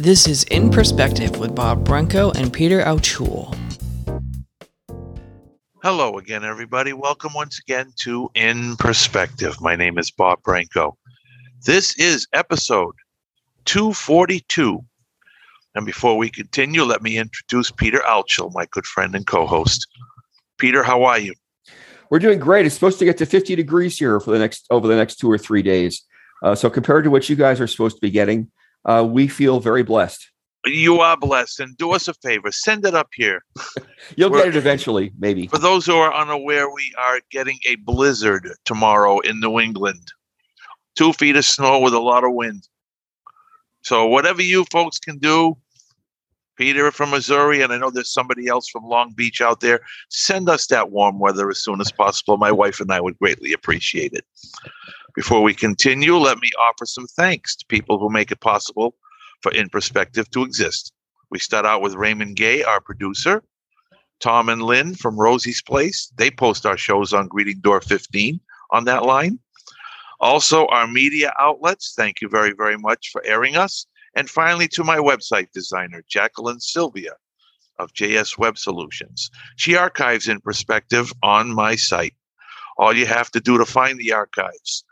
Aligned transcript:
This 0.00 0.26
is 0.26 0.44
In 0.44 0.70
Perspective 0.70 1.36
with 1.36 1.54
Bob 1.54 1.84
Branco 1.84 2.30
and 2.30 2.50
Peter 2.50 2.80
Altschul. 2.80 3.54
Hello 5.82 6.16
again, 6.16 6.42
everybody. 6.42 6.94
Welcome 6.94 7.34
once 7.34 7.58
again 7.58 7.92
to 7.96 8.30
In 8.34 8.78
Perspective. 8.78 9.60
My 9.60 9.76
name 9.76 9.98
is 9.98 10.10
Bob 10.10 10.42
Branco. 10.42 10.96
This 11.66 11.98
is 11.98 12.26
episode 12.32 12.94
242. 13.66 14.82
And 15.74 15.84
before 15.84 16.16
we 16.16 16.30
continue, 16.30 16.84
let 16.84 17.02
me 17.02 17.18
introduce 17.18 17.70
Peter 17.70 17.98
Altschul, 17.98 18.54
my 18.54 18.64
good 18.70 18.86
friend 18.86 19.14
and 19.14 19.26
co 19.26 19.46
host. 19.46 19.86
Peter, 20.56 20.82
how 20.82 21.02
are 21.02 21.18
you? 21.18 21.34
We're 22.10 22.20
doing 22.20 22.38
great. 22.38 22.64
It's 22.64 22.74
supposed 22.74 23.00
to 23.00 23.04
get 23.04 23.18
to 23.18 23.26
50 23.26 23.54
degrees 23.54 23.98
here 23.98 24.18
for 24.18 24.30
the 24.30 24.38
next 24.38 24.66
over 24.70 24.88
the 24.88 24.96
next 24.96 25.16
two 25.16 25.30
or 25.30 25.36
three 25.36 25.60
days. 25.60 26.02
Uh, 26.42 26.54
so 26.54 26.70
compared 26.70 27.04
to 27.04 27.10
what 27.10 27.28
you 27.28 27.36
guys 27.36 27.60
are 27.60 27.66
supposed 27.66 27.96
to 27.96 28.00
be 28.00 28.10
getting, 28.10 28.50
uh, 28.84 29.06
we 29.08 29.28
feel 29.28 29.60
very 29.60 29.82
blessed. 29.82 30.30
You 30.66 31.00
are 31.00 31.16
blessed. 31.16 31.60
And 31.60 31.76
do 31.76 31.92
us 31.92 32.06
a 32.08 32.14
favor, 32.14 32.52
send 32.52 32.84
it 32.84 32.94
up 32.94 33.08
here. 33.14 33.42
You'll 34.16 34.30
We're- 34.30 34.44
get 34.44 34.54
it 34.54 34.58
eventually, 34.58 35.12
maybe. 35.18 35.46
For 35.46 35.58
those 35.58 35.86
who 35.86 35.96
are 35.96 36.12
unaware, 36.14 36.70
we 36.72 36.92
are 36.98 37.20
getting 37.30 37.58
a 37.68 37.76
blizzard 37.76 38.48
tomorrow 38.64 39.20
in 39.20 39.40
New 39.40 39.58
England. 39.58 40.12
Two 40.96 41.12
feet 41.12 41.36
of 41.36 41.44
snow 41.44 41.78
with 41.78 41.94
a 41.94 42.00
lot 42.00 42.24
of 42.24 42.32
wind. 42.32 42.68
So, 43.82 44.06
whatever 44.06 44.42
you 44.42 44.66
folks 44.70 44.98
can 44.98 45.16
do, 45.18 45.56
Peter 46.56 46.90
from 46.90 47.10
Missouri, 47.10 47.62
and 47.62 47.72
I 47.72 47.78
know 47.78 47.88
there's 47.88 48.12
somebody 48.12 48.46
else 48.46 48.68
from 48.68 48.84
Long 48.84 49.12
Beach 49.12 49.40
out 49.40 49.60
there, 49.60 49.80
send 50.10 50.50
us 50.50 50.66
that 50.66 50.90
warm 50.90 51.18
weather 51.18 51.48
as 51.48 51.64
soon 51.64 51.80
as 51.80 51.90
possible. 51.90 52.36
My 52.36 52.52
wife 52.52 52.80
and 52.80 52.92
I 52.92 53.00
would 53.00 53.18
greatly 53.18 53.54
appreciate 53.54 54.12
it. 54.12 54.26
Before 55.14 55.42
we 55.42 55.54
continue, 55.54 56.16
let 56.16 56.38
me 56.38 56.48
offer 56.60 56.86
some 56.86 57.06
thanks 57.08 57.56
to 57.56 57.66
people 57.66 57.98
who 57.98 58.10
make 58.10 58.30
it 58.30 58.40
possible 58.40 58.94
for 59.42 59.50
In 59.52 59.68
Perspective 59.68 60.30
to 60.30 60.44
exist. 60.44 60.92
We 61.30 61.40
start 61.40 61.66
out 61.66 61.82
with 61.82 61.94
Raymond 61.94 62.36
Gay, 62.36 62.62
our 62.62 62.80
producer. 62.80 63.42
Tom 64.20 64.48
and 64.48 64.62
Lynn 64.62 64.94
from 64.94 65.18
Rosie's 65.18 65.62
Place. 65.62 66.12
They 66.16 66.30
post 66.30 66.64
our 66.64 66.76
shows 66.76 67.12
on 67.12 67.26
Greeting 67.26 67.58
Door 67.60 67.80
15 67.80 68.38
on 68.70 68.84
that 68.84 69.04
line. 69.04 69.40
Also, 70.20 70.66
our 70.66 70.86
media 70.86 71.32
outlets. 71.40 71.94
Thank 71.96 72.20
you 72.20 72.28
very, 72.28 72.52
very 72.52 72.76
much 72.76 73.08
for 73.10 73.24
airing 73.24 73.56
us. 73.56 73.86
And 74.14 74.30
finally, 74.30 74.68
to 74.68 74.84
my 74.84 74.98
website 74.98 75.50
designer, 75.52 76.04
Jacqueline 76.08 76.60
Sylvia 76.60 77.14
of 77.78 77.92
JS 77.94 78.38
Web 78.38 78.58
Solutions. 78.58 79.30
She 79.56 79.74
archives 79.74 80.28
in 80.28 80.40
perspective 80.40 81.12
on 81.22 81.52
my 81.52 81.74
site. 81.74 82.14
All 82.76 82.92
you 82.92 83.06
have 83.06 83.30
to 83.32 83.40
do 83.40 83.58
to 83.58 83.64
find 83.64 83.98
the 83.98 84.12
archives 84.12 84.84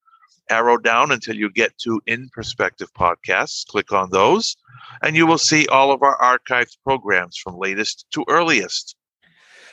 arrow 0.51 0.79
down 0.79 1.13
until 1.13 1.37
you 1.37 1.51
get 1.51 1.77
to 1.79 2.01
In 2.07 2.29
Perspective 2.31 2.93
podcasts. 2.95 3.67
Click 3.67 3.93
on 3.93 4.11
those, 4.11 4.57
and 5.03 5.17
you 5.17 5.27
will 5.27 5.39
see 5.39 5.67
all 5.69 5.93
of 5.93 6.03
our 6.03 6.19
archived 6.19 6.77
programs 6.85 7.37
from 7.37 7.59
latest 7.59 8.07
to 8.13 8.25
earliest. 8.29 8.97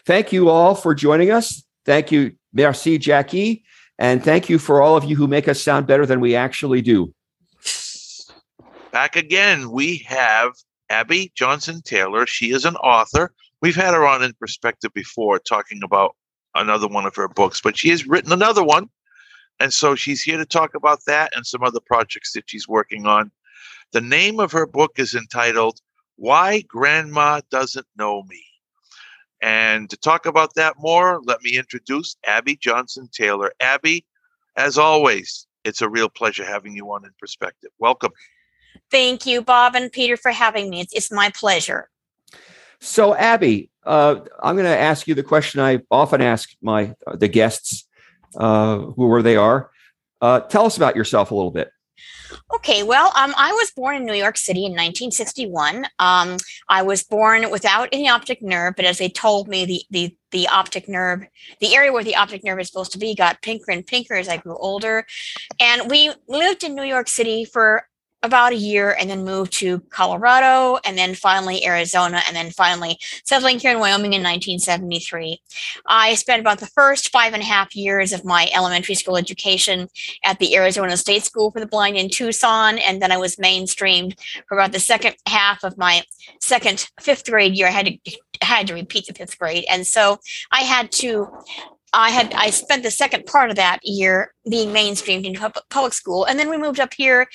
Thank 0.06 0.34
you 0.34 0.50
all 0.50 0.76
for 0.76 0.94
joining 0.94 1.32
us. 1.32 1.64
Thank 1.86 2.12
you, 2.12 2.34
merci, 2.54 2.98
Jackie, 2.98 3.64
and 3.98 4.24
thank 4.24 4.50
you 4.50 4.60
for 4.60 4.82
all 4.82 4.98
of 4.98 5.04
you 5.04 5.16
who 5.16 5.28
make 5.28 5.48
us 5.48 5.62
sound 5.62 5.88
better 5.88 6.06
than 6.06 6.20
we 6.20 6.36
actually 6.36 6.82
do. 6.82 7.14
Back 8.92 9.16
again, 9.16 9.72
we 9.72 9.98
have 10.08 10.54
Abbie 10.90 11.32
Johnson 11.36 11.82
Taylor. 11.84 12.28
She 12.28 12.52
is 12.52 12.66
an 12.66 12.76
author. 12.78 13.34
We've 13.64 13.78
had 13.78 13.94
her 13.94 14.06
on 14.06 14.22
In 14.22 14.34
Perspective 14.34 14.92
before 14.94 15.40
talking 15.40 15.84
about 15.86 16.18
another 16.54 16.90
one 16.90 17.06
of 17.06 17.16
her 17.16 17.30
books, 17.30 17.62
but 17.62 17.78
she 17.78 17.88
has 17.92 18.06
written 18.06 18.34
another 18.34 18.62
one. 18.62 18.90
And 19.62 19.74
so 19.74 19.96
she's 19.96 20.22
here 20.22 20.38
to 20.38 20.46
talk 20.46 20.76
about 20.76 21.00
that 21.08 21.32
and 21.34 21.48
some 21.48 21.64
other 21.64 21.80
projects 21.80 22.34
that 22.34 22.44
she's 22.50 22.68
working 22.68 23.06
on. 23.06 23.32
The 23.94 24.02
name 24.02 24.42
of 24.42 24.52
her 24.52 24.68
book 24.68 24.96
is 24.98 25.16
entitled 25.16 25.80
Why 26.18 26.60
Grandma 26.68 27.40
Doesn't 27.50 27.88
Know 27.96 28.24
Me. 28.24 28.44
And 29.42 29.90
to 29.92 29.96
talk 29.96 30.26
about 30.26 30.56
that 30.56 30.76
more, 30.78 31.22
let 31.24 31.42
me 31.42 31.58
introduce 31.58 32.18
Abbie 32.28 32.58
Johnson 32.58 33.08
Taylor. 33.14 33.54
Abbie, 33.62 34.06
as 34.58 34.78
always, 34.78 35.48
it's 35.64 35.82
a 35.82 35.88
real 35.88 36.10
pleasure 36.10 36.44
having 36.44 36.76
you 36.76 36.92
on 36.92 37.06
in 37.06 37.12
perspective. 37.18 37.72
Welcome. 37.80 38.12
Thank 38.92 39.26
you, 39.26 39.42
Bob 39.42 39.74
and 39.74 39.90
Peter, 39.90 40.18
for 40.18 40.32
having 40.32 40.70
me. 40.70 40.82
It's, 40.82 40.94
it's 40.94 41.12
my 41.14 41.30
pleasure. 41.30 41.90
So, 42.84 43.16
Abbie, 43.16 43.72
uh, 43.86 44.20
I'm 44.42 44.58
going 44.58 44.66
to 44.66 44.78
ask 44.78 45.08
you 45.08 45.16
the 45.16 45.24
question 45.24 45.62
I 45.62 45.80
often 45.90 46.22
ask 46.22 46.50
my 46.62 46.94
the 47.14 47.30
guests, 47.30 47.88
uh, 48.36 48.78
whoever 48.78 49.22
they 49.22 49.38
are. 49.38 49.72
Uh, 50.22 50.42
tell 50.42 50.66
us 50.66 50.76
about 50.76 50.98
yourself 50.98 51.32
a 51.32 51.36
little 51.36 51.52
bit. 51.52 51.72
Okay, 52.54 52.84
well, 52.84 53.14
um, 53.16 53.34
I 53.38 53.54
was 53.54 53.72
born 53.72 53.96
in 53.96 54.06
New 54.06 54.14
York 54.14 54.38
City 54.38 54.66
in 54.66 54.72
1961. 54.72 55.86
Um, 56.00 56.36
I 56.68 56.82
was 56.82 57.04
born 57.04 57.50
without 57.50 57.88
any 57.94 58.10
optic 58.10 58.42
nerve, 58.42 58.74
but 58.76 58.84
as 58.84 58.98
they 58.98 59.08
told 59.08 59.48
me, 59.48 59.64
the 59.64 59.84
the 59.90 60.18
the 60.32 60.48
optic 60.50 60.90
nerve, 60.90 61.26
the 61.62 61.76
area 61.76 61.94
where 61.94 62.04
the 62.04 62.18
optic 62.18 62.44
nerve 62.44 62.60
is 62.60 62.68
supposed 62.68 62.92
to 62.92 62.98
be, 62.98 63.16
got 63.16 63.42
pinker 63.42 63.72
and 63.72 63.88
pinker 63.88 64.16
as 64.16 64.28
I 64.28 64.38
grew 64.38 64.58
older. 64.58 65.06
And 65.58 65.90
we 65.90 66.12
lived 66.28 66.66
in 66.66 66.76
New 66.76 66.84
York 66.84 67.08
City 67.08 67.46
for 67.46 67.88
about 68.24 68.54
a 68.54 68.56
year 68.56 68.96
and 68.98 69.10
then 69.10 69.26
moved 69.26 69.52
to 69.52 69.80
Colorado 69.90 70.80
and 70.86 70.98
then 70.98 71.14
finally 71.14 71.66
Arizona 71.66 72.22
and 72.26 72.36
then 72.36 72.50
finally 72.52 72.98
settling 73.26 73.60
here 73.60 73.72
in 73.72 73.80
Wyoming 73.80 74.14
in 74.14 74.24
1973. 74.24 75.42
I 75.86 76.16
spent 76.16 76.40
about 76.40 76.60
the 76.60 76.68
first 76.68 77.12
five 77.12 77.34
and 77.34 77.44
a 77.44 77.46
half 77.46 77.76
years 77.76 78.14
of 78.14 78.24
my 78.24 78.50
elementary 78.56 78.96
school 78.96 79.18
education 79.18 79.90
at 80.24 80.40
the 80.40 80.56
Arizona 80.56 80.96
State 80.96 81.24
School 81.24 81.52
for 81.52 81.60
the 81.60 81.68
Blind 81.68 81.98
in 81.98 82.10
Tucson, 82.10 82.80
and 82.80 83.02
then 83.02 83.12
I 83.12 83.18
was 83.18 83.36
mainstreamed 83.36 84.18
for 84.48 84.58
about 84.58 84.72
the 84.72 84.80
second 84.80 85.16
half 85.28 85.64
of 85.64 85.78
my 85.78 86.04
second 86.42 86.90
fifth 87.02 87.26
grade 87.30 87.56
year. 87.56 87.68
I 87.68 87.72
had 87.72 87.86
to 87.88 88.18
had 88.42 88.68
to 88.68 88.74
repeat 88.74 89.08
the 89.08 89.14
fifth 89.14 89.38
grade, 89.38 89.66
and 89.70 89.86
so 89.86 90.20
I 90.52 90.62
had 90.62 90.92
to. 90.94 91.28
I 91.94 92.10
had 92.10 92.34
I 92.34 92.50
spent 92.50 92.84
the 92.84 92.92
second 92.92 93.26
part 93.26 93.50
of 93.50 93.56
that 93.58 93.80
year 93.84 94.34
being 94.50 94.70
mainstreamed 94.70 95.26
into 95.26 95.52
public 95.70 95.94
school, 95.94 96.26
and 96.26 96.40
then 96.40 96.50
we 96.50 96.58
moved 96.58 96.80
up 96.80 96.94
here 96.94 97.28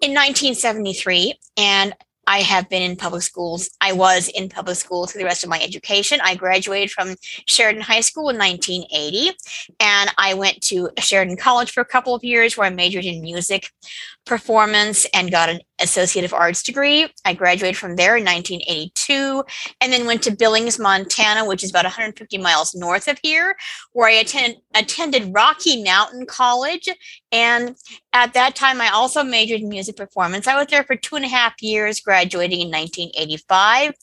in 0.00 0.12
1973, 0.12 1.38
and 1.56 1.94
I 2.26 2.38
have 2.38 2.68
been 2.68 2.82
in 2.82 2.96
public 2.96 3.22
schools. 3.22 3.70
I 3.80 3.92
was 3.92 4.28
in 4.28 4.48
public 4.48 4.76
school 4.76 5.06
through 5.06 5.20
the 5.20 5.24
rest 5.24 5.42
of 5.42 5.50
my 5.50 5.60
education. 5.60 6.20
I 6.22 6.36
graduated 6.36 6.90
from 6.90 7.16
Sheridan 7.46 7.82
High 7.82 8.00
School 8.00 8.28
in 8.30 8.38
1980, 8.38 9.36
and 9.80 10.10
I 10.18 10.34
went 10.34 10.60
to 10.62 10.90
Sheridan 10.98 11.36
College 11.36 11.72
for 11.72 11.80
a 11.80 11.86
couple 11.86 12.14
of 12.14 12.22
years 12.22 12.56
where 12.56 12.66
I 12.66 12.70
majored 12.70 13.04
in 13.04 13.22
music 13.22 13.70
performance 14.24 15.06
and 15.12 15.30
got 15.30 15.48
an 15.48 15.60
Associate 15.82 16.24
of 16.24 16.32
Arts 16.32 16.62
degree. 16.62 17.06
I 17.24 17.34
graduated 17.34 17.76
from 17.76 17.96
there 17.96 18.16
in 18.16 18.24
1982 18.24 19.44
and 19.80 19.92
then 19.92 20.06
went 20.06 20.22
to 20.22 20.36
Billings, 20.36 20.78
Montana, 20.78 21.44
which 21.44 21.64
is 21.64 21.70
about 21.70 21.84
150 21.84 22.38
miles 22.38 22.74
north 22.74 23.08
of 23.08 23.18
here, 23.22 23.56
where 23.92 24.08
I 24.08 24.12
attend, 24.12 24.56
attended 24.74 25.34
Rocky 25.34 25.82
Mountain 25.82 26.26
College. 26.26 26.88
And 27.30 27.76
at 28.12 28.34
that 28.34 28.54
time, 28.54 28.80
I 28.80 28.90
also 28.90 29.22
majored 29.22 29.60
in 29.60 29.68
music 29.68 29.96
performance. 29.96 30.46
I 30.46 30.56
was 30.56 30.68
there 30.68 30.84
for 30.84 30.96
two 30.96 31.16
and 31.16 31.24
a 31.24 31.28
half 31.28 31.60
years, 31.62 32.00
graduating 32.00 32.60
in 32.60 32.70
1985. 32.70 33.94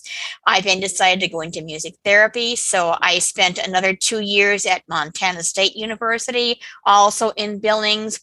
I 0.46 0.62
then 0.62 0.80
decided 0.80 1.22
to 1.22 1.28
go 1.28 1.42
into 1.42 1.62
music 1.62 1.96
therapy. 2.04 2.56
So 2.56 2.98
I 3.02 3.20
spent 3.20 3.58
another 3.58 3.94
two 3.94 4.20
years 4.20 4.66
at 4.66 4.84
Montana 4.88 5.44
State 5.44 5.76
University, 5.76 6.60
also 6.86 7.30
in 7.32 7.60
Billings. 7.60 8.20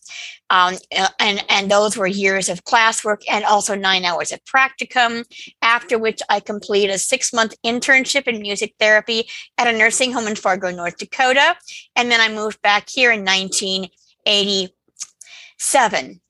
Um, 0.50 0.74
and, 1.18 1.44
and 1.48 1.70
those 1.70 1.96
were 1.96 2.06
years 2.06 2.48
of 2.48 2.62
classwork 2.64 3.22
and 3.28 3.44
also 3.44 3.74
nine 3.74 4.04
hours 4.04 4.30
of 4.30 4.38
practicum, 4.44 5.24
after 5.62 5.98
which 5.98 6.22
I 6.28 6.38
completed 6.40 6.94
a 6.94 6.98
six 6.98 7.32
month 7.32 7.54
internship 7.64 8.28
in 8.28 8.40
music 8.40 8.74
therapy 8.78 9.28
at 9.58 9.66
a 9.66 9.76
nursing 9.76 10.12
home 10.12 10.28
in 10.28 10.36
Fargo, 10.36 10.70
North 10.70 10.98
Dakota. 10.98 11.56
And 11.96 12.08
then 12.10 12.20
I 12.20 12.28
moved 12.28 12.62
back 12.62 12.88
here 12.88 13.10
in 13.10 13.24
1987 13.24 16.20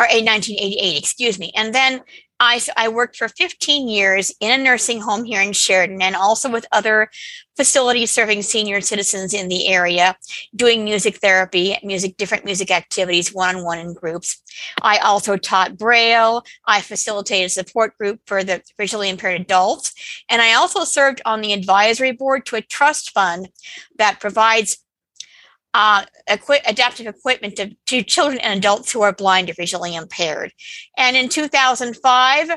or 0.00 0.06
in 0.06 0.24
1988, 0.24 0.98
excuse 0.98 1.38
me. 1.38 1.52
And 1.54 1.74
then 1.74 2.00
I, 2.40 2.60
I 2.76 2.88
worked 2.88 3.16
for 3.16 3.28
15 3.28 3.88
years 3.88 4.32
in 4.40 4.60
a 4.60 4.62
nursing 4.62 5.00
home 5.00 5.24
here 5.24 5.40
in 5.40 5.52
Sheridan 5.52 6.00
and 6.00 6.14
also 6.14 6.48
with 6.50 6.66
other 6.72 7.10
facilities 7.56 8.12
serving 8.12 8.42
senior 8.42 8.80
citizens 8.80 9.34
in 9.34 9.48
the 9.48 9.66
area, 9.66 10.16
doing 10.54 10.84
music 10.84 11.16
therapy, 11.16 11.76
music, 11.82 12.16
different 12.16 12.44
music 12.44 12.70
activities, 12.70 13.34
one-on-one 13.34 13.78
in 13.80 13.94
groups. 13.94 14.40
I 14.80 14.98
also 14.98 15.36
taught 15.36 15.76
Braille. 15.76 16.44
I 16.66 16.80
facilitated 16.80 17.46
a 17.46 17.50
support 17.50 17.98
group 17.98 18.20
for 18.26 18.44
the 18.44 18.62
visually 18.78 19.08
impaired 19.08 19.40
adults. 19.40 19.92
And 20.30 20.40
I 20.40 20.54
also 20.54 20.84
served 20.84 21.20
on 21.24 21.40
the 21.40 21.52
advisory 21.52 22.12
board 22.12 22.46
to 22.46 22.56
a 22.56 22.62
trust 22.62 23.10
fund 23.10 23.48
that 23.98 24.20
provides 24.20 24.78
uh, 25.74 26.04
equi- 26.26 26.60
adaptive 26.66 27.06
equipment 27.06 27.56
to, 27.56 27.76
to 27.86 28.02
children 28.02 28.40
and 28.40 28.58
adults 28.58 28.90
who 28.92 29.02
are 29.02 29.12
blind 29.12 29.50
or 29.50 29.54
visually 29.54 29.94
impaired. 29.94 30.52
And 30.96 31.16
in 31.16 31.28
2005, 31.28 32.50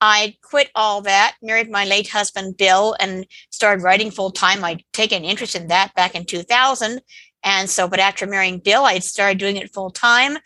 I 0.00 0.36
quit 0.42 0.70
all 0.74 1.02
that, 1.02 1.36
married 1.42 1.70
my 1.70 1.84
late 1.84 2.08
husband 2.08 2.56
Bill, 2.56 2.94
and 3.00 3.26
started 3.50 3.82
writing 3.82 4.10
full 4.10 4.30
time. 4.30 4.62
I'd 4.62 4.84
taken 4.92 5.24
interest 5.24 5.54
in 5.54 5.68
that 5.68 5.94
back 5.94 6.14
in 6.14 6.24
2000. 6.24 7.00
And 7.44 7.68
so, 7.70 7.88
but 7.88 7.98
after 7.98 8.26
marrying 8.26 8.58
Bill, 8.58 8.84
I 8.84 8.98
started 9.00 9.38
doing 9.38 9.56
it 9.56 9.72
full 9.72 9.90
time. 9.90 10.38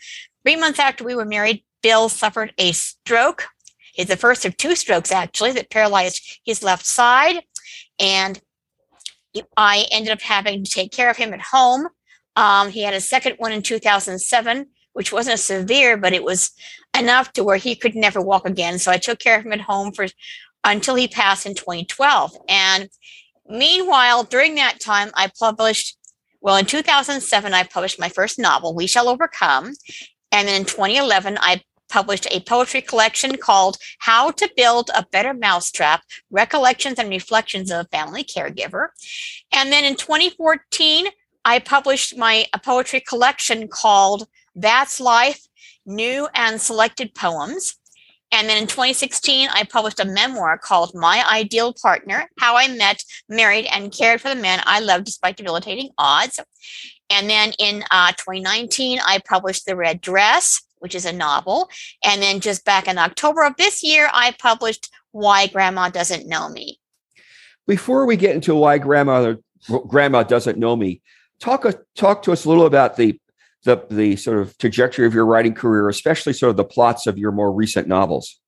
Three 0.43 0.55
months 0.55 0.79
after 0.79 1.03
we 1.03 1.15
were 1.15 1.25
married, 1.25 1.63
Bill 1.81 2.09
suffered 2.09 2.53
a 2.57 2.71
stroke. 2.71 3.45
It's 3.95 4.09
the 4.09 4.17
first 4.17 4.45
of 4.45 4.57
two 4.57 4.75
strokes, 4.75 5.11
actually, 5.11 5.51
that 5.53 5.69
paralyzed 5.69 6.39
his 6.45 6.63
left 6.63 6.85
side. 6.85 7.43
And 7.99 8.39
I 9.55 9.85
ended 9.91 10.13
up 10.13 10.21
having 10.21 10.63
to 10.63 10.71
take 10.71 10.91
care 10.91 11.09
of 11.09 11.17
him 11.17 11.33
at 11.33 11.41
home. 11.41 11.87
Um, 12.35 12.69
he 12.69 12.81
had 12.83 12.93
a 12.93 13.01
second 13.01 13.35
one 13.37 13.51
in 13.51 13.61
2007, 13.61 14.67
which 14.93 15.11
wasn't 15.11 15.39
severe, 15.39 15.97
but 15.97 16.13
it 16.13 16.23
was 16.23 16.51
enough 16.97 17.33
to 17.33 17.43
where 17.43 17.57
he 17.57 17.75
could 17.75 17.95
never 17.95 18.21
walk 18.21 18.47
again. 18.47 18.79
So 18.79 18.91
I 18.91 18.97
took 18.97 19.19
care 19.19 19.37
of 19.37 19.45
him 19.45 19.53
at 19.53 19.61
home 19.61 19.91
for 19.91 20.07
until 20.63 20.95
he 20.95 21.07
passed 21.07 21.45
in 21.45 21.55
2012. 21.55 22.37
And 22.47 22.89
meanwhile, 23.47 24.23
during 24.23 24.55
that 24.55 24.79
time, 24.79 25.11
I 25.13 25.29
published, 25.37 25.97
well, 26.41 26.55
in 26.57 26.65
2007, 26.65 27.53
I 27.53 27.63
published 27.63 27.99
my 27.99 28.09
first 28.09 28.39
novel, 28.39 28.73
We 28.73 28.87
Shall 28.87 29.09
Overcome. 29.09 29.73
And 30.31 30.47
then 30.47 30.61
in 30.61 30.65
2011, 30.65 31.37
I 31.39 31.61
published 31.89 32.27
a 32.31 32.39
poetry 32.41 32.81
collection 32.81 33.37
called 33.37 33.77
How 33.99 34.31
to 34.31 34.49
Build 34.55 34.89
a 34.95 35.05
Better 35.11 35.33
Mousetrap 35.33 36.01
Recollections 36.31 36.97
and 36.97 37.09
Reflections 37.09 37.69
of 37.69 37.85
a 37.85 37.89
Family 37.89 38.23
Caregiver. 38.23 38.87
And 39.53 39.71
then 39.71 39.83
in 39.83 39.95
2014, 39.95 41.07
I 41.45 41.59
published 41.59 42.17
my 42.17 42.45
a 42.53 42.59
poetry 42.59 43.01
collection 43.01 43.67
called 43.67 44.27
That's 44.55 44.99
Life 44.99 45.45
New 45.85 46.27
and 46.33 46.59
Selected 46.59 47.13
Poems. 47.13 47.75
And 48.31 48.49
then 48.49 48.57
in 48.57 48.67
2016, 48.67 49.49
I 49.53 49.63
published 49.63 49.99
a 49.99 50.05
memoir 50.05 50.57
called 50.57 50.95
My 50.95 51.23
Ideal 51.31 51.75
Partner 51.79 52.27
How 52.39 52.55
I 52.55 52.67
Met, 52.67 53.03
Married, 53.29 53.67
and 53.71 53.91
Cared 53.91 54.21
for 54.21 54.29
the 54.29 54.41
Man 54.41 54.59
I 54.65 54.79
Loved 54.79 55.05
Despite 55.05 55.37
Debilitating 55.37 55.89
Odds. 55.99 56.39
And 57.11 57.29
then 57.29 57.51
in 57.59 57.83
uh, 57.91 58.11
2019, 58.13 58.99
I 59.05 59.19
published 59.27 59.65
The 59.65 59.75
Red 59.75 60.01
Dress, 60.01 60.63
which 60.79 60.95
is 60.95 61.05
a 61.05 61.13
novel. 61.13 61.69
And 62.03 62.21
then 62.21 62.39
just 62.39 62.65
back 62.65 62.87
in 62.87 62.97
October 62.97 63.43
of 63.43 63.55
this 63.57 63.83
year, 63.83 64.09
I 64.11 64.33
published 64.39 64.89
Why 65.11 65.45
Grandma 65.45 65.89
Doesn't 65.89 66.27
Know 66.27 66.49
Me. 66.49 66.79
Before 67.67 68.07
we 68.07 68.17
get 68.17 68.35
into 68.35 68.55
why 68.55 68.77
grandma 68.77 69.35
grandma 69.87 70.23
doesn't 70.23 70.57
know 70.57 70.75
me, 70.75 71.01
talk 71.43 71.65
talk 71.95 72.21
to 72.23 72.31
us 72.31 72.45
a 72.45 72.49
little 72.49 72.65
about 72.65 72.95
the 72.95 73.19
the 73.63 73.85
the 73.89 74.15
sort 74.15 74.39
of 74.39 74.57
trajectory 74.57 75.05
of 75.05 75.13
your 75.13 75.25
writing 75.25 75.53
career, 75.53 75.89
especially 75.89 76.33
sort 76.33 76.51
of 76.51 76.57
the 76.57 76.63
plots 76.63 77.05
of 77.05 77.17
your 77.17 77.31
more 77.31 77.51
recent 77.51 77.87
novels. 77.87 78.39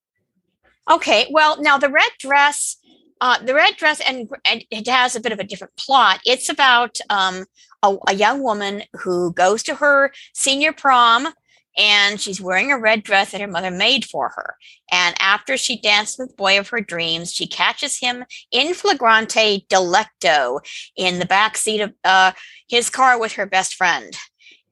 Okay, 0.89 1.27
well, 1.31 1.61
now 1.61 1.77
the 1.77 1.89
red 1.89 2.11
dress, 2.19 2.77
uh, 3.19 3.39
the 3.43 3.55
red 3.55 3.75
dress, 3.75 4.01
and, 4.07 4.29
and, 4.45 4.63
it 4.69 4.87
has 4.87 5.15
a 5.15 5.19
bit 5.19 5.31
of 5.31 5.39
a 5.39 5.43
different 5.43 5.75
plot. 5.77 6.19
It's 6.25 6.47
about 6.47 6.99
um, 7.09 7.45
a, 7.81 7.97
a 8.07 8.13
young 8.13 8.43
woman 8.43 8.83
who 8.93 9.33
goes 9.33 9.63
to 9.63 9.75
her 9.75 10.13
senior 10.33 10.73
prom 10.73 11.29
and 11.77 12.19
she's 12.21 12.39
wearing 12.41 12.71
a 12.71 12.79
red 12.79 13.03
dress 13.03 13.31
that 13.31 13.41
her 13.41 13.47
mother 13.47 13.71
made 13.71 14.05
for 14.05 14.29
her. 14.29 14.55
And 14.91 15.15
after 15.19 15.57
she 15.57 15.79
dances 15.79 16.17
with 16.17 16.29
the 16.29 16.35
boy 16.35 16.59
of 16.59 16.69
her 16.69 16.81
dreams, 16.81 17.33
she 17.33 17.47
catches 17.47 17.97
him 17.97 18.25
in 18.51 18.73
flagrante 18.73 19.65
delicto 19.69 20.59
in 20.95 21.19
the 21.19 21.25
back 21.25 21.57
seat 21.57 21.81
of 21.81 21.93
uh, 22.03 22.31
his 22.67 22.89
car 22.89 23.19
with 23.19 23.33
her 23.33 23.45
best 23.45 23.75
friend. 23.75 24.15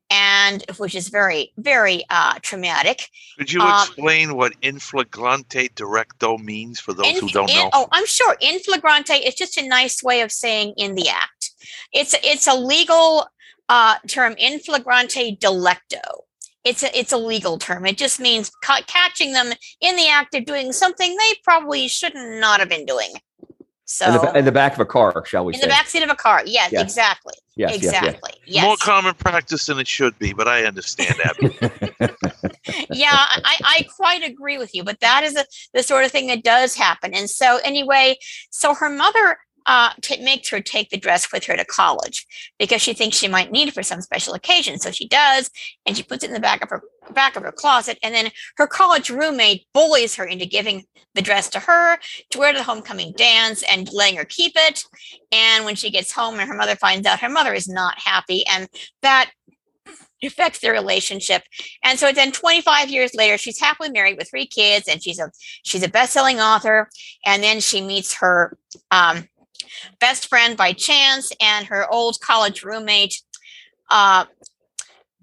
And 0.10 0.64
which 0.78 0.94
is 0.94 1.08
very, 1.10 1.54
very 1.58 2.04
uh, 2.10 2.38
traumatic. 2.44 3.08
Could 3.40 3.52
you 3.52 3.62
Um, 3.62 3.82
explain 3.82 4.36
what 4.36 4.54
in 4.62 4.78
flagrante 4.78 5.70
directo 5.70 6.38
means 6.38 6.80
for 6.80 6.94
those 6.94 7.18
who 7.18 7.30
don't 7.30 7.50
in- 7.50 7.56
know? 7.56 7.70
Oh, 7.74 7.88
I'm 7.92 8.06
sure. 8.06 8.38
In 8.40 8.60
flagrante 8.60 9.14
is 9.14 9.34
just 9.34 9.58
a 9.58 9.68
nice 9.68 10.04
way 10.04 10.22
of 10.22 10.32
saying 10.32 10.76
in 10.78 10.94
the 10.94 11.10
act. 11.10 11.52
It's 11.94 12.14
it's 12.24 12.46
a 12.46 12.54
legal 12.54 13.28
uh, 13.70 13.96
term. 14.08 14.36
In 14.38 14.60
flagrante 14.60 15.36
delicto. 15.38 16.02
It's 16.64 16.84
a 16.84 16.98
it's 16.98 17.12
a 17.12 17.18
legal 17.18 17.58
term. 17.58 17.86
It 17.86 17.98
just 17.98 18.20
means 18.20 18.50
ca- 18.64 18.84
catching 18.88 19.34
them 19.34 19.52
in 19.82 19.96
the 19.96 20.08
act 20.08 20.34
of 20.36 20.46
doing 20.46 20.72
something 20.72 21.16
they 21.16 21.34
probably 21.44 21.88
should 21.88 22.16
not 22.16 22.60
have 22.60 22.70
been 22.70 22.86
doing. 22.86 23.14
So 23.86 24.06
in, 24.08 24.14
the, 24.14 24.38
in 24.40 24.46
the 24.46 24.52
back 24.52 24.74
of 24.74 24.80
a 24.80 24.86
car, 24.86 25.24
shall 25.26 25.46
we 25.46 25.54
in 25.54 25.60
say? 25.60 25.68
the 25.68 25.74
backseat 25.74 26.04
of 26.04 26.10
a 26.10 26.16
car. 26.16 26.42
Yes, 26.46 26.72
Yes. 26.72 26.82
exactly. 26.82 27.34
yes, 27.58 27.74
yes, 27.74 27.84
yes. 27.84 27.94
exactly. 27.94 28.32
Yes. 28.46 28.64
More 28.64 28.78
common 28.78 29.14
practice 29.14 29.66
than 29.66 29.78
it 29.78 29.88
should 29.88 30.18
be, 30.18 30.34
but 30.34 30.48
I 30.48 30.64
understand, 30.64 31.16
Abbie. 31.24 31.58
yeah, 32.92 33.12
I, 33.12 33.58
I 33.64 33.88
quite 33.96 34.24
agree 34.24 34.58
with 34.58 34.74
you, 34.74 34.84
but 34.84 35.00
that 35.02 35.24
is 35.24 35.36
a, 35.36 35.46
the 35.74 35.84
sort 35.84 36.06
of 36.06 36.12
thing 36.12 36.28
that 36.28 36.44
does 36.44 36.76
happen. 36.76 37.14
And 37.14 37.30
so, 37.30 37.60
anyway, 37.64 38.18
so 38.50 38.74
her 38.74 38.90
mother 38.90 39.38
uh, 39.66 39.92
t- 40.02 40.22
makes 40.24 40.50
her 40.50 40.60
take 40.60 40.90
the 40.90 40.98
dress 40.98 41.32
with 41.32 41.46
her 41.46 41.56
to 41.56 41.66
college 41.66 42.26
because 42.60 42.82
she 42.82 42.94
thinks 42.94 43.18
she 43.18 43.28
might 43.28 43.52
need 43.52 43.68
it 43.68 43.74
for 43.74 43.84
some 43.84 44.02
special 44.02 44.34
occasion. 44.34 44.80
So 44.80 44.92
she 44.92 45.08
does, 45.08 45.50
and 45.86 45.96
she 45.96 46.04
puts 46.04 46.24
it 46.24 46.28
in 46.28 46.34
the 46.34 46.40
back 46.40 46.64
of 46.64 46.70
her 46.70 46.82
back 47.14 47.36
of 47.36 47.44
her 47.44 47.52
closet. 47.52 47.98
And 48.02 48.14
then 48.16 48.32
her 48.58 48.68
college 48.68 49.10
roommate 49.10 49.66
bullies 49.74 50.16
her 50.16 50.26
into 50.26 50.46
giving 50.46 50.86
the 51.16 51.22
dress 51.22 51.50
to 51.50 51.60
her 51.60 51.98
to 52.32 52.40
wear 52.40 52.52
to 52.52 52.58
the 52.58 52.64
homecoming 52.64 53.14
dance 53.16 53.64
and 53.70 53.92
letting 53.92 54.18
her 54.18 54.26
keep 54.26 54.54
it. 54.56 54.84
And 55.32 55.66
when 55.66 55.76
she 55.76 55.92
gets 55.92 56.12
home 56.12 56.40
and 56.40 56.50
her 56.50 56.56
mother 56.56 56.76
finds 56.76 57.08
out, 57.08 57.20
her 57.20 57.30
mother 57.30 57.54
is 57.54 57.68
not 57.68 58.00
happy, 58.00 58.46
and 58.48 58.68
that 59.02 59.32
affects 60.26 60.60
their 60.60 60.74
relationship. 60.74 61.44
And 61.84 62.00
so 62.00 62.12
then 62.12 62.32
25 62.32 62.90
years 62.90 63.14
later, 63.14 63.38
she's 63.38 63.60
happily 63.60 63.90
married 63.90 64.18
with 64.18 64.30
three 64.30 64.48
kids, 64.48 64.88
and 64.88 65.02
she's 65.02 65.20
a 65.20 65.32
she's 65.64 65.84
a 65.84 65.90
best-selling 65.90 66.40
author. 66.40 66.90
And 67.26 67.44
then 67.44 67.60
she 67.60 67.82
meets 67.82 68.14
her 68.16 68.58
um, 68.92 69.28
best 70.00 70.28
friend 70.28 70.58
by 70.58 70.74
chance, 70.74 71.32
and 71.42 71.66
her 71.68 71.92
old 71.92 72.20
college 72.22 72.64
roommate 72.64 73.22
uh, 73.90 74.26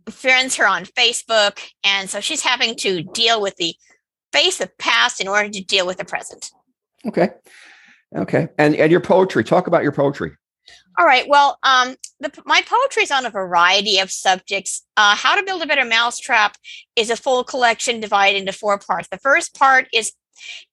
friends 0.09 0.57
her 0.57 0.67
on 0.67 0.85
Facebook, 0.85 1.61
and 1.85 2.09
so 2.09 2.21
she's 2.21 2.43
having 2.43 2.75
to 2.77 3.03
deal 3.03 3.41
with 3.41 3.57
the 3.57 3.75
face 4.33 4.61
of 4.61 4.77
past 4.79 5.21
in 5.21 5.29
order 5.29 5.49
to 5.49 5.65
deal 5.65 5.87
with 5.87 5.99
the 5.99 6.05
present. 6.05 6.51
Okay. 7.07 7.31
Okay. 8.17 8.49
And 8.59 8.75
and 8.75 8.91
your 8.91 9.01
poetry. 9.01 9.45
Talk 9.45 9.67
about 9.67 9.83
your 9.83 9.93
poetry. 9.93 10.33
All 10.99 11.07
right. 11.07 11.27
Well, 11.29 11.59
um, 11.63 11.95
the, 12.19 12.31
my 12.45 12.63
poetry 12.63 13.05
is 13.05 13.11
on 13.11 13.25
a 13.25 13.31
variety 13.31 13.99
of 13.99 14.11
subjects. 14.11 14.83
Uh, 14.97 15.15
How 15.17 15.37
to 15.37 15.43
Build 15.43 15.63
a 15.63 15.67
Better 15.67 15.85
Mousetrap 15.85 16.57
is 16.97 17.11
a 17.11 17.17
full 17.17 17.45
collection 17.45 18.01
divided 18.01 18.39
into 18.39 18.53
four 18.53 18.79
parts. 18.79 19.09
The 19.09 19.19
first 19.19 19.55
part 19.55 19.87
is 19.95 20.13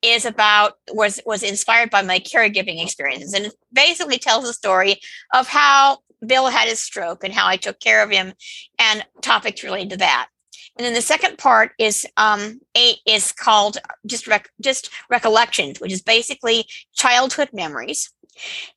is 0.01 0.25
about 0.25 0.73
was 0.91 1.19
was 1.25 1.43
inspired 1.43 1.89
by 1.89 2.01
my 2.01 2.19
caregiving 2.19 2.83
experiences, 2.83 3.33
and 3.33 3.45
it 3.47 3.53
basically 3.71 4.17
tells 4.17 4.45
the 4.45 4.53
story 4.53 4.99
of 5.33 5.47
how 5.47 5.99
Bill 6.25 6.47
had 6.47 6.67
his 6.67 6.79
stroke 6.79 7.23
and 7.23 7.33
how 7.33 7.47
I 7.47 7.57
took 7.57 7.79
care 7.79 8.03
of 8.03 8.09
him, 8.09 8.33
and 8.79 9.05
topics 9.21 9.63
related 9.63 9.91
to 9.91 9.97
that. 9.97 10.29
And 10.77 10.85
then 10.85 10.93
the 10.93 11.01
second 11.01 11.37
part 11.37 11.71
is 11.79 12.05
um, 12.17 12.59
a 12.75 12.95
is 13.05 13.31
called 13.31 13.77
just 14.05 14.27
rec- 14.27 14.49
just 14.61 14.89
recollections, 15.09 15.79
which 15.79 15.91
is 15.91 16.01
basically 16.01 16.65
childhood 16.93 17.49
memories. 17.51 18.11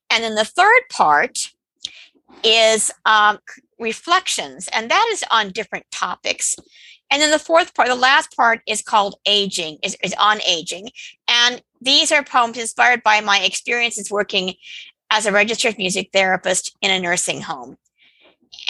And 0.09 0.25
then 0.25 0.35
the 0.35 0.45
third 0.45 0.83
part 0.91 1.51
is 2.43 2.91
um, 3.05 3.39
reflections, 3.79 4.69
and 4.73 4.91
that 4.91 5.09
is 5.13 5.25
on 5.31 5.51
different 5.51 5.85
topics. 5.91 6.57
And 7.11 7.21
then 7.21 7.31
the 7.31 7.39
fourth 7.39 7.75
part, 7.75 7.89
the 7.89 7.95
last 7.95 8.37
part 8.37 8.61
is 8.67 8.83
called 8.83 9.17
aging, 9.27 9.79
is, 9.83 9.97
is 10.03 10.15
on 10.19 10.41
aging. 10.43 10.91
And 11.29 11.63
these 11.81 12.13
are 12.13 12.23
poems 12.23 12.59
inspired 12.59 13.03
by 13.03 13.21
my 13.21 13.41
experiences 13.41 14.11
working 14.11 14.55
as 15.11 15.27
a 15.27 15.33
registered 15.33 15.77
music 15.77 16.11
therapist 16.13 16.77
in 16.81 16.91
a 16.91 17.01
nursing 17.01 17.43
home. 17.43 17.77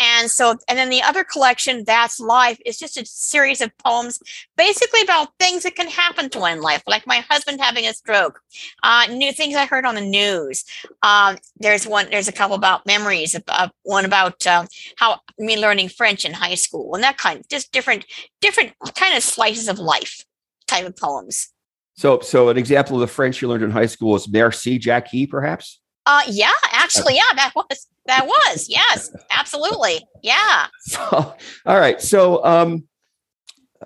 And 0.01 0.31
so, 0.31 0.57
and 0.69 0.79
then 0.79 0.89
the 0.89 1.03
other 1.03 1.25
collection, 1.25 1.85
That's 1.85 2.21
Life, 2.21 2.59
is 2.65 2.79
just 2.79 2.97
a 2.97 3.05
series 3.05 3.61
of 3.61 3.77
poems 3.79 4.19
basically 4.57 5.03
about 5.03 5.29
things 5.39 5.63
that 5.63 5.77
can 5.77 5.89
happen 5.89 6.31
to 6.31 6.39
one 6.39 6.53
in 6.53 6.61
life, 6.61 6.83
like 6.87 7.07
my 7.07 7.25
husband 7.29 7.61
having 7.61 7.87
a 7.87 7.93
stroke, 7.93 8.41
uh, 8.83 9.07
new 9.11 9.33
things 9.33 9.57
I 9.57 9.67
heard 9.67 9.85
on 9.85 9.95
the 9.95 10.01
news. 10.01 10.65
Um, 11.03 11.37
there's 11.57 11.87
one, 11.87 12.09
there's 12.11 12.29
a 12.29 12.33
couple 12.33 12.57
about 12.57 12.87
memories, 12.87 13.35
about 13.35 13.73
one 13.83 14.05
about 14.05 14.47
um, 14.47 14.69
how 14.97 15.21
me 15.39 15.59
learning 15.59 15.89
French 15.91 16.25
in 16.25 16.33
high 16.33 16.55
school 16.55 16.95
and 16.95 17.05
that 17.05 17.19
kind, 17.19 17.45
just 17.51 17.73
different, 17.73 18.07
different 18.41 18.73
kind 18.95 19.17
of 19.17 19.23
slices 19.23 19.69
of 19.69 19.79
life 19.79 20.25
type 20.67 20.87
of 20.87 20.97
poems. 20.97 21.49
So 21.97 22.21
so 22.21 22.49
an 22.49 22.57
example 22.57 22.97
of 22.97 23.01
the 23.01 23.07
French 23.13 23.43
you 23.43 23.49
learned 23.49 23.63
in 23.63 23.71
high 23.71 23.87
school 23.87 24.17
is 24.17 24.27
merci 24.27 24.79
Jackie, 24.79 25.27
perhaps. 25.27 25.81
Uh, 26.11 26.23
yeah, 26.27 26.51
actually, 26.73 27.15
yeah, 27.15 27.33
that 27.37 27.53
was, 27.55 27.87
that 28.07 28.27
was, 28.27 28.67
yes, 28.69 29.13
absolutely. 29.31 30.05
Yeah. 30.25 30.67
So, 30.81 31.37
all 31.65 31.79
right. 31.79 32.01
So 32.01 32.45
um, 32.45 32.89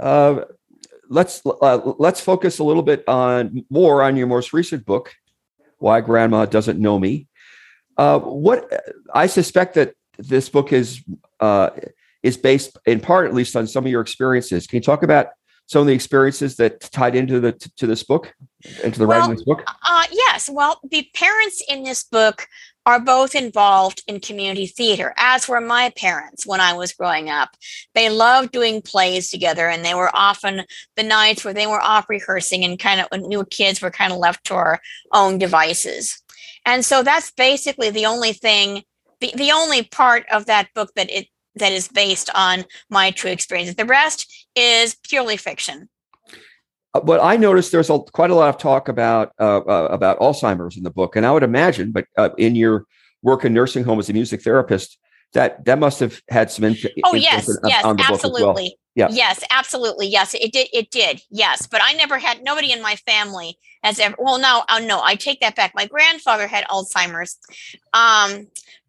uh, 0.01 0.45
let's 1.11 1.43
uh, 1.45 1.93
let's 1.99 2.21
focus 2.23 2.61
a 2.61 2.65
little 2.65 2.83
bit 2.83 3.07
on 3.07 3.67
more 3.69 4.03
on 4.03 4.17
your 4.17 4.27
most 4.27 4.55
recent 4.55 4.87
book, 4.87 5.13
Why 5.77 6.01
Grandma 6.01 6.47
Doesn't 6.47 6.81
Know 6.81 6.99
Me. 6.99 7.29
Uh, 7.99 8.21
what 8.21 8.73
I 9.13 9.27
suspect 9.27 9.75
that 9.75 9.93
this 10.17 10.49
book 10.49 10.73
is 10.73 11.05
uh, 11.41 11.71
is 12.23 12.39
based 12.39 12.79
in 12.87 13.01
part, 13.01 13.27
at 13.27 13.35
least, 13.35 13.55
on 13.55 13.67
some 13.67 13.85
of 13.85 13.91
your 13.91 14.01
experiences. 14.01 14.67
Can 14.67 14.79
you 14.79 14.83
talk 14.83 15.03
about 15.03 15.27
some 15.67 15.81
of 15.81 15.87
the 15.87 15.95
experiences 15.95 16.57
that 16.57 16.81
tied 16.81 17.17
into 17.17 17.41
the 17.41 17.53
to 17.77 17.87
this 17.87 18.03
book, 18.03 18.35
into 18.83 18.99
the 18.99 19.07
Well, 19.07 19.21
writing 19.21 19.33
of 19.33 19.39
this 19.39 19.45
book? 19.45 19.63
Uh, 19.67 20.05
yes. 20.13 20.51
Well, 20.53 20.81
the 20.91 21.09
parents 21.15 21.63
in 21.69 21.83
this 21.85 22.05
book 22.05 22.47
are 22.87 23.01
both 23.01 23.35
involved 23.35 24.03
in 24.07 24.21
community 24.21 24.67
theater, 24.67 25.15
as 25.17 25.49
were 25.49 25.61
my 25.61 25.91
parents 25.97 26.47
when 26.47 26.61
I 26.61 26.75
was 26.75 26.93
growing 26.93 27.31
up. 27.31 27.57
They 27.95 28.11
loved 28.11 28.53
doing 28.53 28.83
plays 28.83 29.31
together, 29.31 29.69
and 29.69 29.85
they 29.85 29.95
were 29.95 30.11
often 30.15 30.65
the 30.97 31.03
nights 31.03 31.45
where 31.45 31.55
they 31.55 31.67
were 31.67 31.81
off 31.81 32.11
rehearsing 32.11 32.63
and 32.63 32.79
kind 32.79 33.01
of 33.01 33.07
when 33.09 33.27
we 33.29 33.37
were 33.37 33.47
kids 33.47 33.81
were 33.81 33.91
kind 33.91 34.13
of 34.13 34.19
left 34.19 34.45
to 34.47 34.55
our 34.55 34.81
own 35.13 35.39
devices. 35.39 36.23
And 36.67 36.85
so 36.85 37.03
that's 37.03 37.31
basically 37.31 37.91
the 37.91 38.07
only 38.07 38.33
thing, 38.33 38.83
the, 39.21 39.33
the 39.35 39.53
only 39.53 39.83
part 39.85 40.25
of 40.31 40.47
that 40.47 40.69
book 40.75 40.93
that 40.97 41.11
it 41.11 41.29
that 41.57 41.73
is 41.73 41.89
based 41.89 42.31
on 42.35 42.65
my 42.91 43.13
true 43.13 43.31
experiences. 43.31 43.77
The 43.77 43.85
rest 43.85 44.44
is 44.57 44.95
purely 44.95 45.37
fiction. 45.37 45.89
Uh, 46.95 47.01
But 47.01 47.21
I 47.23 47.37
noticed 47.37 47.73
there's 47.73 47.91
a, 47.91 47.99
quite 47.99 48.31
a 48.31 48.35
lot 48.35 48.49
of 48.49 48.59
talk 48.59 48.89
about 48.89 49.33
uh, 49.39 49.59
uh, 49.59 49.89
about 49.91 50.19
Alzheimer's 50.21 50.77
in 50.77 50.83
the 50.83 50.91
book, 50.91 51.17
and 51.17 51.27
I 51.27 51.33
would 51.33 51.43
imagine, 51.43 51.93
but 51.93 52.07
uh, 52.17 52.31
in 52.39 52.55
your 52.55 52.87
work 53.23 53.45
in 53.45 53.53
nursing 53.53 53.85
home 53.85 53.99
as 53.99 54.09
a 54.09 54.13
music 54.13 54.43
therapist, 54.43 54.99
that 55.33 55.65
that 55.65 55.79
must 55.79 56.01
have 56.01 56.21
had 56.29 56.51
some 56.51 56.65
influence. 56.65 57.01
Oh 57.05 57.15
yes, 57.15 57.49
yes, 57.65 57.85
on 57.85 57.97
the 57.97 58.03
book 58.05 58.13
as 58.13 58.23
well. 58.23 58.51
absolutely. 58.51 58.79
Yeah. 58.95 59.09
Yes, 59.11 59.43
absolutely. 59.51 60.07
Yes, 60.07 60.35
it 60.35 60.53
did. 60.53 60.69
It 60.73 60.91
did. 60.91 61.21
Yes, 61.29 61.67
but 61.67 61.81
I 61.83 61.95
never 61.95 62.19
had 62.19 62.45
nobody 62.45 62.71
in 62.71 62.81
my 62.81 62.95
family 62.97 63.59
has 63.83 63.99
ever. 63.99 64.15
Well, 64.19 64.39
no, 64.39 64.63
oh, 64.71 64.79
no, 64.79 65.01
I 65.03 65.17
take 65.17 65.41
that 65.41 65.57
back. 65.57 65.73
My 65.75 65.87
grandfather 65.87 66.47
had 66.47 66.65
Alzheimer's, 66.67 67.37
um, 67.93 68.47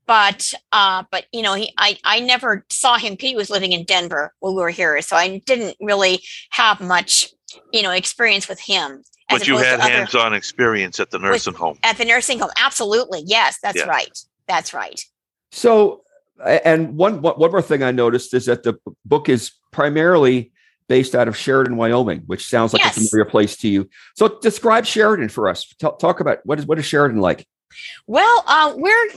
but 0.08 0.54
uh, 0.72 1.04
but 1.12 1.26
you 1.32 1.42
know, 1.42 1.54
he 1.54 1.74
I 1.78 1.98
I 2.04 2.20
never 2.20 2.66
saw 2.70 2.98
him. 2.98 3.16
He 3.20 3.36
was 3.36 3.50
living 3.50 3.72
in 3.72 3.84
Denver 3.86 4.34
when 4.40 4.54
we 4.56 4.62
were 4.62 4.70
here, 4.70 5.02
so 5.02 5.16
I 5.16 5.42
didn't 5.46 5.76
really 5.82 6.24
have 6.52 6.80
much, 6.82 7.30
you 7.72 7.82
know, 7.82 7.92
experience 7.92 8.48
with 8.48 8.60
him. 8.60 9.04
But 9.30 9.48
you 9.48 9.58
had 9.58 9.80
hands-on 9.80 10.34
experience 10.34 11.00
at 11.00 11.10
the 11.10 11.18
nursing 11.18 11.56
home. 11.56 11.80
at 11.84 11.98
the 11.98 12.06
nursing 12.06 12.38
home. 12.40 12.52
Absolutely. 12.58 13.24
Yes, 13.26 13.58
that's 13.62 13.78
Yeah. 13.78 13.86
right. 13.86 14.16
That's 14.48 14.72
right. 14.74 15.02
So, 15.52 16.04
a- 16.40 16.66
and 16.68 16.96
one 16.96 17.22
more 17.22 17.62
thing 17.64 17.82
I 17.82 17.90
noticed 17.92 18.34
is 18.36 18.46
that 18.46 18.62
the 18.62 18.76
book 19.04 19.28
is 19.30 19.52
primarily 19.72 20.52
based 20.88 21.16
out 21.16 21.28
of 21.28 21.36
Sheridan, 21.36 21.76
Wyoming, 21.76 22.20
which 22.28 22.46
sounds 22.46 22.72
like 22.72 22.84
Yes. 22.84 22.98
a 22.98 23.02
familiar 23.10 23.26
place 23.26 23.58
to 23.58 23.68
you. 23.68 23.90
So, 24.16 24.28
describe 24.44 24.86
Sheridan 24.86 25.30
for 25.30 25.50
us. 25.50 25.66
Talk, 25.80 25.98
talk 25.98 26.20
about 26.20 26.40
what 26.46 26.60
is 26.60 26.68
what 26.68 26.78
is 26.78 26.86
Sheridan 26.86 27.20
like? 27.20 27.48
Well, 28.06 28.44
uh, 28.46 28.74
we're 28.78 29.08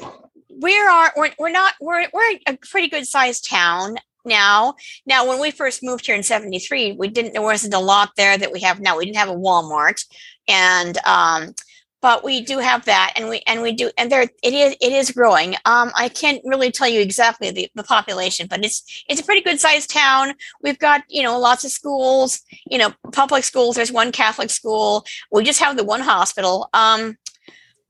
we 0.60 0.78
are 0.78 1.12
we're, 1.16 1.30
we're 1.38 1.50
not 1.50 1.74
we're 1.80 2.06
we're 2.12 2.38
a 2.46 2.56
pretty 2.56 2.88
good 2.88 3.06
sized 3.06 3.48
town 3.48 3.96
now. 4.24 4.74
Now, 5.06 5.26
when 5.26 5.40
we 5.40 5.50
first 5.50 5.82
moved 5.82 6.06
here 6.06 6.14
in 6.14 6.22
'73, 6.22 6.92
we 6.92 7.08
didn't 7.08 7.32
there 7.32 7.42
wasn't 7.42 7.74
a 7.74 7.78
lot 7.78 8.10
there 8.16 8.36
that 8.36 8.52
we 8.52 8.60
have 8.60 8.80
now. 8.80 8.96
We 8.96 9.04
didn't 9.04 9.18
have 9.18 9.28
a 9.28 9.34
Walmart, 9.34 10.04
and 10.48 10.98
um, 11.06 11.54
but 12.00 12.24
we 12.24 12.40
do 12.40 12.58
have 12.58 12.84
that, 12.84 13.14
and 13.16 13.28
we 13.28 13.42
and 13.46 13.62
we 13.62 13.72
do, 13.72 13.90
and 13.96 14.10
there 14.10 14.22
it 14.22 14.54
is 14.54 14.76
it 14.80 14.92
is 14.92 15.10
growing. 15.10 15.54
Um, 15.64 15.90
I 15.94 16.08
can't 16.08 16.40
really 16.44 16.70
tell 16.70 16.88
you 16.88 17.00
exactly 17.00 17.50
the, 17.50 17.68
the 17.74 17.84
population, 17.84 18.46
but 18.48 18.64
it's 18.64 19.04
it's 19.08 19.20
a 19.20 19.24
pretty 19.24 19.42
good 19.42 19.60
sized 19.60 19.90
town. 19.90 20.34
We've 20.62 20.78
got 20.78 21.02
you 21.08 21.22
know 21.22 21.38
lots 21.38 21.64
of 21.64 21.70
schools, 21.70 22.40
you 22.70 22.78
know 22.78 22.92
public 23.12 23.44
schools. 23.44 23.76
There's 23.76 23.92
one 23.92 24.12
Catholic 24.12 24.50
school. 24.50 25.04
We 25.30 25.44
just 25.44 25.60
have 25.60 25.76
the 25.76 25.84
one 25.84 26.00
hospital. 26.00 26.68
Um, 26.72 27.16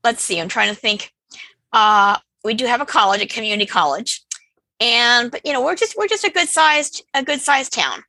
let's 0.03 0.23
see. 0.23 0.39
I'm 0.39 0.49
trying 0.49 0.69
to 0.69 0.79
think 0.79 1.11
uh, 1.73 2.17
we 2.43 2.53
do 2.53 2.65
have 2.65 2.81
a 2.81 2.85
college, 2.85 3.21
a 3.21 3.25
community 3.27 3.65
college, 3.65 4.21
and 4.79 5.31
but 5.31 5.45
you 5.45 5.53
know 5.53 5.63
we're 5.63 5.75
just 5.75 5.97
we're 5.97 6.07
just 6.07 6.23
a 6.23 6.29
good 6.31 6.47
sized 6.49 7.03
a 7.13 7.23
good 7.23 7.41
sized 7.41 7.73
town. 7.73 8.03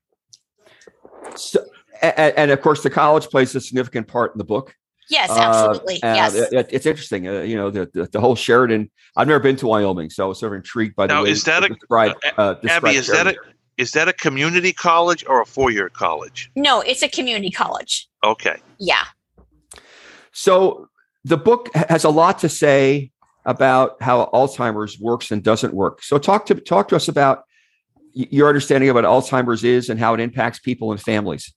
So, 1.37 1.65
and, 2.03 2.35
and 2.37 2.51
of 2.51 2.61
course, 2.61 2.83
the 2.83 2.91
college 2.91 3.29
plays 3.29 3.55
a 3.55 3.61
significant 3.61 4.09
part 4.09 4.33
in 4.33 4.39
the 4.39 4.45
book. 4.45 4.75
Yes, 5.11 5.29
Uh, 5.31 5.35
absolutely. 5.41 6.03
uh, 6.05 6.15
yes. 6.15 6.35
it- 6.35 6.69
it's 6.71 6.87
interesting. 6.87 7.27
Uh, 7.29 7.41
you 7.41 7.57
know, 7.57 7.71
the, 7.71 7.91
the 7.93 8.07
the 8.13 8.21
whole 8.21 8.37
Sheridan. 8.37 8.91
I've 9.17 9.27
never 9.27 9.41
been 9.41 9.57
to 9.57 9.67
Wyoming, 9.67 10.09
so 10.11 10.25
I 10.25 10.29
was 10.29 10.39
sort 10.39 10.53
of 10.53 10.57
intrigued 10.59 10.95
by 10.95 11.09
the 11.09 11.15
Now, 11.15 11.25
way 11.25 11.31
is 11.31 11.43
that 11.45 11.61
you 11.63 11.67
a- 11.67 11.69
describe, 11.71 12.13
uh, 12.39 12.55
Abbie, 12.63 12.69
describe 12.69 12.95
is 12.95 13.07
that 13.09 13.27
a 13.27 13.35
is 13.77 13.91
that 13.93 14.09
a 14.09 14.13
community 14.13 14.73
college 14.73 15.25
or 15.27 15.41
a 15.41 15.47
four-year 15.47 15.89
college? 15.89 16.51
no, 16.55 16.81
it's 16.83 17.03
a 17.03 17.09
community 17.09 17.51
college. 17.51 18.09
Okay. 18.23 18.57
Yeah. 18.79 19.05
So 20.33 20.89
the 21.25 21.37
book 21.37 21.71
has 21.75 22.05
a 22.05 22.11
lot 22.11 22.39
to 22.41 22.49
say 22.49 23.11
about 23.45 24.03
how 24.03 24.29
Alzheimer's 24.33 24.99
works 24.99 25.31
and 25.31 25.43
doesn't 25.43 25.75
work. 25.75 26.03
So 26.03 26.19
talk 26.19 26.47
to 26.47 26.55
talk 26.55 26.89
to 26.89 26.97
us 26.97 27.09
about 27.09 27.45
your 28.13 28.49
understanding 28.49 28.91
of 28.91 28.95
what 28.95 29.05
Alzheimer's 29.05 29.65
is 29.65 29.89
and 29.89 29.99
how 29.99 30.15
it 30.15 30.21
impacts 30.21 30.59
people 30.59 30.91
and 30.91 31.01
families. 31.01 31.53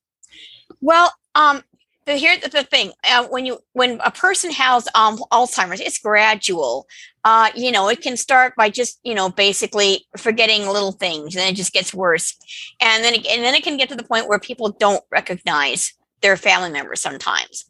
Well, 0.82 1.12
um, 1.36 1.64
the, 2.06 2.16
here 2.16 2.38
the 2.38 2.64
thing 2.64 2.92
uh, 3.10 3.26
when 3.28 3.46
you 3.46 3.60
when 3.74 4.00
a 4.04 4.12
person 4.12 4.52
has 4.52 4.88
um, 4.96 5.18
Alzheimer's, 5.32 5.80
it's 5.80 6.00
gradual. 6.00 6.88
Uh, 7.24 7.50
you 7.56 7.72
know, 7.72 7.88
it 7.88 8.02
can 8.02 8.18
start 8.18 8.56
by 8.58 8.70
just 8.70 9.00
you 9.04 9.16
know 9.16 9.30
basically 9.30 10.06
forgetting 10.18 10.68
little 10.68 10.92
things, 10.92 11.36
and 11.36 11.46
it 11.46 11.56
just 11.56 11.74
gets 11.74 11.94
worse, 11.94 12.36
and 12.82 13.04
then 13.04 13.14
it, 13.14 13.26
and 13.28 13.44
then 13.44 13.56
it 13.56 13.64
can 13.64 13.78
get 13.78 13.90
to 13.90 13.96
the 13.96 14.04
point 14.04 14.28
where 14.28 14.40
people 14.40 14.70
don't 14.70 15.04
recognize 15.12 15.94
their 16.22 16.38
family 16.38 16.72
members 16.72 17.02
sometimes. 17.02 17.66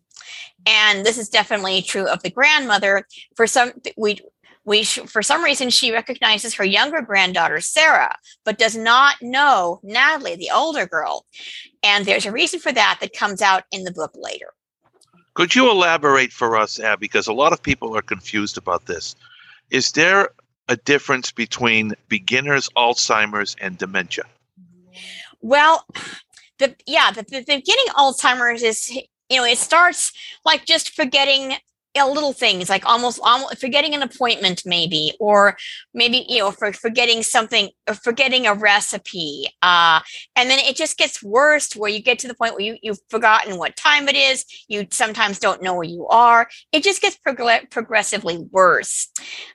And 0.66 1.06
this 1.06 1.18
is 1.18 1.30
definitely 1.30 1.82
true 1.82 2.08
of 2.08 2.24
the 2.24 2.30
grandmother. 2.30 3.06
For 3.36 3.48
some, 3.48 3.74
we 3.98 4.20
we 4.66 4.84
sh- 4.84 5.00
for 5.08 5.22
some 5.22 5.44
reason 5.44 5.70
she 5.70 5.92
recognizes 5.92 6.54
her 6.54 6.64
younger 6.64 7.02
granddaughter 7.02 7.60
Sarah, 7.60 8.16
but 8.46 8.58
does 8.58 8.78
not 8.78 9.16
know 9.22 9.80
Natalie, 9.84 10.36
the 10.36 10.52
older 10.54 10.86
girl. 10.86 11.26
And 11.82 12.06
there's 12.06 12.26
a 12.26 12.32
reason 12.32 12.60
for 12.60 12.72
that 12.72 13.00
that 13.02 13.14
comes 13.14 13.42
out 13.42 13.64
in 13.72 13.84
the 13.84 13.92
book 13.92 14.12
later. 14.16 14.54
Could 15.34 15.56
you 15.56 15.70
elaborate 15.70 16.32
for 16.32 16.56
us, 16.56 16.80
Abbie? 16.80 17.00
Because 17.02 17.28
a 17.28 17.34
lot 17.34 17.54
of 17.54 17.62
people 17.62 17.98
are 17.98 18.02
confused 18.02 18.58
about 18.58 18.86
this. 18.86 19.16
Is 19.70 19.92
there 19.92 20.30
a 20.70 20.76
difference 20.76 21.32
between 21.32 21.94
beginner's 22.08 22.70
Alzheimer's 22.70 23.56
and 23.60 23.78
dementia? 23.78 24.24
Well, 25.42 25.86
the 26.60 26.76
yeah, 26.86 27.12
the, 27.12 27.24
the 27.24 27.42
beginning 27.42 27.86
Alzheimer's 27.98 28.64
is 28.64 28.98
you 29.30 29.38
know 29.38 29.46
it 29.46 29.58
starts 29.58 30.12
like 30.46 30.66
just 30.66 30.92
forgetting 30.96 31.54
little 31.96 32.34
things 32.34 32.70
like 32.70 32.86
almost, 32.86 33.20
almost 33.24 33.60
forgetting 33.60 33.94
an 33.94 34.02
appointment 34.02 34.64
maybe 34.66 35.14
or 35.20 35.56
maybe 35.94 36.26
you 36.28 36.40
know 36.40 36.52
for 36.52 36.74
forgetting 36.74 37.24
something 37.24 37.70
or 37.88 37.94
forgetting 37.94 38.48
a 38.48 38.54
recipe 38.54 39.48
uh, 39.62 40.00
and 40.36 40.50
then 40.50 40.60
it 40.60 40.76
just 40.76 40.98
gets 40.98 41.22
worse 41.24 41.76
where 41.76 41.90
you 41.90 42.02
get 42.02 42.20
to 42.20 42.28
the 42.28 42.34
point 42.34 42.54
where 42.54 42.64
you, 42.64 42.78
you've 42.82 43.00
forgotten 43.10 43.58
what 43.58 43.76
time 43.76 44.08
it 44.10 44.16
is 44.16 44.46
you 44.68 44.88
sometimes 44.92 45.40
don't 45.40 45.62
know 45.62 45.74
where 45.74 45.84
you 45.84 46.08
are. 46.08 46.48
It 46.72 46.84
just 46.84 47.02
gets 47.02 47.18
progr- 47.18 47.70
progressively 47.70 48.38
worse 48.52 49.10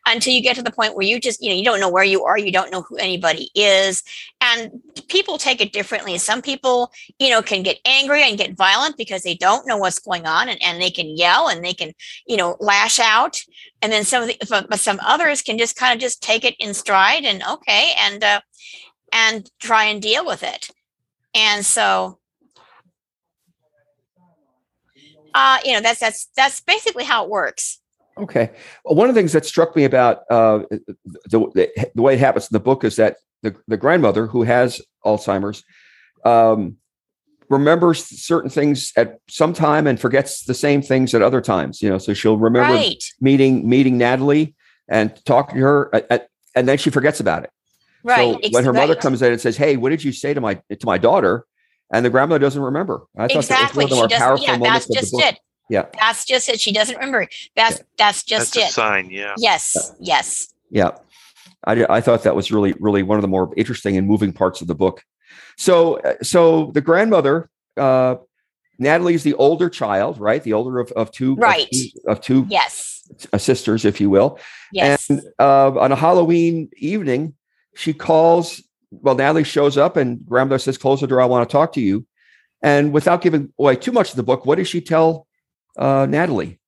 until 0.07 0.33
you 0.33 0.43
get 0.43 0.57
to 0.57 0.63
the 0.63 0.71
point 0.71 0.95
where 0.95 1.07
you 1.07 1.21
just 1.21 1.43
you 1.43 1.51
know 1.51 1.57
you 1.57 1.65
don't 1.65 1.81
know 1.81 1.91
where 1.91 2.05
you 2.05 2.25
are 2.25 2.39
you 2.39 2.53
don't 2.53 2.71
know 2.71 2.83
who 2.83 2.97
anybody 2.97 3.51
is 3.55 4.03
and 4.41 4.71
people 5.09 5.39
take 5.39 5.61
it 5.61 5.73
differently. 5.73 6.19
Some 6.19 6.43
people 6.43 6.93
you 7.19 7.31
know 7.31 7.43
can 7.43 7.63
get 7.63 7.79
angry 7.85 8.23
and 8.23 8.39
get 8.39 8.57
violent 8.57 8.97
because 8.97 9.23
they 9.23 9.35
don't 9.35 9.67
know 9.67 9.77
what's 9.77 9.99
going 9.99 10.27
on 10.27 10.49
and, 10.49 10.63
and 10.63 10.81
they 10.81 10.91
can 10.91 11.17
yell 11.17 11.49
and 11.49 11.65
they 11.65 11.75
can 11.75 11.93
you 12.29 12.37
know 12.37 12.57
lash 12.61 13.01
out. 13.01 13.41
And 13.83 13.93
then 13.93 14.05
some 14.05 14.23
of 14.23 14.29
the 14.29 14.37
but 14.49 14.69
but 14.69 14.79
some 14.79 15.01
others 15.03 15.43
can 15.43 15.59
just 15.59 15.77
kind 15.77 15.95
of 15.95 16.01
just 16.01 16.23
take 16.23 16.45
it 16.45 16.55
in 16.59 16.75
stride 16.75 17.25
and 17.25 17.43
okay 17.43 17.91
and 17.99 18.23
uh 18.23 18.41
and 19.13 19.51
try 19.59 19.85
and 19.85 20.01
deal 20.01 20.25
with 20.25 20.43
it. 20.43 20.71
And 21.35 21.65
so 21.65 22.19
uh 25.35 25.59
you 25.65 25.73
know 25.73 25.81
that's 25.81 26.01
that's 26.01 26.29
that's 26.37 26.61
basically 26.61 27.05
how 27.05 27.25
it 27.25 27.31
works. 27.31 27.81
Okay. 28.19 28.51
Well, 28.85 28.97
one 28.97 29.09
of 29.09 29.15
the 29.15 29.21
things 29.21 29.33
that 29.33 29.47
struck 29.47 29.77
me 29.77 29.85
about 29.85 30.23
uh, 30.31 30.65
the, 30.71 31.39
the, 31.55 31.91
the 31.95 32.03
way 32.03 32.15
it 32.15 32.21
happens 32.21 32.47
in 32.47 32.55
the 32.55 32.61
book 32.61 32.83
is 32.83 32.97
that 32.97 33.17
the, 33.43 33.55
the 33.69 33.77
grandmother 33.77 34.27
who 34.27 34.43
has 34.43 34.83
Alzheimer's 35.05 35.63
um, 36.25 36.77
remembers 37.51 38.05
certain 38.05 38.51
things 38.51 38.93
at 38.97 39.19
some 39.29 39.53
time 39.53 39.87
and 39.87 40.01
forgets 40.01 40.45
the 40.45 40.55
same 40.55 40.83
things 40.83 41.15
at 41.15 41.23
other 41.23 41.41
times. 41.41 41.81
You 41.83 41.91
know, 41.91 41.99
so 41.99 42.15
she'll 42.15 42.37
remember 42.39 42.75
right 42.75 43.03
meeting 43.21 43.69
meeting 43.69 43.99
Natalie 43.99 44.55
and 44.89 45.15
talking 45.25 45.57
to 45.57 45.63
her, 45.63 45.95
at, 45.95 46.07
at- 46.11 46.29
and 46.55 46.67
then 46.67 46.79
she 46.79 46.91
forgets 46.91 47.21
about 47.21 47.45
it. 47.45 47.51
right 48.03 48.43
So 48.43 48.51
when 48.53 48.65
her 48.65 48.73
mother 48.73 48.95
right. 48.95 49.03
comes 49.03 49.23
in 49.23 49.33
and 49.33 49.41
says, 49.41 49.57
"Hey, 49.57 49.77
what 49.77 49.91
did 49.91 50.03
you 50.05 50.13
say 50.13 50.35
to 50.35 50.41
my 50.41 50.55
to 50.55 50.87
my 50.87 50.99
daughter?" 50.99 51.45
and 51.91 52.05
the 52.05 52.11
grandmother 52.11 52.39
doesn't 52.39 52.61
remember. 52.61 53.03
I 53.17 53.29
thought 53.29 53.37
exactly 53.37 53.85
that 53.87 53.91
was 53.91 53.97
one 53.99 54.05
of 54.05 54.11
the 54.11 54.17
she 54.17 54.21
more 54.21 54.27
doesn't 54.27 54.27
powerful 54.27 54.45
yeah 54.47 54.57
moments 54.59 54.87
that's 54.87 54.91
of 54.91 54.95
just 55.01 55.13
the 55.13 55.17
book. 55.19 55.33
it 55.35 55.39
Yeah. 55.71 55.87
that's 55.99 56.25
just 56.27 56.49
it 56.51 56.61
she 56.61 56.71
doesn't 56.73 56.97
remember 56.97 57.27
that's 57.57 57.81
that's 57.97 58.23
just 58.25 58.55
That's 58.55 58.67
a 58.67 58.69
it 58.69 58.73
sign, 58.73 59.11
yeah. 59.11 59.35
yes 59.39 59.93
yes 60.01 60.53
Yeah. 60.71 60.91
I, 61.65 61.85
I 61.89 62.01
thought 62.01 62.23
that 62.23 62.37
was 62.37 62.53
really, 62.53 62.75
really 62.79 63.03
one 63.03 63.19
of 63.19 63.23
the 63.23 63.29
more 63.29 63.53
interesting 63.57 63.97
and 63.97 64.07
moving 64.07 64.33
parts 64.33 64.61
of 64.61 64.69
the 64.69 64.75
book. 64.77 65.03
So, 65.57 65.99
uh, 66.01 66.15
so 66.23 66.71
the 66.75 66.81
grandmother, 66.81 67.51
uh, 67.77 68.17
Natalie 68.79 69.15
is 69.15 69.25
the 69.25 69.35
older 69.35 69.69
child, 69.69 70.21
right? 70.21 70.43
The 70.43 70.53
older 70.53 70.79
of, 70.79 70.93
of 70.93 71.11
two, 71.11 71.33
of 71.33 71.39
Right. 71.39 71.69
two- 71.73 71.89
of 72.07 72.21
two, 72.21 72.47
yes 72.49 72.95
sisters, 73.39 73.85
if 73.85 74.01
you 74.01 74.11
will. 74.11 74.39
yes 74.73 75.09
And 75.09 75.23
uh, 75.39 75.79
on 75.79 75.93
a 75.93 75.97
Halloween 75.97 76.69
evening, 76.77 77.35
she 77.75 77.93
calls. 77.95 78.63
Well, 78.91 79.15
Natalie 79.15 79.45
shows 79.45 79.77
up, 79.77 79.97
and 79.97 80.25
grandmother 80.27 80.59
says, 80.59 80.79
"Close 80.79 81.01
the 81.01 81.07
door. 81.07 81.21
I 81.21 81.27
want 81.27 81.49
to 81.49 81.53
talk 81.53 81.73
to 81.75 81.81
you." 81.81 82.07
And 82.63 82.93
without 82.93 83.23
giving 83.23 83.53
away 83.59 83.77
too 83.77 83.93
much 83.93 84.11
of 84.11 84.17
the 84.17 84.23
book, 84.23 84.45
what 84.47 84.57
does 84.59 84.69
she 84.69 84.81
tell 84.81 85.27
uh, 85.79 86.07
Natalie? 86.09 86.59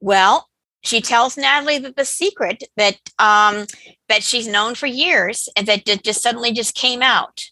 Well, 0.00 0.48
she 0.82 1.00
tells 1.00 1.36
Natalie 1.36 1.78
that 1.78 1.96
the 1.96 2.04
secret 2.04 2.62
that 2.76 2.98
um, 3.18 3.66
that 4.08 4.22
she's 4.22 4.46
known 4.48 4.74
for 4.74 4.86
years 4.86 5.48
and 5.56 5.66
that 5.66 5.84
ju- 5.86 5.96
just 5.96 6.22
suddenly 6.22 6.52
just 6.52 6.74
came 6.74 7.02
out. 7.02 7.42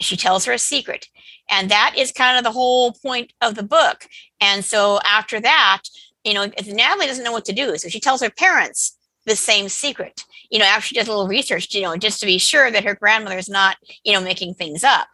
She 0.00 0.16
tells 0.16 0.44
her 0.46 0.52
a 0.52 0.58
secret, 0.58 1.06
and 1.50 1.70
that 1.70 1.94
is 1.96 2.12
kind 2.12 2.38
of 2.38 2.44
the 2.44 2.52
whole 2.52 2.92
point 2.92 3.32
of 3.40 3.54
the 3.54 3.62
book. 3.62 4.06
And 4.40 4.64
so 4.64 4.98
after 5.04 5.40
that, 5.40 5.82
you 6.24 6.34
know, 6.34 6.46
Natalie 6.66 7.06
doesn't 7.06 7.24
know 7.24 7.32
what 7.32 7.44
to 7.46 7.52
do, 7.52 7.76
so 7.76 7.88
she 7.88 8.00
tells 8.00 8.22
her 8.22 8.30
parents 8.30 8.96
the 9.26 9.36
same 9.36 9.68
secret. 9.68 10.24
You 10.50 10.58
know, 10.58 10.64
after 10.64 10.88
she 10.88 10.94
does 10.94 11.06
a 11.06 11.10
little 11.10 11.28
research, 11.28 11.72
you 11.74 11.82
know, 11.82 11.96
just 11.96 12.20
to 12.20 12.26
be 12.26 12.38
sure 12.38 12.70
that 12.70 12.84
her 12.84 12.94
grandmother 12.94 13.38
is 13.38 13.48
not, 13.48 13.76
you 14.04 14.12
know, 14.12 14.20
making 14.20 14.54
things 14.54 14.82
up. 14.82 15.06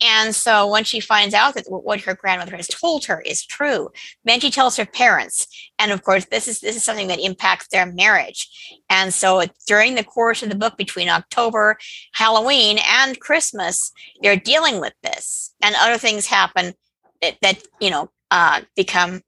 And 0.00 0.34
so 0.34 0.68
when 0.68 0.84
she 0.84 1.00
finds 1.00 1.34
out 1.34 1.54
that 1.54 1.64
what 1.68 2.02
her 2.02 2.14
grandmother 2.14 2.56
has 2.56 2.68
told 2.68 3.06
her 3.06 3.20
is 3.20 3.44
true, 3.44 3.90
then 4.24 4.40
she 4.40 4.50
tells 4.50 4.76
her 4.76 4.86
parents. 4.86 5.65
And 5.78 5.92
of 5.92 6.02
course, 6.02 6.24
this 6.26 6.48
is 6.48 6.60
this 6.60 6.76
is 6.76 6.84
something 6.84 7.08
that 7.08 7.18
impacts 7.20 7.68
their 7.68 7.86
marriage. 7.86 8.48
And 8.88 9.12
so 9.12 9.44
during 9.66 9.94
the 9.94 10.04
course 10.04 10.42
of 10.42 10.48
the 10.48 10.54
book, 10.54 10.76
between 10.76 11.08
October, 11.08 11.76
Halloween, 12.12 12.78
and 12.88 13.20
Christmas, 13.20 13.92
they're 14.22 14.36
dealing 14.36 14.80
with 14.80 14.94
this, 15.02 15.54
and 15.62 15.74
other 15.78 15.98
things 15.98 16.26
happen 16.26 16.72
that, 17.20 17.36
that 17.42 17.62
you 17.80 17.90
know 17.90 18.10
uh, 18.30 18.62
become 18.74 19.20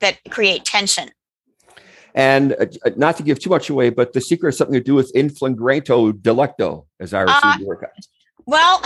that 0.00 0.18
create 0.30 0.64
tension. 0.64 1.10
And 2.14 2.52
uh, 2.52 2.66
not 2.96 3.16
to 3.16 3.24
give 3.24 3.40
too 3.40 3.50
much 3.50 3.70
away, 3.70 3.90
but 3.90 4.12
the 4.12 4.20
secret 4.20 4.48
has 4.50 4.58
something 4.58 4.74
to 4.74 4.80
do 4.80 4.94
with 4.94 5.10
in 5.16 5.28
flagrante 5.28 6.12
delicto, 6.12 6.86
as 7.00 7.12
I 7.12 7.22
Uh, 7.22 7.26
received 7.26 7.60
the 7.62 7.66
word. 7.66 7.84
Well, 8.46 8.82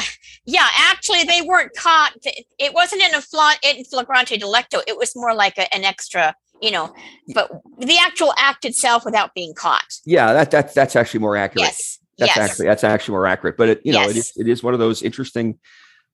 yeah, 0.46 0.68
actually, 0.76 1.24
they 1.24 1.42
weren't 1.42 1.74
caught. 1.74 2.12
It 2.58 2.72
wasn't 2.72 3.02
in 3.02 3.14
a 3.14 3.20
fla- 3.20 3.58
in 3.62 3.84
flagrante 3.84 4.38
delicto. 4.38 4.82
It 4.86 4.96
was 4.96 5.14
more 5.16 5.34
like 5.34 5.58
a, 5.58 5.72
an 5.74 5.84
extra, 5.84 6.34
you 6.62 6.70
know. 6.70 6.92
But 7.34 7.50
the 7.78 7.98
actual 7.98 8.32
act 8.38 8.64
itself, 8.64 9.04
without 9.04 9.34
being 9.34 9.54
caught. 9.54 9.84
Yeah, 10.04 10.32
that 10.32 10.50
that's 10.50 10.74
that's 10.74 10.96
actually 10.96 11.20
more 11.20 11.36
accurate. 11.36 11.66
Yes. 11.66 11.98
That's 12.18 12.36
yes. 12.36 12.50
actually 12.50 12.66
that's 12.66 12.84
actually 12.84 13.12
more 13.12 13.26
accurate. 13.26 13.56
But 13.56 13.68
it 13.68 13.80
you 13.84 13.92
know 13.92 14.02
it 14.02 14.16
Yes. 14.16 14.16
is 14.16 14.32
it 14.36 14.48
is 14.48 14.62
one 14.62 14.74
of 14.74 14.80
those 14.80 15.02
interesting 15.02 15.58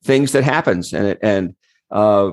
things 0.04 0.32
that 0.32 0.44
happens, 0.44 0.92
and 0.92 1.06
it, 1.06 1.18
and 1.22 1.54
uh, 1.90 2.32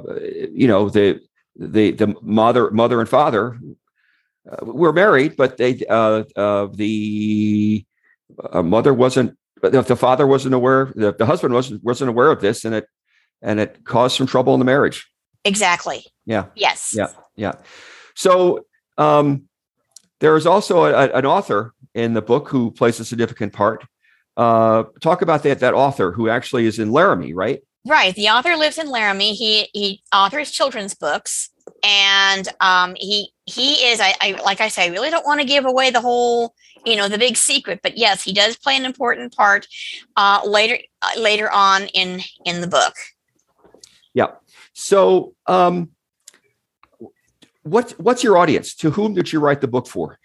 you 0.51 0.67
know 0.67 0.89
the 0.89 1.21
the 1.55 1.91
the 1.91 2.15
mother 2.21 2.69
mother 2.71 2.99
and 2.99 3.07
father 3.07 3.57
uh, 4.51 4.65
were 4.65 4.91
married, 4.93 5.35
but 5.37 5.57
they 5.57 5.81
uh, 5.89 6.23
uh, 6.35 6.67
the 6.73 7.85
uh, 8.51 8.61
mother 8.61 8.93
wasn't. 8.93 9.37
But 9.61 9.87
the 9.87 9.95
father 9.95 10.25
wasn't 10.25 10.55
aware. 10.55 10.91
The, 10.95 11.13
the 11.13 11.25
husband 11.27 11.53
wasn't 11.53 11.83
wasn't 11.83 12.09
aware 12.09 12.31
of 12.31 12.41
this, 12.41 12.65
and 12.65 12.73
it 12.73 12.87
and 13.41 13.59
it 13.59 13.83
caused 13.85 14.17
some 14.17 14.27
trouble 14.27 14.53
in 14.53 14.59
the 14.59 14.65
marriage. 14.65 15.07
exactly. 15.45 16.05
Yeah. 16.25 16.45
Yes. 16.55 16.93
Yeah. 16.95 17.07
Yeah. 17.35 17.53
So 18.15 18.65
um, 18.97 19.43
there 20.19 20.35
is 20.35 20.45
also 20.45 20.85
a, 20.85 21.09
an 21.09 21.25
author 21.25 21.73
in 21.93 22.13
the 22.13 22.21
book 22.21 22.49
who 22.49 22.71
plays 22.71 22.99
a 22.99 23.05
significant 23.05 23.53
part. 23.53 23.85
Uh, 24.37 24.83
talk 25.01 25.21
about 25.21 25.43
that 25.43 25.59
that 25.59 25.73
author 25.73 26.11
who 26.11 26.29
actually 26.29 26.65
is 26.65 26.79
in 26.79 26.91
Laramie, 26.91 27.33
right? 27.33 27.61
Right. 27.85 28.13
The 28.15 28.29
author 28.29 28.55
lives 28.55 28.77
in 28.77 28.89
Laramie. 28.89 29.33
He 29.33 29.69
he 29.73 30.03
authors 30.13 30.51
children's 30.51 30.93
books, 30.93 31.49
and 31.83 32.47
um, 32.59 32.95
he 32.95 33.33
he 33.45 33.73
is. 33.87 33.99
I, 33.99 34.13
I 34.21 34.41
like 34.43 34.61
I 34.61 34.67
say, 34.67 34.85
I 34.85 34.91
really 34.91 35.09
don't 35.09 35.25
want 35.25 35.41
to 35.41 35.47
give 35.47 35.65
away 35.65 35.89
the 35.89 35.99
whole, 35.99 36.53
you 36.85 36.95
know, 36.95 37.09
the 37.09 37.17
big 37.17 37.35
secret. 37.35 37.79
But 37.81 37.97
yes, 37.97 38.23
he 38.23 38.33
does 38.33 38.55
play 38.55 38.77
an 38.77 38.85
important 38.85 39.35
part 39.35 39.67
uh, 40.15 40.41
later 40.45 40.77
uh, 41.01 41.19
later 41.19 41.51
on 41.51 41.87
in 41.87 42.21
in 42.45 42.61
the 42.61 42.67
book. 42.67 42.93
Yeah. 44.13 44.27
So, 44.73 45.33
um, 45.47 45.89
what 47.63 47.91
what's 47.91 48.23
your 48.23 48.37
audience? 48.37 48.73
To 48.75 48.91
whom 48.91 49.13
did 49.13 49.31
you 49.31 49.39
write 49.39 49.61
the 49.61 49.67
book 49.67 49.87
for? 49.87 50.19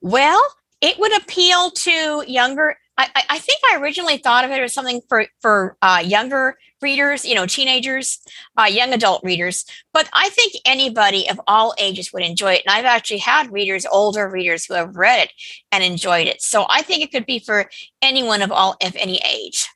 Well, 0.00 0.40
it 0.80 0.98
would 0.98 1.16
appeal 1.16 1.70
to 1.70 2.24
younger. 2.26 2.76
I, 2.98 3.08
I- 3.28 3.38
think 3.38 3.60
I 3.72 3.78
originally 3.78 4.18
thought 4.18 4.44
of 4.44 4.50
it 4.50 4.60
as 4.62 4.74
something 4.74 5.00
for 5.08 5.26
for 5.40 5.76
uh, 5.82 6.02
younger 6.04 6.56
readers, 6.80 7.24
you 7.24 7.34
know, 7.34 7.46
teenagers, 7.46 8.18
uh, 8.58 8.64
young 8.64 8.92
adult 8.92 9.22
readers. 9.24 9.64
But 9.92 10.08
I 10.12 10.28
think 10.30 10.54
anybody 10.64 11.28
of 11.28 11.40
all 11.46 11.74
ages 11.78 12.12
would 12.12 12.22
enjoy 12.24 12.54
it. 12.54 12.62
And 12.66 12.74
I've 12.74 12.84
actually 12.84 13.18
had 13.18 13.52
readers, 13.52 13.86
older 13.90 14.28
readers, 14.28 14.64
who 14.64 14.74
have 14.74 14.96
read 14.96 15.24
it 15.24 15.32
and 15.70 15.82
enjoyed 15.84 16.26
it. 16.26 16.42
So 16.42 16.66
I 16.68 16.82
think 16.82 17.02
it 17.02 17.12
could 17.12 17.26
be 17.26 17.38
for 17.38 17.70
anyone 18.00 18.42
of 18.42 18.50
all 18.52 18.76
of 18.82 18.96
any 18.96 19.20
age. 19.28 19.68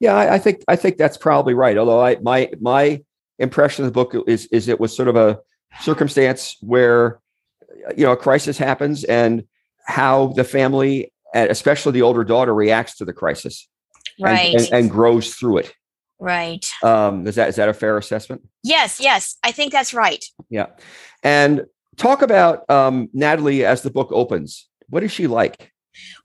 Yeah, 0.00 0.14
I, 0.14 0.34
I 0.34 0.38
think 0.38 0.62
I 0.68 0.76
think 0.76 0.96
that's 0.96 1.16
probably 1.16 1.54
right. 1.54 1.76
Although 1.76 2.00
I 2.00 2.16
my 2.20 2.50
my 2.60 3.02
impression 3.38 3.84
of 3.84 3.92
the 3.92 3.94
book 3.94 4.14
is 4.26 4.46
is 4.46 4.68
it 4.68 4.80
was 4.80 4.94
sort 4.94 5.08
of 5.08 5.16
a 5.16 5.38
circumstance 5.80 6.56
where 6.60 7.20
you 7.96 8.04
know 8.04 8.12
a 8.12 8.16
crisis 8.16 8.58
happens 8.58 9.04
and 9.04 9.44
how 9.86 10.28
the 10.28 10.44
family, 10.44 11.12
and 11.34 11.50
especially 11.50 11.92
the 11.92 12.02
older 12.02 12.24
daughter, 12.24 12.54
reacts 12.54 12.96
to 12.96 13.04
the 13.04 13.12
crisis 13.12 13.68
and- 14.18 14.24
Right. 14.24 14.54
and, 14.54 14.68
and 14.72 14.90
grows 14.90 15.34
through 15.34 15.58
it. 15.58 15.72
right. 16.18 16.66
Um, 16.82 17.26
is 17.26 17.36
that 17.36 17.48
is 17.50 17.56
that 17.56 17.68
a 17.68 17.74
fair 17.74 17.96
assessment? 17.96 18.42
Yes. 18.64 19.00
Yes. 19.00 19.36
I 19.44 19.52
think 19.52 19.72
that's 19.72 19.94
right. 19.94 20.24
Yeah. 20.50 20.66
And 21.22 21.64
talk 21.96 22.22
about 22.22 22.68
um, 22.70 23.08
Natalie 23.12 23.64
as 23.64 23.82
the 23.82 23.90
book 23.90 24.10
opens. 24.12 24.68
What 24.88 25.02
is 25.04 25.12
she 25.12 25.26
like? 25.26 25.72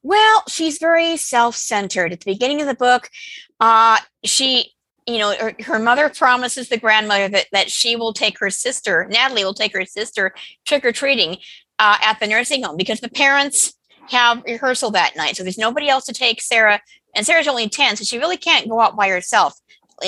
Well, 0.03 0.43
she's 0.47 0.77
very 0.77 1.17
self-centered. 1.17 2.11
At 2.13 2.19
the 2.21 2.31
beginning 2.33 2.61
of 2.61 2.67
the 2.67 2.75
book, 2.75 3.09
uh, 3.59 3.97
she, 4.23 4.71
you 5.05 5.17
know, 5.17 5.35
her, 5.35 5.55
her 5.61 5.79
mother 5.79 6.09
promises 6.09 6.69
the 6.69 6.77
grandmother 6.77 7.29
that 7.29 7.47
that 7.51 7.69
she 7.69 7.95
will 7.95 8.13
take 8.13 8.39
her 8.39 8.49
sister, 8.49 9.07
Natalie 9.09 9.43
will 9.43 9.53
take 9.53 9.73
her 9.73 9.85
sister 9.85 10.33
trick 10.65 10.85
or 10.85 10.91
treating 10.91 11.37
uh, 11.79 11.97
at 12.03 12.19
the 12.19 12.27
nursing 12.27 12.63
home 12.63 12.77
because 12.77 12.99
the 12.99 13.09
parents 13.09 13.73
have 14.09 14.43
rehearsal 14.45 14.91
that 14.91 15.15
night. 15.15 15.35
So 15.35 15.43
there's 15.43 15.57
nobody 15.57 15.89
else 15.89 16.05
to 16.05 16.13
take 16.13 16.41
Sarah, 16.41 16.81
and 17.15 17.25
Sarah's 17.25 17.47
only 17.47 17.69
ten, 17.69 17.95
so 17.95 18.03
she 18.03 18.17
really 18.17 18.37
can't 18.37 18.69
go 18.69 18.79
out 18.79 18.95
by 18.95 19.09
herself. 19.09 19.53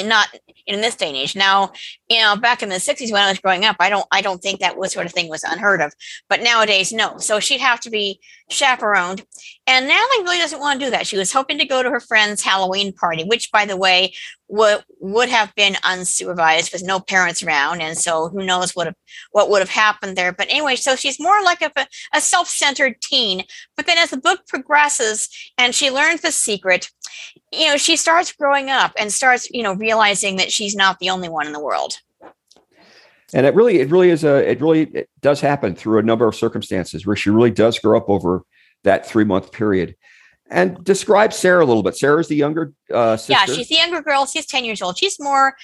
Not 0.03 0.27
in 0.67 0.81
this 0.81 0.95
day 0.95 1.08
and 1.08 1.17
age. 1.17 1.36
Now, 1.36 1.71
you 2.10 2.19
know, 2.19 2.36
back 2.36 2.63
in 2.63 2.69
the 2.69 2.75
'60s 2.75 3.12
when 3.12 3.21
I 3.21 3.29
was 3.29 3.39
growing 3.39 3.65
up, 3.65 3.77
I 3.79 3.89
don't, 3.89 4.05
I 4.12 4.21
don't 4.21 4.41
think 4.41 4.60
that 4.60 4.77
was 4.77 4.93
sort 4.93 5.05
of 5.05 5.12
thing 5.12 5.29
was 5.29 5.43
unheard 5.43 5.81
of. 5.81 5.93
But 6.29 6.41
nowadays, 6.41 6.91
no. 6.91 7.17
So 7.17 7.39
she'd 7.39 7.62
have 7.62 7.79
to 7.81 7.89
be 7.89 8.19
chaperoned. 8.49 9.25
And 9.67 9.88
Natalie 9.88 10.23
really 10.23 10.38
doesn't 10.38 10.60
want 10.60 10.79
to 10.79 10.86
do 10.86 10.91
that. 10.91 11.08
She 11.08 11.17
was 11.17 11.31
hoping 11.31 11.58
to 11.58 11.65
go 11.65 11.81
to 11.81 11.89
her 11.89 11.99
friend's 11.99 12.43
Halloween 12.43 12.93
party, 12.93 13.23
which, 13.23 13.51
by 13.51 13.65
the 13.65 13.77
way, 13.77 14.13
would 14.47 14.84
would 14.99 15.29
have 15.29 15.53
been 15.55 15.73
unsupervised 15.75 16.71
with 16.71 16.84
no 16.84 16.99
parents 16.99 17.41
around, 17.43 17.81
and 17.81 17.97
so 17.97 18.29
who 18.29 18.45
knows 18.45 18.75
what 18.75 18.93
what 19.31 19.49
would 19.49 19.60
have 19.60 19.69
happened 19.69 20.15
there. 20.15 20.31
But 20.31 20.47
anyway, 20.49 20.75
so 20.75 20.95
she's 20.95 21.19
more 21.19 21.41
like 21.43 21.62
a, 21.62 21.71
a 22.13 22.21
self 22.21 22.47
centered 22.47 23.01
teen. 23.01 23.43
But 23.75 23.86
then 23.88 23.97
as 23.97 24.12
the 24.12 24.17
book 24.17 24.41
progresses 24.47 25.29
and 25.58 25.73
she 25.73 25.89
learns 25.89 26.21
the 26.21 26.31
secret, 26.31 26.91
you 27.51 27.67
know, 27.67 27.77
she 27.77 27.95
starts 27.95 28.31
growing 28.31 28.69
up 28.69 28.93
and 28.97 29.12
starts, 29.12 29.49
you 29.51 29.63
know, 29.63 29.73
realizing 29.73 30.38
that 30.38 30.51
she's 30.51 30.75
not 30.75 30.99
the 30.99 31.10
only 31.10 31.29
one 31.29 31.47
in 31.47 31.53
the 31.53 31.60
world. 31.60 31.97
And 33.34 33.45
it 33.45 33.53
really, 33.55 33.79
it 33.79 33.89
really 33.89 34.10
is 34.10 34.23
a, 34.23 34.49
it 34.49 34.62
really 34.62 34.84
it 34.84 35.10
does 35.21 35.41
happen 35.41 35.75
through 35.75 35.99
a 35.99 36.03
number 36.03 36.27
of 36.27 36.36
circumstances 36.36 37.05
where 37.05 37.15
she 37.15 37.29
really 37.29 37.51
does 37.51 37.79
grow 37.79 37.97
up 37.97 38.10
over 38.10 38.43
that 38.84 39.05
three 39.05 39.25
month 39.25 39.51
period. 39.51 39.95
And 40.49 40.84
describe 40.84 41.34
Sarah 41.34 41.63
a 41.63 41.65
little 41.65 41.81
bit. 41.81 41.97
Sarah's 41.97 42.27
the 42.27 42.36
younger 42.36 42.71
uh, 42.93 43.17
sister. 43.17 43.34
Yeah, 43.34 43.45
she's 43.45 43.67
the 43.67 43.75
younger 43.75 44.01
girl. 44.01 44.27
She's 44.27 44.45
10 44.45 44.63
years 44.63 44.79
old. 44.79 44.95
She's 44.95 45.19
more, 45.19 45.55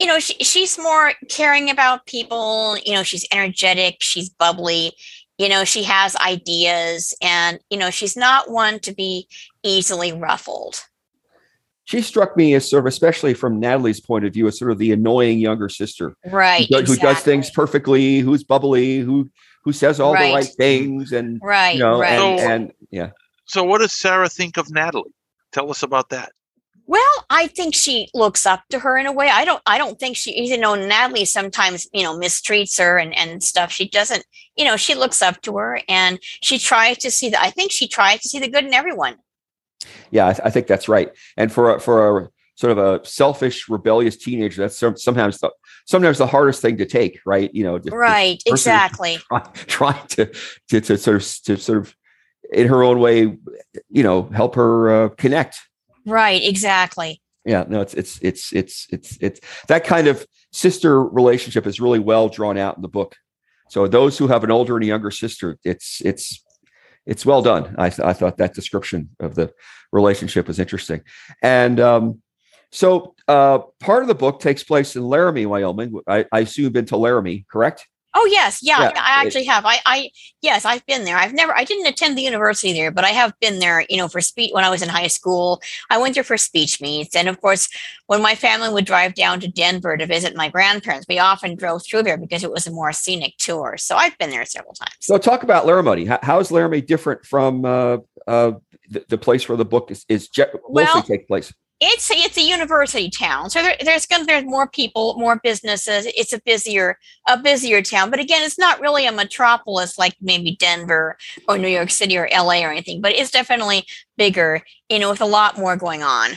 you 0.00 0.06
know, 0.06 0.18
she, 0.18 0.32
she's 0.42 0.78
more 0.78 1.12
caring 1.28 1.68
about 1.68 2.06
people. 2.06 2.78
You 2.86 2.94
know, 2.94 3.02
she's 3.02 3.26
energetic, 3.30 3.96
she's 4.00 4.30
bubbly, 4.30 4.94
you 5.38 5.48
know, 5.48 5.64
she 5.64 5.84
has 5.84 6.16
ideas, 6.16 7.14
and, 7.22 7.60
you 7.70 7.78
know, 7.78 7.90
she's 7.90 8.16
not 8.16 8.50
one 8.50 8.80
to 8.80 8.92
be 8.92 9.28
easily 9.62 10.12
ruffled. 10.12 10.82
She 11.88 12.02
struck 12.02 12.36
me 12.36 12.52
as 12.54 12.68
sort 12.68 12.82
of, 12.82 12.86
especially 12.86 13.32
from 13.32 13.58
Natalie's 13.58 13.98
point 13.98 14.26
of 14.26 14.34
view, 14.34 14.46
as 14.46 14.58
sort 14.58 14.70
of 14.70 14.76
the 14.76 14.92
annoying 14.92 15.38
younger 15.38 15.70
sister 15.70 16.14
Right. 16.26 16.66
who, 16.68 16.80
does, 16.80 16.88
who 16.90 16.96
does 16.96 17.20
things 17.20 17.50
perfectly, 17.50 18.18
who's 18.18 18.44
bubbly, 18.44 18.98
who 18.98 19.30
who 19.64 19.72
says 19.72 19.98
all 19.98 20.12
Right. 20.14 20.28
the 20.28 20.34
right 20.34 20.54
things, 20.56 21.12
and 21.12 21.40
Right. 21.42 21.74
you 21.74 21.80
know, 21.80 21.98
right. 22.00 22.10
and, 22.12 22.40
So- 22.40 22.46
and 22.48 22.72
yeah, 22.90 23.10
So, 23.46 23.64
what 23.64 23.78
does 23.78 23.92
Sarah 23.92 24.28
think 24.28 24.58
of 24.58 24.70
Natalie? 24.70 25.12
Tell 25.52 25.70
us 25.70 25.82
about 25.82 26.10
that. 26.10 26.30
Well, 26.86 27.14
I 27.30 27.46
think 27.48 27.74
she 27.74 28.08
looks 28.14 28.44
up 28.46 28.62
to 28.70 28.78
her 28.78 28.96
in 28.98 29.06
a 29.06 29.12
way. 29.12 29.28
I 29.30 29.44
don't. 29.46 29.62
I 29.66 29.76
don't 29.78 29.98
think 29.98 30.16
she, 30.16 30.30
even 30.32 30.60
though 30.60 30.74
Natalie 30.74 31.24
sometimes, 31.26 31.86
you 31.92 32.02
know, 32.02 32.18
mistreats 32.18 32.78
her 32.78 32.98
and 32.98 33.14
and 33.14 33.42
stuff. 33.42 33.70
She 33.72 33.88
doesn't. 33.88 34.24
You 34.56 34.64
know, 34.66 34.76
she 34.76 34.94
looks 34.94 35.20
up 35.22 35.40
to 35.42 35.56
her 35.58 35.80
and 35.88 36.18
she 36.42 36.58
tries 36.58 36.98
to 36.98 37.10
see 37.10 37.28
the. 37.30 37.40
I 37.40 37.50
think 37.50 37.72
she 37.72 37.88
tries 37.88 38.20
to 38.22 38.28
see 38.28 38.38
the 38.38 38.48
good 38.48 38.64
in 38.64 38.72
everyone. 38.74 39.16
Yeah, 40.10 40.26
I, 40.28 40.32
th- 40.32 40.42
I 40.44 40.50
think 40.50 40.66
that's 40.66 40.88
right. 40.88 41.10
And 41.36 41.52
for 41.52 41.74
a, 41.76 41.80
for 41.80 42.18
a 42.20 42.28
sort 42.56 42.76
of 42.76 42.78
a 42.78 43.04
selfish, 43.06 43.68
rebellious 43.68 44.16
teenager, 44.16 44.62
that's 44.62 44.76
some, 44.78 44.96
sometimes 44.96 45.38
the 45.38 45.50
sometimes 45.86 46.18
the 46.18 46.26
hardest 46.26 46.60
thing 46.60 46.76
to 46.78 46.86
take, 46.86 47.20
right? 47.24 47.52
You 47.54 47.64
know, 47.64 47.78
just 47.78 47.94
Right. 47.94 48.42
person- 48.44 48.54
Exactly. 48.72 49.16
try, 49.18 49.40
trying 49.66 50.06
to, 50.08 50.26
to 50.70 50.80
to 50.80 50.98
sort 50.98 51.16
of 51.16 51.42
to 51.44 51.56
sort 51.56 51.78
of 51.78 51.94
in 52.52 52.66
her 52.68 52.82
own 52.82 52.98
way, 52.98 53.36
you 53.90 54.02
know, 54.02 54.22
help 54.34 54.54
her 54.56 55.04
uh, 55.04 55.08
connect. 55.10 55.60
Right. 56.06 56.42
Exactly. 56.42 57.20
yeah 57.44 57.64
no 57.68 57.80
it's 57.82 57.94
it's 57.94 58.18
it's 58.22 58.52
it's 58.52 58.86
it's 58.90 59.18
it's 59.20 59.40
that 59.68 59.84
kind 59.84 60.06
of 60.08 60.26
sister 60.52 61.02
relationship 61.04 61.66
is 61.66 61.80
really 61.80 61.98
well 62.00 62.28
drawn 62.28 62.56
out 62.58 62.76
in 62.76 62.82
the 62.82 62.88
book 62.88 63.14
so 63.68 63.86
those 63.86 64.18
who 64.18 64.26
have 64.26 64.42
an 64.44 64.50
older 64.50 64.74
and 64.76 64.84
a 64.84 64.86
younger 64.88 65.10
sister 65.10 65.56
it's 65.64 66.00
it's 66.04 66.42
it's 67.08 67.24
well 67.26 67.42
done. 67.42 67.74
I, 67.78 67.88
th- 67.88 68.06
I 68.06 68.12
thought 68.12 68.36
that 68.36 68.54
description 68.54 69.08
of 69.18 69.34
the 69.34 69.52
relationship 69.90 70.46
was 70.46 70.60
interesting. 70.60 71.00
And 71.42 71.80
um, 71.80 72.22
so 72.70 73.14
uh, 73.26 73.60
part 73.80 74.02
of 74.02 74.08
the 74.08 74.14
book 74.14 74.40
takes 74.40 74.62
place 74.62 74.94
in 74.94 75.02
laramie 75.02 75.46
wyoming. 75.46 75.98
I, 76.06 76.26
I 76.30 76.40
assume 76.40 76.64
you've 76.64 76.72
been 76.74 76.84
to 76.86 76.98
laramie 76.98 77.46
correct 77.50 77.88
Oh 78.14 78.26
yes, 78.30 78.60
yeah, 78.62 78.80
Yeah, 78.80 78.92
I 78.96 79.24
actually 79.24 79.44
have. 79.44 79.64
I, 79.66 79.78
I 79.84 80.10
yes, 80.40 80.64
I've 80.64 80.84
been 80.86 81.04
there. 81.04 81.16
I've 81.16 81.34
never, 81.34 81.54
I 81.54 81.64
didn't 81.64 81.86
attend 81.86 82.16
the 82.16 82.22
university 82.22 82.72
there, 82.72 82.90
but 82.90 83.04
I 83.04 83.10
have 83.10 83.32
been 83.40 83.58
there. 83.58 83.84
You 83.88 83.98
know, 83.98 84.08
for 84.08 84.20
speech 84.20 84.50
when 84.52 84.64
I 84.64 84.70
was 84.70 84.82
in 84.82 84.88
high 84.88 85.06
school. 85.08 85.60
I 85.90 85.98
went 85.98 86.14
there 86.14 86.24
for 86.24 86.38
speech 86.38 86.80
meets, 86.80 87.14
and 87.14 87.28
of 87.28 87.40
course, 87.40 87.68
when 88.06 88.22
my 88.22 88.34
family 88.34 88.70
would 88.70 88.86
drive 88.86 89.14
down 89.14 89.40
to 89.40 89.48
Denver 89.48 89.96
to 89.96 90.06
visit 90.06 90.34
my 90.34 90.48
grandparents, 90.48 91.06
we 91.08 91.18
often 91.18 91.54
drove 91.54 91.84
through 91.84 92.02
there 92.02 92.16
because 92.16 92.42
it 92.42 92.50
was 92.50 92.66
a 92.66 92.70
more 92.70 92.92
scenic 92.92 93.36
tour. 93.38 93.76
So 93.76 93.96
I've 93.96 94.16
been 94.18 94.30
there 94.30 94.44
several 94.46 94.74
times. 94.74 94.94
so 95.00 95.18
talk 95.18 95.42
about 95.42 95.66
laramie 95.66 96.06
how, 96.06 96.18
how 96.22 96.40
is 96.40 96.50
laramie 96.50 96.80
different 96.80 97.24
from 97.26 97.64
uh, 97.64 97.98
uh, 98.26 98.52
the, 98.88 99.04
the 99.08 99.18
place 99.18 99.48
where 99.48 99.56
the 99.58 99.64
book 99.64 99.90
is, 99.90 100.04
is 100.08 100.28
je- 100.28 100.44
mostly 100.44 100.68
Well, 100.68 101.02
take 101.02 101.28
place 101.28 101.52
it's 101.80 102.10
it's 102.10 102.36
a 102.36 102.42
university 102.42 103.08
town 103.08 103.48
so 103.50 103.62
there, 103.62 103.76
there's 103.84 104.04
going 104.06 104.26
there's 104.26 104.44
more 104.44 104.68
people 104.68 105.14
more 105.16 105.40
businesses 105.42 106.06
it's 106.16 106.32
a 106.32 106.40
busier 106.40 106.98
a 107.28 107.38
busier 107.38 107.80
town 107.82 108.10
but 108.10 108.18
again 108.18 108.42
it's 108.42 108.58
not 108.58 108.80
really 108.80 109.06
a 109.06 109.12
metropolis 109.12 109.96
like 109.96 110.14
maybe 110.20 110.56
denver 110.56 111.16
or 111.48 111.56
new 111.56 111.68
york 111.68 111.90
city 111.90 112.16
or 112.18 112.28
la 112.32 112.54
or 112.62 112.70
anything 112.72 113.00
but 113.00 113.12
it's 113.12 113.30
definitely 113.30 113.86
bigger 114.16 114.60
you 114.88 114.98
know 114.98 115.08
with 115.10 115.20
a 115.20 115.26
lot 115.26 115.56
more 115.56 115.76
going 115.76 116.02
on 116.02 116.32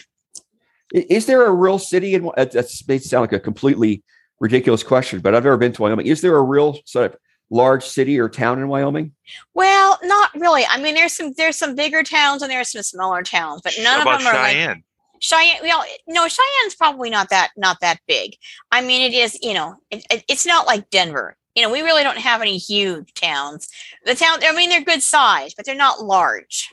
Is 0.94 1.26
there 1.26 1.46
a 1.46 1.52
real 1.52 1.80
city 1.80 2.14
in? 2.14 2.26
Uh, 2.28 2.32
that 2.36 2.52
that's- 2.52 2.88
may 2.88 3.00
sound 3.00 3.22
like 3.22 3.34
a 3.34 3.40
completely 3.40 4.04
ridiculous 4.42 4.84
question, 4.84 5.22
but 5.22 5.34
I've 5.34 5.44
never 5.44 5.56
been 5.58 5.72
to 5.72 5.82
Wyoming. 5.82 6.06
Is 6.08 6.20
there 6.22 6.36
a 6.36 6.42
real 6.42 6.78
sort 6.86 7.06
of 7.14 7.18
large 7.50 7.86
city 7.86 8.20
or 8.20 8.28
town 8.28 8.60
in 8.60 8.68
Wyoming? 8.68 9.14
well 9.54 9.98
not 10.04 10.30
really 10.36 10.64
i 10.70 10.78
mean 10.82 10.94
there's 10.96 11.14
some 11.14 11.32
there's 11.38 11.56
some 11.58 11.76
bigger 11.76 12.04
towns 12.04 12.42
and 12.42 12.52
there's 12.52 12.72
some 12.72 12.82
smaller 12.84 13.24
towns 13.24 13.62
but 13.64 13.74
none 13.82 13.94
How 13.94 14.00
of 14.00 14.02
about 14.04 14.20
them 14.20 14.28
are 14.28 14.34
like 14.34 14.84
Cheyenne? 15.22 15.58
Cheyenne, 15.58 15.62
well, 15.64 15.86
no, 16.08 16.28
Cheyenne's 16.28 16.76
probably 16.76 17.10
not 17.10 17.30
that 17.30 17.52
not 17.56 17.78
that 17.82 18.00
big. 18.08 18.36
I 18.72 18.82
mean, 18.82 19.02
it 19.10 19.16
is, 19.16 19.38
you 19.42 19.54
know, 19.54 19.76
it, 19.90 20.04
it- 20.12 20.26
it's 20.28 20.46
not 20.46 20.68
like 20.68 20.90
Denver. 20.90 21.38
You 21.56 21.64
know, 21.64 21.72
we 21.72 21.82
really 21.82 22.04
don't 22.04 22.18
have 22.18 22.42
any 22.42 22.58
huge 22.58 23.14
towns. 23.14 23.68
The 24.06 24.16
town, 24.16 24.40
I 24.42 24.54
mean, 24.56 24.70
they're 24.70 24.84
good 24.84 25.04
size, 25.04 25.54
but 25.54 25.66
they're 25.66 25.76
not 25.76 26.02
large. 26.04 26.70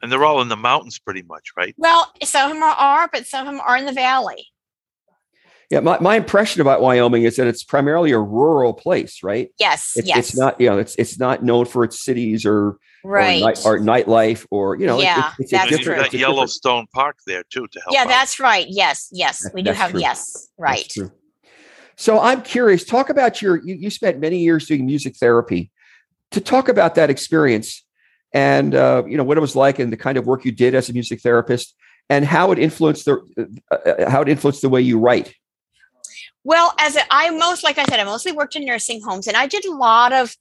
and 0.00 0.12
they're 0.12 0.24
all 0.24 0.40
in 0.42 0.48
the 0.48 0.56
mountains, 0.56 0.98
pretty 1.00 1.22
much, 1.22 1.50
right? 1.56 1.74
Well, 1.76 2.12
some 2.22 2.48
of 2.50 2.54
them 2.54 2.62
are, 2.62 2.76
are 2.76 3.10
but 3.12 3.26
some 3.26 3.46
of 3.48 3.52
them 3.52 3.60
are 3.66 3.76
in 3.76 3.84
the 3.84 3.92
valley. 3.92 4.46
Yeah, 5.70 5.80
my, 5.80 5.98
my 5.98 6.16
impression 6.16 6.60
about 6.62 6.80
Wyoming 6.80 7.24
is 7.24 7.34
that 7.36 7.46
it's 7.48 7.64
primarily 7.64 8.12
a 8.12 8.18
rural 8.18 8.72
place, 8.72 9.22
right? 9.24 9.48
Yes, 9.58 9.92
It's, 9.96 10.06
yes, 10.08 10.18
it's 10.30 10.36
not, 10.38 10.58
you 10.60 10.70
know, 10.70 10.78
it's 10.78 10.94
it's 10.94 11.18
not 11.18 11.42
known 11.42 11.66
for 11.66 11.82
its 11.84 12.00
cities 12.02 12.46
or 12.46 12.78
right. 13.04 13.42
or, 13.42 13.46
night, 13.46 13.66
or 13.66 13.78
nightlife 13.78 14.46
or 14.50 14.76
you 14.76 14.86
know, 14.86 14.98
it- 14.98 15.04
Yeah, 15.04 15.32
it's, 15.38 15.40
it's 15.40 15.52
a 15.52 15.56
that's 15.56 15.62
And 15.64 15.70
you've 15.70 15.80
different. 15.80 16.04
it's 16.06 16.14
Yellowstone 16.14 16.86
Park 16.92 17.16
there 17.26 17.42
too 17.50 17.66
to 17.66 17.80
help. 17.80 17.94
yeah, 17.94 18.02
out. 18.02 18.08
that's 18.08 18.38
right. 18.40 18.66
Yes, 18.68 19.08
yes, 19.12 19.42
That- 19.42 19.54
we 19.54 19.62
do 19.62 19.72
have 19.72 19.90
true. 19.92 20.00
yes, 20.00 20.48
right. 20.58 20.88
true. 20.88 21.12
So 21.96 22.20
I'm 22.20 22.42
curious. 22.42 22.84
Talk 22.84 23.10
about 23.10 23.42
your. 23.42 23.56
You, 23.56 23.74
you 23.74 23.90
spent 23.90 24.20
many 24.20 24.38
years 24.38 24.66
doing 24.66 24.86
music 24.86 25.16
therapy. 25.16 25.70
To 26.32 26.40
talk 26.40 26.68
about 26.68 26.94
that 26.96 27.08
experience, 27.10 27.84
and 28.32 28.74
uh, 28.74 29.02
you 29.08 29.16
know 29.16 29.24
what 29.24 29.36
it 29.36 29.40
was 29.40 29.56
like, 29.56 29.78
and 29.78 29.90
the 29.92 29.96
kind 29.96 30.16
of 30.18 30.26
work 30.26 30.44
you 30.44 30.52
did 30.52 30.74
as 30.74 30.88
a 30.88 30.92
music 30.92 31.20
therapist, 31.22 31.74
and 32.10 32.24
how 32.24 32.52
it 32.52 32.58
influenced 32.58 33.06
the 33.06 33.58
uh, 33.70 33.74
uh, 33.74 34.10
how 34.10 34.20
it 34.22 34.28
influenced 34.28 34.60
the 34.62 34.68
way 34.68 34.80
you 34.80 34.98
write. 34.98 35.34
Well, 36.44 36.72
as 36.78 36.96
a, 36.96 37.00
I 37.10 37.30
most, 37.30 37.64
like 37.64 37.78
I 37.78 37.84
said, 37.86 37.98
I 37.98 38.04
mostly 38.04 38.32
worked 38.32 38.54
in 38.56 38.64
nursing 38.64 39.00
homes, 39.02 39.26
and 39.26 39.36
I 39.36 39.46
did 39.46 39.64
a 39.64 39.72
lot 39.72 40.12
of 40.12 40.36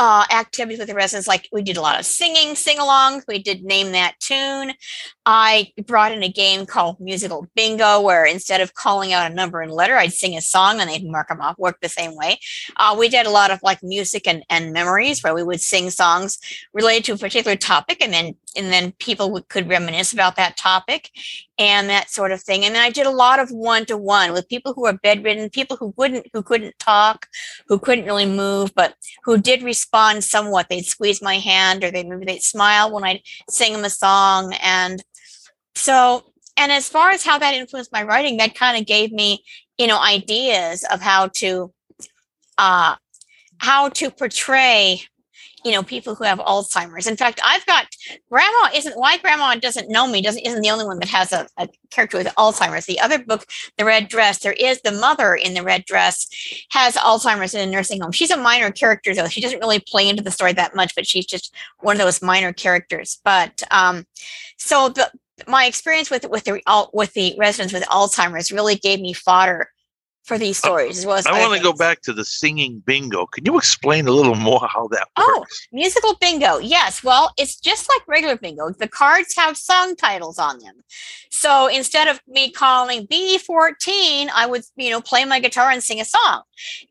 uh, 0.00 0.24
activities 0.32 0.78
with 0.78 0.88
the 0.88 0.94
residents. 0.94 1.28
Like 1.28 1.46
we 1.52 1.60
did 1.62 1.76
a 1.76 1.82
lot 1.82 2.00
of 2.00 2.06
singing, 2.06 2.56
sing-alongs. 2.56 3.24
We 3.28 3.38
did 3.42 3.62
name 3.62 3.92
that 3.92 4.18
tune. 4.18 4.72
I 5.32 5.72
brought 5.86 6.10
in 6.10 6.24
a 6.24 6.28
game 6.28 6.66
called 6.66 6.98
musical 6.98 7.46
bingo, 7.54 8.00
where 8.00 8.24
instead 8.24 8.60
of 8.60 8.74
calling 8.74 9.12
out 9.12 9.30
a 9.30 9.34
number 9.34 9.60
and 9.60 9.70
letter, 9.70 9.96
I'd 9.96 10.12
sing 10.12 10.36
a 10.36 10.40
song 10.40 10.80
and 10.80 10.90
they'd 10.90 11.08
mark 11.08 11.28
them 11.28 11.40
off. 11.40 11.56
Worked 11.56 11.82
the 11.82 11.88
same 11.88 12.16
way. 12.16 12.40
Uh, 12.76 12.96
we 12.98 13.08
did 13.08 13.26
a 13.26 13.30
lot 13.30 13.52
of 13.52 13.62
like 13.62 13.80
music 13.80 14.26
and, 14.26 14.44
and 14.50 14.72
memories, 14.72 15.22
where 15.22 15.32
we 15.32 15.44
would 15.44 15.60
sing 15.60 15.90
songs 15.90 16.40
related 16.74 17.04
to 17.04 17.12
a 17.12 17.16
particular 17.16 17.56
topic, 17.56 18.02
and 18.02 18.12
then 18.12 18.34
and 18.56 18.72
then 18.72 18.90
people 18.98 19.40
could 19.42 19.68
reminisce 19.68 20.12
about 20.12 20.34
that 20.34 20.56
topic 20.56 21.10
and 21.58 21.88
that 21.88 22.10
sort 22.10 22.32
of 22.32 22.42
thing. 22.42 22.64
And 22.64 22.74
then 22.74 22.82
I 22.82 22.90
did 22.90 23.06
a 23.06 23.10
lot 23.10 23.38
of 23.38 23.50
one 23.50 23.84
to 23.86 23.96
one 23.96 24.32
with 24.32 24.48
people 24.48 24.72
who 24.72 24.86
are 24.86 24.98
bedridden, 25.00 25.48
people 25.50 25.76
who 25.76 25.94
wouldn't, 25.96 26.26
who 26.32 26.42
couldn't 26.42 26.76
talk, 26.80 27.28
who 27.68 27.78
couldn't 27.78 28.06
really 28.06 28.26
move, 28.26 28.72
but 28.74 28.94
who 29.22 29.38
did 29.38 29.62
respond 29.62 30.24
somewhat. 30.24 30.68
They'd 30.68 30.86
squeeze 30.86 31.22
my 31.22 31.38
hand 31.38 31.84
or 31.84 31.92
they 31.92 32.02
maybe 32.02 32.24
they'd 32.24 32.42
smile 32.42 32.90
when 32.90 33.04
I'd 33.04 33.22
sing 33.48 33.74
them 33.74 33.84
a 33.84 33.90
song. 33.90 34.54
And 34.60 35.04
so, 35.80 36.24
and 36.56 36.70
as 36.70 36.88
far 36.88 37.10
as 37.10 37.24
how 37.24 37.38
that 37.38 37.54
influenced 37.54 37.92
my 37.92 38.02
writing, 38.02 38.36
that 38.36 38.54
kind 38.54 38.78
of 38.78 38.86
gave 38.86 39.12
me, 39.12 39.42
you 39.78 39.86
know, 39.86 40.00
ideas 40.00 40.84
of 40.92 41.00
how 41.00 41.28
to, 41.28 41.72
uh, 42.58 42.96
how 43.58 43.88
to 43.90 44.10
portray 44.10 45.00
you 45.64 45.72
know 45.72 45.82
people 45.82 46.14
who 46.14 46.24
have 46.24 46.38
alzheimer's. 46.38 47.06
In 47.06 47.16
fact 47.16 47.40
i've 47.44 47.66
got 47.66 47.86
grandma 48.30 48.70
isn't 48.74 48.98
why 48.98 49.18
grandma 49.18 49.54
doesn't 49.56 49.90
know 49.90 50.06
me 50.06 50.22
doesn't 50.22 50.46
isn't 50.46 50.62
the 50.62 50.70
only 50.70 50.86
one 50.86 50.98
that 51.00 51.08
has 51.08 51.32
a, 51.32 51.46
a 51.58 51.68
character 51.90 52.16
with 52.16 52.28
alzheimer's. 52.38 52.86
The 52.86 53.00
other 53.00 53.18
book 53.18 53.44
the 53.76 53.84
red 53.84 54.08
dress 54.08 54.38
there 54.38 54.54
is 54.54 54.80
the 54.82 54.92
mother 54.92 55.34
in 55.34 55.54
the 55.54 55.62
red 55.62 55.84
dress 55.84 56.26
has 56.70 56.96
alzheimer's 56.96 57.54
in 57.54 57.68
a 57.68 57.70
nursing 57.70 58.00
home. 58.00 58.12
She's 58.12 58.30
a 58.30 58.36
minor 58.36 58.70
character 58.70 59.14
though. 59.14 59.28
She 59.28 59.40
doesn't 59.40 59.60
really 59.60 59.80
play 59.80 60.08
into 60.08 60.22
the 60.22 60.30
story 60.30 60.52
that 60.54 60.74
much 60.74 60.94
but 60.94 61.06
she's 61.06 61.26
just 61.26 61.54
one 61.80 61.96
of 61.96 62.02
those 62.02 62.22
minor 62.22 62.52
characters. 62.52 63.20
But 63.24 63.62
um 63.70 64.06
so 64.56 64.88
the 64.88 65.10
my 65.46 65.66
experience 65.66 66.10
with 66.10 66.28
with 66.28 66.44
the 66.44 66.60
with 66.92 67.12
the 67.14 67.34
residents 67.38 67.72
with 67.72 67.84
alzheimer's 67.84 68.52
really 68.52 68.76
gave 68.76 69.00
me 69.00 69.12
fodder 69.12 69.70
for 70.24 70.38
these 70.38 70.62
uh, 70.62 70.68
stories 70.68 70.98
as 70.98 71.06
well 71.06 71.16
as 71.16 71.26
I 71.26 71.40
want 71.40 71.56
to 71.56 71.62
go 71.62 71.72
back 71.72 72.02
to 72.02 72.12
the 72.12 72.24
singing 72.24 72.80
bingo. 72.86 73.26
Can 73.26 73.44
you 73.44 73.56
explain 73.58 74.06
a 74.06 74.12
little 74.12 74.34
more 74.34 74.60
how 74.68 74.86
that 74.88 75.08
Oh, 75.16 75.38
works? 75.40 75.66
Musical 75.72 76.16
bingo. 76.20 76.58
Yes. 76.58 77.02
Well, 77.02 77.32
it's 77.36 77.58
just 77.58 77.88
like 77.88 78.06
regular 78.06 78.36
bingo. 78.36 78.70
The 78.70 78.86
cards 78.86 79.34
have 79.36 79.56
song 79.56 79.96
titles 79.96 80.38
on 80.38 80.58
them. 80.60 80.84
So 81.30 81.68
instead 81.68 82.06
of 82.06 82.20
me 82.28 82.52
calling 82.52 83.06
B14, 83.06 84.28
I 84.34 84.46
would, 84.46 84.62
you 84.76 84.90
know, 84.90 85.00
play 85.00 85.24
my 85.24 85.40
guitar 85.40 85.70
and 85.70 85.82
sing 85.82 86.00
a 86.00 86.04
song. 86.04 86.42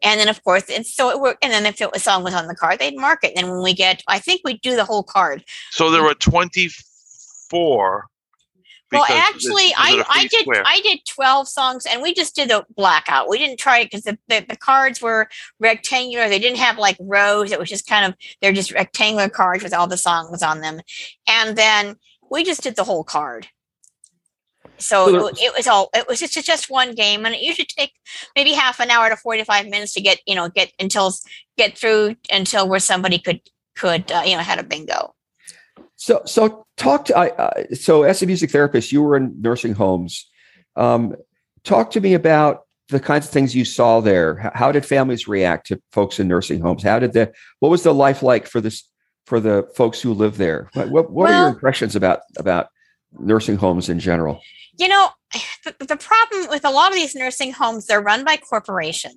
And 0.02 0.20
then 0.20 0.28
of 0.28 0.44
course, 0.44 0.70
and 0.70 0.86
so 0.86 1.10
it 1.10 1.22
worked. 1.22 1.44
And 1.44 1.54
then 1.54 1.66
if 1.66 1.80
it, 1.80 1.90
a 1.94 2.00
song 2.00 2.24
was 2.24 2.34
on 2.34 2.48
the 2.48 2.56
card, 2.56 2.80
they'd 2.80 2.98
mark 2.98 3.24
it. 3.24 3.34
And 3.36 3.46
then 3.46 3.52
when 3.54 3.64
we 3.64 3.74
get, 3.74 4.04
I 4.08 4.20
think 4.20 4.42
we 4.44 4.58
do 4.58 4.76
the 4.76 4.86
whole 4.86 5.04
card. 5.04 5.46
So 5.72 5.92
there 5.92 6.02
mm. 6.02 6.08
were 6.08 6.16
24. 6.16 8.10
Well, 8.92 9.06
actually, 9.08 9.64
is 9.64 9.72
it 9.72 9.78
I, 9.78 9.92
a 9.92 10.06
I 10.10 10.20
free 10.20 10.28
did 10.30 10.42
square? 10.42 10.64
I 10.66 10.82
did 10.82 11.00
12 11.06 11.48
songs 11.48 11.86
and 11.86 12.02
we 12.02 12.14
just 12.14 12.36
did 12.36 12.52
a 12.52 12.66
blackout. 12.76 13.30
We 13.30 13.38
didn't 13.38 13.60
try 13.60 13.80
it 13.80 13.86
because 13.86 14.04
the, 14.04 14.18
the, 14.28 14.46
the 14.48 14.58
cards 14.58 15.02
were 15.02 15.30
rectangular. 15.60 16.28
They 16.28 16.40
didn't 16.40 16.58
have 16.58 16.78
like 16.78 16.98
rows. 17.00 17.52
It 17.52 17.60
was 17.60 17.70
just 17.70 17.88
kind 17.88 18.06
of 18.06 18.16
they're 18.42 18.54
just 18.54 18.72
rectangular 18.72 19.30
cards 19.30 19.64
with 19.64 19.74
all 19.74 19.88
the 19.88 19.98
songs 19.98 20.42
on 20.42 20.62
them. 20.62 20.82
And 21.28 21.56
then 21.56 21.98
we 22.32 22.44
just 22.44 22.62
did 22.62 22.76
the 22.76 22.84
whole 22.84 23.04
card. 23.04 23.48
So 24.78 25.08
So 25.08 25.28
it, 25.28 25.38
it 25.40 25.54
was 25.56 25.68
all 25.68 25.90
it 25.94 26.08
was 26.08 26.20
just 26.20 26.34
just 26.46 26.70
one 26.70 26.96
game 26.96 27.26
and 27.26 27.36
it 27.36 27.42
usually 27.42 27.66
take 27.66 27.92
maybe 28.36 28.54
half 28.54 28.80
an 28.80 28.90
hour 28.90 29.10
to 29.10 29.18
45 29.18 29.68
minutes 29.68 29.94
to 29.94 30.02
get, 30.02 30.20
you 30.26 30.36
know, 30.36 30.50
get 30.50 30.72
until 30.80 31.14
get 31.58 31.78
through 31.78 32.16
until 32.32 32.68
where 32.68 32.80
somebody 32.80 33.20
could 33.20 33.42
could 33.76 34.12
uh, 34.12 34.24
you 34.26 34.36
know 34.36 34.42
had 34.42 34.60
a 34.60 34.64
bingo. 34.64 35.14
So, 36.00 36.22
so 36.26 36.66
talk 36.78 37.06
to 37.06 37.18
I. 37.18 37.28
Uh, 37.28 37.76
so, 37.76 38.04
as 38.04 38.22
a 38.22 38.26
music 38.26 38.52
therapist, 38.52 38.94
you 38.94 39.02
were 39.02 39.18
in 39.18 39.36
nursing 39.42 39.74
homes. 39.74 40.30
Um, 40.78 41.14
talk 41.66 41.92
to 41.92 42.00
me 42.00 42.14
about 42.14 42.62
the 42.88 43.02
kinds 43.02 43.26
of 43.26 43.32
things 43.32 43.54
you 43.54 43.66
saw 43.66 44.00
there. 44.00 44.52
How 44.56 44.72
did 44.72 44.86
families 44.86 45.28
react 45.28 45.68
to 45.68 45.82
folks 45.92 46.18
in 46.18 46.30
nursing 46.30 46.62
homes? 46.62 46.84
How 46.84 47.00
did 47.00 47.12
the 47.12 47.34
what 47.60 47.70
was 47.70 47.84
the 47.84 47.94
life 47.94 48.24
like 48.24 48.48
for 48.48 48.62
this 48.62 48.88
for 49.26 49.42
the 49.42 49.70
folks 49.76 50.02
who 50.02 50.14
live 50.14 50.38
there? 50.38 50.70
What 50.74 50.90
what, 50.90 51.12
what 51.12 51.32
are 51.32 51.42
your 51.42 51.50
impressions 51.50 51.98
about 51.98 52.22
about 52.38 52.68
nursing 53.12 53.58
homes 53.58 53.90
in 53.90 54.00
general? 54.00 54.42
you 54.80 54.88
know 54.88 55.10
the, 55.64 55.86
the 55.86 55.98
problem 55.98 56.50
with 56.50 56.66
a 56.66 56.70
lot 56.70 56.90
of 56.90 56.96
these 56.96 57.16
nursing 57.16 57.52
homes 57.52 57.86
they're 57.86 58.02
run 58.02 58.24
by 58.24 58.38
corporation 58.38 59.12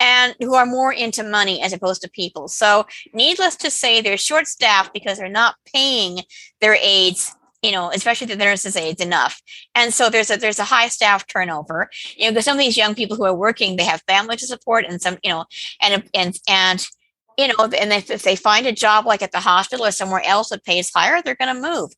and 0.00 0.34
who 0.40 0.54
are 0.54 0.66
more 0.66 0.92
into 0.92 1.22
money 1.22 1.62
as 1.62 1.72
opposed 1.72 2.02
to 2.02 2.10
people. 2.10 2.48
So 2.48 2.86
needless 3.12 3.56
to 3.56 3.70
say 3.70 4.00
they're 4.00 4.16
short 4.16 4.46
staffed 4.46 4.92
because 4.92 5.18
they're 5.18 5.28
not 5.28 5.56
paying 5.72 6.20
their 6.60 6.76
aides 6.80 7.34
you 7.62 7.70
know 7.70 7.90
especially 7.94 8.26
the 8.26 8.36
nurses 8.36 8.76
aides 8.76 9.00
enough. 9.00 9.40
And 9.74 9.94
so 9.94 10.10
there's 10.10 10.30
a 10.30 10.36
there's 10.36 10.58
a 10.58 10.64
high 10.64 10.88
staff 10.88 11.26
turnover. 11.26 11.88
You 12.16 12.26
know 12.26 12.32
because 12.32 12.44
some 12.44 12.56
of 12.56 12.64
these 12.64 12.76
young 12.76 12.94
people 12.94 13.16
who 13.16 13.24
are 13.24 13.34
working 13.34 13.76
they 13.76 13.84
have 13.84 14.02
family 14.08 14.36
to 14.36 14.46
support 14.46 14.84
and 14.84 15.00
some 15.00 15.18
you 15.22 15.30
know 15.30 15.44
and 15.80 16.02
and 16.12 16.38
and 16.48 16.86
you 17.38 17.48
know, 17.48 17.64
and 17.64 17.92
if, 17.92 18.10
if 18.10 18.22
they 18.22 18.36
find 18.36 18.66
a 18.66 18.72
job 18.72 19.06
like 19.06 19.22
at 19.22 19.32
the 19.32 19.40
hospital 19.40 19.86
or 19.86 19.90
somewhere 19.90 20.22
else 20.24 20.50
that 20.50 20.64
pays 20.64 20.90
higher, 20.90 21.22
they're 21.22 21.34
going 21.34 21.54
to 21.54 21.60
move. 21.60 21.90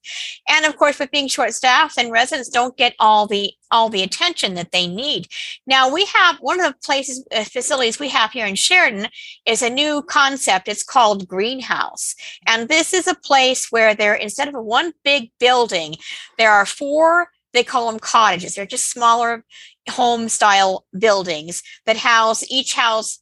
And 0.49 0.65
of 0.65 0.77
course, 0.77 0.99
with 0.99 1.11
being 1.11 1.29
short 1.29 1.55
staffed, 1.55 1.97
then 1.97 2.11
residents 2.11 2.49
don't 2.49 2.77
get 2.77 2.95
all 2.99 3.27
the 3.27 3.53
all 3.71 3.89
the 3.89 4.03
attention 4.03 4.55
that 4.55 4.71
they 4.71 4.87
need. 4.87 5.27
Now 5.67 5.93
we 5.93 6.05
have 6.07 6.37
one 6.37 6.61
of 6.61 6.73
the 6.73 6.79
places 6.85 7.25
uh, 7.35 7.45
facilities 7.45 7.99
we 7.99 8.09
have 8.11 8.31
here 8.31 8.47
in 8.47 8.55
Sheridan 8.55 9.09
is 9.47 9.63
a 9.63 9.71
new 9.71 10.03
concept. 10.03 10.69
It's 10.69 10.85
called 10.85 11.29
Greenhouse, 11.29 12.15
and 12.47 12.69
this 12.69 12.93
is 12.93 13.07
a 13.07 13.15
place 13.15 13.71
where 13.71 13.95
there 13.95 14.15
instead 14.15 14.49
of 14.49 14.55
one 14.55 14.93
big 15.05 15.31
building, 15.41 15.97
there 16.39 16.53
are 16.53 16.67
four. 16.67 17.29
They 17.53 17.65
call 17.65 17.89
them 17.89 18.01
cottages. 18.01 18.57
They're 18.57 18.67
just 18.67 18.91
smaller 18.91 19.45
home 19.89 20.29
style 20.29 20.87
buildings 20.99 21.63
that 21.87 21.97
house 21.97 22.45
each 22.51 22.75
house 22.75 23.21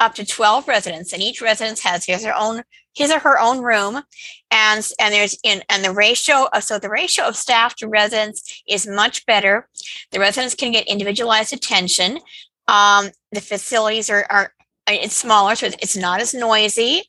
up 0.00 0.14
to 0.14 0.26
12 0.26 0.66
residents 0.66 1.12
and 1.12 1.22
each 1.22 1.40
residence 1.40 1.80
has 1.80 2.06
his 2.06 2.24
or 2.24 2.34
own 2.34 2.62
his 2.94 3.12
or 3.12 3.20
her 3.20 3.38
own 3.38 3.62
room. 3.62 4.02
And 4.50 4.90
and 4.98 5.14
there's 5.14 5.38
in 5.44 5.62
and 5.68 5.84
the 5.84 5.92
ratio 5.92 6.48
of 6.52 6.64
so 6.64 6.78
the 6.78 6.90
ratio 6.90 7.26
of 7.26 7.36
staff 7.36 7.76
to 7.76 7.88
residents 7.88 8.62
is 8.66 8.86
much 8.86 9.24
better. 9.26 9.68
The 10.10 10.18
residents 10.18 10.54
can 10.54 10.72
get 10.72 10.88
individualized 10.88 11.52
attention. 11.52 12.18
Um, 12.66 13.10
the 13.30 13.40
facilities 13.40 14.10
are, 14.10 14.26
are 14.30 14.52
it's 14.88 15.16
smaller 15.16 15.54
so 15.54 15.66
it's 15.66 15.96
not 15.96 16.20
as 16.20 16.34
noisy 16.34 17.02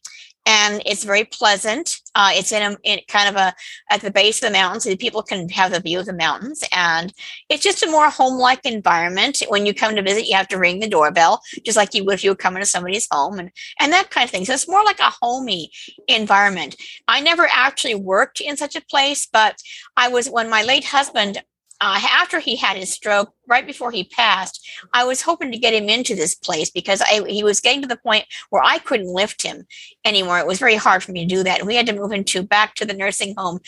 and 0.45 0.81
it's 0.85 1.03
very 1.03 1.23
pleasant. 1.23 1.95
Uh, 2.15 2.31
it's 2.33 2.51
in 2.51 2.61
a 2.61 2.77
in 2.83 2.99
kind 3.07 3.29
of 3.29 3.35
a 3.35 3.53
at 3.89 4.01
the 4.01 4.11
base 4.11 4.41
of 4.41 4.49
the 4.49 4.53
mountains, 4.53 4.83
so 4.83 4.95
people 4.95 5.21
can 5.21 5.47
have 5.49 5.71
the 5.71 5.79
view 5.79 5.99
of 5.99 6.05
the 6.05 6.13
mountains, 6.13 6.63
and 6.73 7.13
it's 7.49 7.63
just 7.63 7.83
a 7.83 7.91
more 7.91 8.09
home-like 8.09 8.65
environment. 8.65 9.41
When 9.47 9.65
you 9.65 9.73
come 9.73 9.95
to 9.95 10.01
visit, 10.01 10.27
you 10.27 10.35
have 10.35 10.47
to 10.49 10.57
ring 10.57 10.79
the 10.79 10.89
doorbell, 10.89 11.41
just 11.63 11.77
like 11.77 11.93
you 11.93 12.03
would 12.05 12.15
if 12.15 12.23
you 12.23 12.31
were 12.31 12.35
coming 12.35 12.61
to 12.61 12.65
somebody's 12.65 13.07
home, 13.11 13.39
and 13.39 13.51
and 13.79 13.93
that 13.93 14.09
kind 14.09 14.25
of 14.25 14.31
thing. 14.31 14.45
So 14.45 14.53
it's 14.53 14.67
more 14.67 14.83
like 14.83 14.99
a 14.99 15.13
homey 15.21 15.71
environment. 16.07 16.75
I 17.07 17.21
never 17.21 17.47
actually 17.51 17.95
worked 17.95 18.41
in 18.41 18.57
such 18.57 18.75
a 18.75 18.85
place, 18.89 19.27
but 19.31 19.55
I 19.95 20.09
was 20.09 20.29
when 20.29 20.49
my 20.49 20.63
late 20.63 20.85
husband 20.85 21.43
uh, 21.81 21.99
after 22.09 22.39
he 22.39 22.55
had 22.55 22.77
his 22.77 22.93
stroke, 22.93 23.33
right 23.47 23.65
before 23.65 23.91
he 23.91 24.03
passed, 24.03 24.65
I 24.93 25.03
was 25.03 25.23
hoping 25.23 25.51
to 25.51 25.57
get 25.57 25.73
him 25.73 25.89
into 25.89 26.15
this 26.15 26.35
place 26.35 26.69
because 26.69 27.01
I, 27.01 27.27
he 27.27 27.43
was 27.43 27.59
getting 27.59 27.81
to 27.81 27.87
the 27.87 27.97
point 27.97 28.25
where 28.51 28.61
I 28.63 28.77
couldn't 28.77 29.11
lift 29.11 29.41
him 29.41 29.65
anymore. 30.05 30.37
It 30.39 30.45
was 30.45 30.59
very 30.59 30.75
hard 30.75 31.03
for 31.03 31.11
me 31.11 31.25
to 31.25 31.35
do 31.35 31.43
that. 31.43 31.57
And 31.57 31.67
we 31.67 31.75
had 31.75 31.87
to 31.87 31.93
move 31.93 32.11
into 32.11 32.43
back 32.43 32.75
to 32.75 32.85
the 32.85 32.93
nursing 32.93 33.33
home 33.35 33.59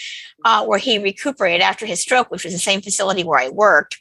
uh, 0.45 0.63
where 0.63 0.77
he 0.77 0.99
recuperated 0.99 1.61
after 1.61 1.87
his 1.87 2.01
stroke, 2.01 2.29
which 2.29 2.43
was 2.45 2.53
the 2.53 2.59
same 2.59 2.81
facility 2.81 3.23
where 3.23 3.39
I 3.39 3.49
worked. 3.49 3.97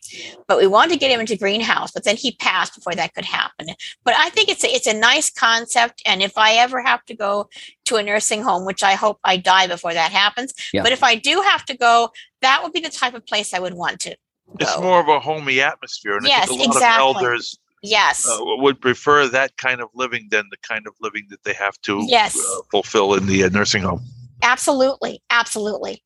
But 0.47 0.59
we 0.59 0.67
wanted 0.67 0.93
to 0.93 0.99
get 0.99 1.11
him 1.11 1.21
into 1.21 1.37
greenhouse, 1.37 1.91
but 1.91 2.05
then 2.05 2.17
he 2.17 2.33
passed 2.33 2.75
before 2.77 2.95
that 2.95 3.15
could 3.15 3.25
happen. 3.25 3.69
But 4.05 4.15
I 4.17 4.29
think 4.29 4.51
it's 4.51 4.63
a, 4.63 4.69
it's 4.69 4.87
a 4.87 4.95
nice 4.95 5.31
concept. 5.31 6.03
And 6.05 6.23
if 6.23 6.37
I 6.37 6.53
ever 6.57 6.83
have 6.83 7.03
to 7.07 7.15
go 7.15 7.49
to 7.87 7.97
a 7.97 8.03
nursing 8.03 8.43
home, 8.43 8.67
which 8.67 8.83
I 8.83 8.93
hope 8.93 9.19
I 9.25 9.39
die 9.39 9.67
before 9.67 9.95
that 9.95 10.13
happens, 10.13 10.53
Yeah. 10.73 10.83
but 10.83 10.93
if 10.93 11.03
I 11.03 11.15
do 11.15 11.41
have 11.41 11.65
to 11.65 11.77
go, 11.77 12.11
that 12.43 12.63
would 12.63 12.73
be 12.73 12.81
the 12.81 12.91
type 12.91 13.15
of 13.15 13.25
place 13.27 13.55
I 13.55 13.59
would 13.59 13.75
want 13.75 14.01
to 14.01 14.17
Go. 14.49 14.57
It's 14.61 14.79
more 14.79 15.01
of 15.01 15.09
a 15.09 15.19
homey 15.19 15.61
atmosphere, 15.61 16.17
and 16.17 16.27
Yes, 16.27 16.43
I 16.43 16.47
think 16.47 16.61
a 16.61 16.65
lot 16.65 16.77
exactly. 16.77 17.11
of 17.11 17.17
elders 17.17 17.59
yes. 17.83 18.29
uh, 18.29 18.39
would 18.43 18.81
prefer 18.81 19.27
that 19.29 19.57
kind 19.57 19.81
of 19.81 19.89
living 19.95 20.29
than 20.31 20.45
the 20.51 20.59
kind 20.59 20.87
of 20.87 20.95
living 21.01 21.27
that 21.31 21.43
they 21.45 21.55
have 21.55 21.81
to 21.83 22.05
Yes. 22.07 22.37
uh, 22.37 22.61
fulfill 22.71 23.15
in 23.15 23.27
the 23.27 23.45
uh, 23.45 23.49
nursing 23.49 23.83
home. 23.83 24.03
Absolutely. 24.43 25.23
Absolutely. 25.31 26.03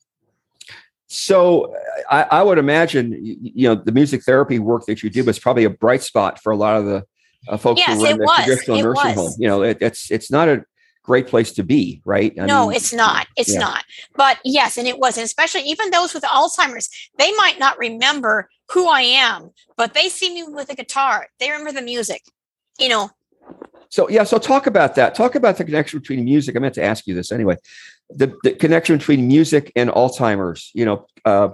So 1.09 1.75
I, 2.11 2.23
I 2.25 2.43
would 2.43 2.59
imagine, 2.59 3.17
you 3.21 3.69
know, 3.69 3.75
the 3.75 3.93
music 3.93 4.23
therapy 4.23 4.59
work 4.59 4.87
that 4.87 5.03
you 5.03 5.11
did 5.11 5.27
was 5.27 5.39
probably 5.39 5.65
a 5.65 5.71
bright 5.71 6.03
spot 6.03 6.41
for 6.43 6.53
a 6.53 6.57
lot 6.57 6.77
of 6.77 6.85
the 6.85 7.05
uh, 7.49 7.57
folks 7.57 7.81
Yes, 7.81 7.97
who 7.97 8.03
were 8.03 8.11
in 8.11 8.19
the 8.19 8.25
was. 8.25 8.45
traditional 8.45 8.79
It 8.79 8.83
nursing 8.83 9.09
was. 9.09 9.17
home. 9.17 9.35
You 9.39 9.49
know, 9.49 9.63
it, 9.63 9.79
it's 9.81 10.11
it's 10.11 10.31
not 10.31 10.49
a 10.49 10.65
great 11.07 11.29
place 11.29 11.53
to 11.53 11.63
be, 11.63 12.03
right? 12.05 12.35
I 12.39 12.47
no, 12.47 12.67
mean, 12.67 12.77
it's 12.77 12.93
not. 12.93 13.29
It's 13.37 13.55
yeah. 13.55 13.61
not. 13.61 13.85
But 14.17 14.39
yes, 14.45 14.77
and 14.77 14.87
it 14.87 14.99
was, 14.99 15.17
and 15.17 15.25
especially 15.25 15.63
even 15.63 15.91
those 15.91 16.13
with 16.13 16.25
Alzheimer's, 16.25 16.91
they 17.19 17.33
might 17.33 17.59
not 17.59 17.79
remember 17.79 18.49
who 18.73 18.89
I 18.89 19.03
am, 19.03 19.51
but 19.77 19.95
they 19.95 20.09
see 20.09 20.35
me 20.35 20.43
with 20.43 20.71
a 20.71 20.75
guitar. 20.75 21.29
They 21.39 21.51
remember 21.51 21.73
the 21.73 21.83
music. 21.83 22.23
You 22.79 22.91
know, 22.91 23.11
So 23.89 24.09
yeah, 24.11 24.25
so 24.25 24.39
talk 24.39 24.67
about 24.67 24.97
that. 24.97 25.15
Talk 25.15 25.35
about 25.35 25.57
the 25.57 25.65
connection 25.65 26.01
between 26.01 26.25
music. 26.25 26.57
I 26.57 26.59
meant 26.59 26.75
to 26.75 26.83
ask 26.83 27.07
you 27.07 27.15
this 27.15 27.33
anyway. 27.33 27.57
The, 28.11 28.37
the 28.43 28.53
connection 28.53 28.99
between 28.99 29.27
music 29.27 29.73
and 29.77 29.91
Alzheimer's. 29.91 30.71
You 30.75 30.85
know, 30.85 31.07
uh, 31.25 31.51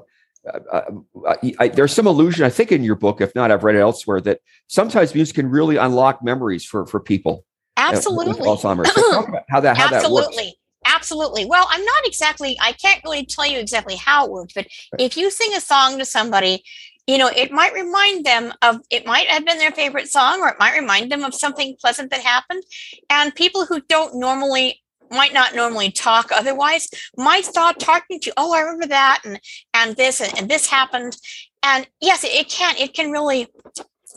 uh, 0.72 0.80
I, 1.28 1.54
I, 1.58 1.68
there's 1.68 1.92
some 1.92 2.06
illusion, 2.06 2.44
I 2.44 2.50
think, 2.50 2.72
in 2.72 2.82
your 2.82 2.96
book. 2.96 3.20
If 3.20 3.34
not, 3.34 3.50
I've 3.50 3.62
read 3.62 3.76
it 3.76 3.80
elsewhere 3.80 4.20
that 4.22 4.40
sometimes 4.66 5.14
music 5.14 5.36
can 5.36 5.48
really 5.48 5.76
unlock 5.76 6.24
memories 6.24 6.64
for 6.64 6.86
for 6.86 6.98
people 6.98 7.44
uh, 7.44 7.51
absolutely. 7.92 8.35
Alzheimer's. 8.46 8.92
So 8.94 9.12
talk 9.12 9.28
about 9.28 9.44
how 9.48 9.61
that 9.61 9.76
how 9.76 9.88
that 9.88 10.11
works. 10.11 10.26
Absolutely. 10.28 10.57
Absolutely. 10.85 11.44
Well, 11.44 11.66
I'm 11.70 11.85
not 11.85 12.07
exactly, 12.07 12.59
I 12.61 12.72
can't 12.72 13.00
really 13.05 13.24
tell 13.24 13.46
you 13.46 13.59
exactly 13.59 13.94
how 13.94 14.26
it 14.26 14.33
works, 14.33 14.52
but 14.52 14.66
if 14.98 15.16
you 15.16 15.31
sing 15.31 15.55
a 15.55 15.61
song 15.61 15.96
to 15.98 16.05
somebody, 16.05 16.64
you 17.07 17.18
know, 17.18 17.28
it 17.28 17.52
might 17.52 17.72
remind 17.72 18.24
them 18.24 18.52
of, 18.62 18.81
it 18.90 19.07
might 19.07 19.28
have 19.28 19.46
been 19.46 19.59
their 19.59 19.70
favorite 19.70 20.09
song, 20.09 20.40
or 20.40 20.48
it 20.48 20.57
might 20.59 20.76
remind 20.76 21.12
them 21.12 21.22
of 21.22 21.37
something 21.37 21.76
pleasant 21.81 22.11
that 22.11 22.20
happened. 22.20 22.64
And 23.11 23.33
people 23.33 23.64
who 23.64 23.81
don't 23.88 24.16
normally, 24.16 24.83
might 25.09 25.33
not 25.33 25.55
normally 25.55 25.92
talk 25.92 26.33
otherwise, 26.33 26.88
might 27.16 27.44
start 27.44 27.78
talking 27.78 28.18
to, 28.18 28.33
oh, 28.37 28.52
I 28.52 28.61
remember 28.62 28.88
that, 28.88 29.20
and 29.24 29.38
and 29.74 29.94
this, 29.94 30.20
and, 30.20 30.37
and 30.37 30.48
this 30.48 30.66
happened. 30.66 31.16
And 31.62 31.87
yes, 32.00 32.24
it, 32.24 32.33
it 32.33 32.48
can, 32.48 32.76
it 32.76 32.92
can 32.92 33.12
really, 33.12 33.46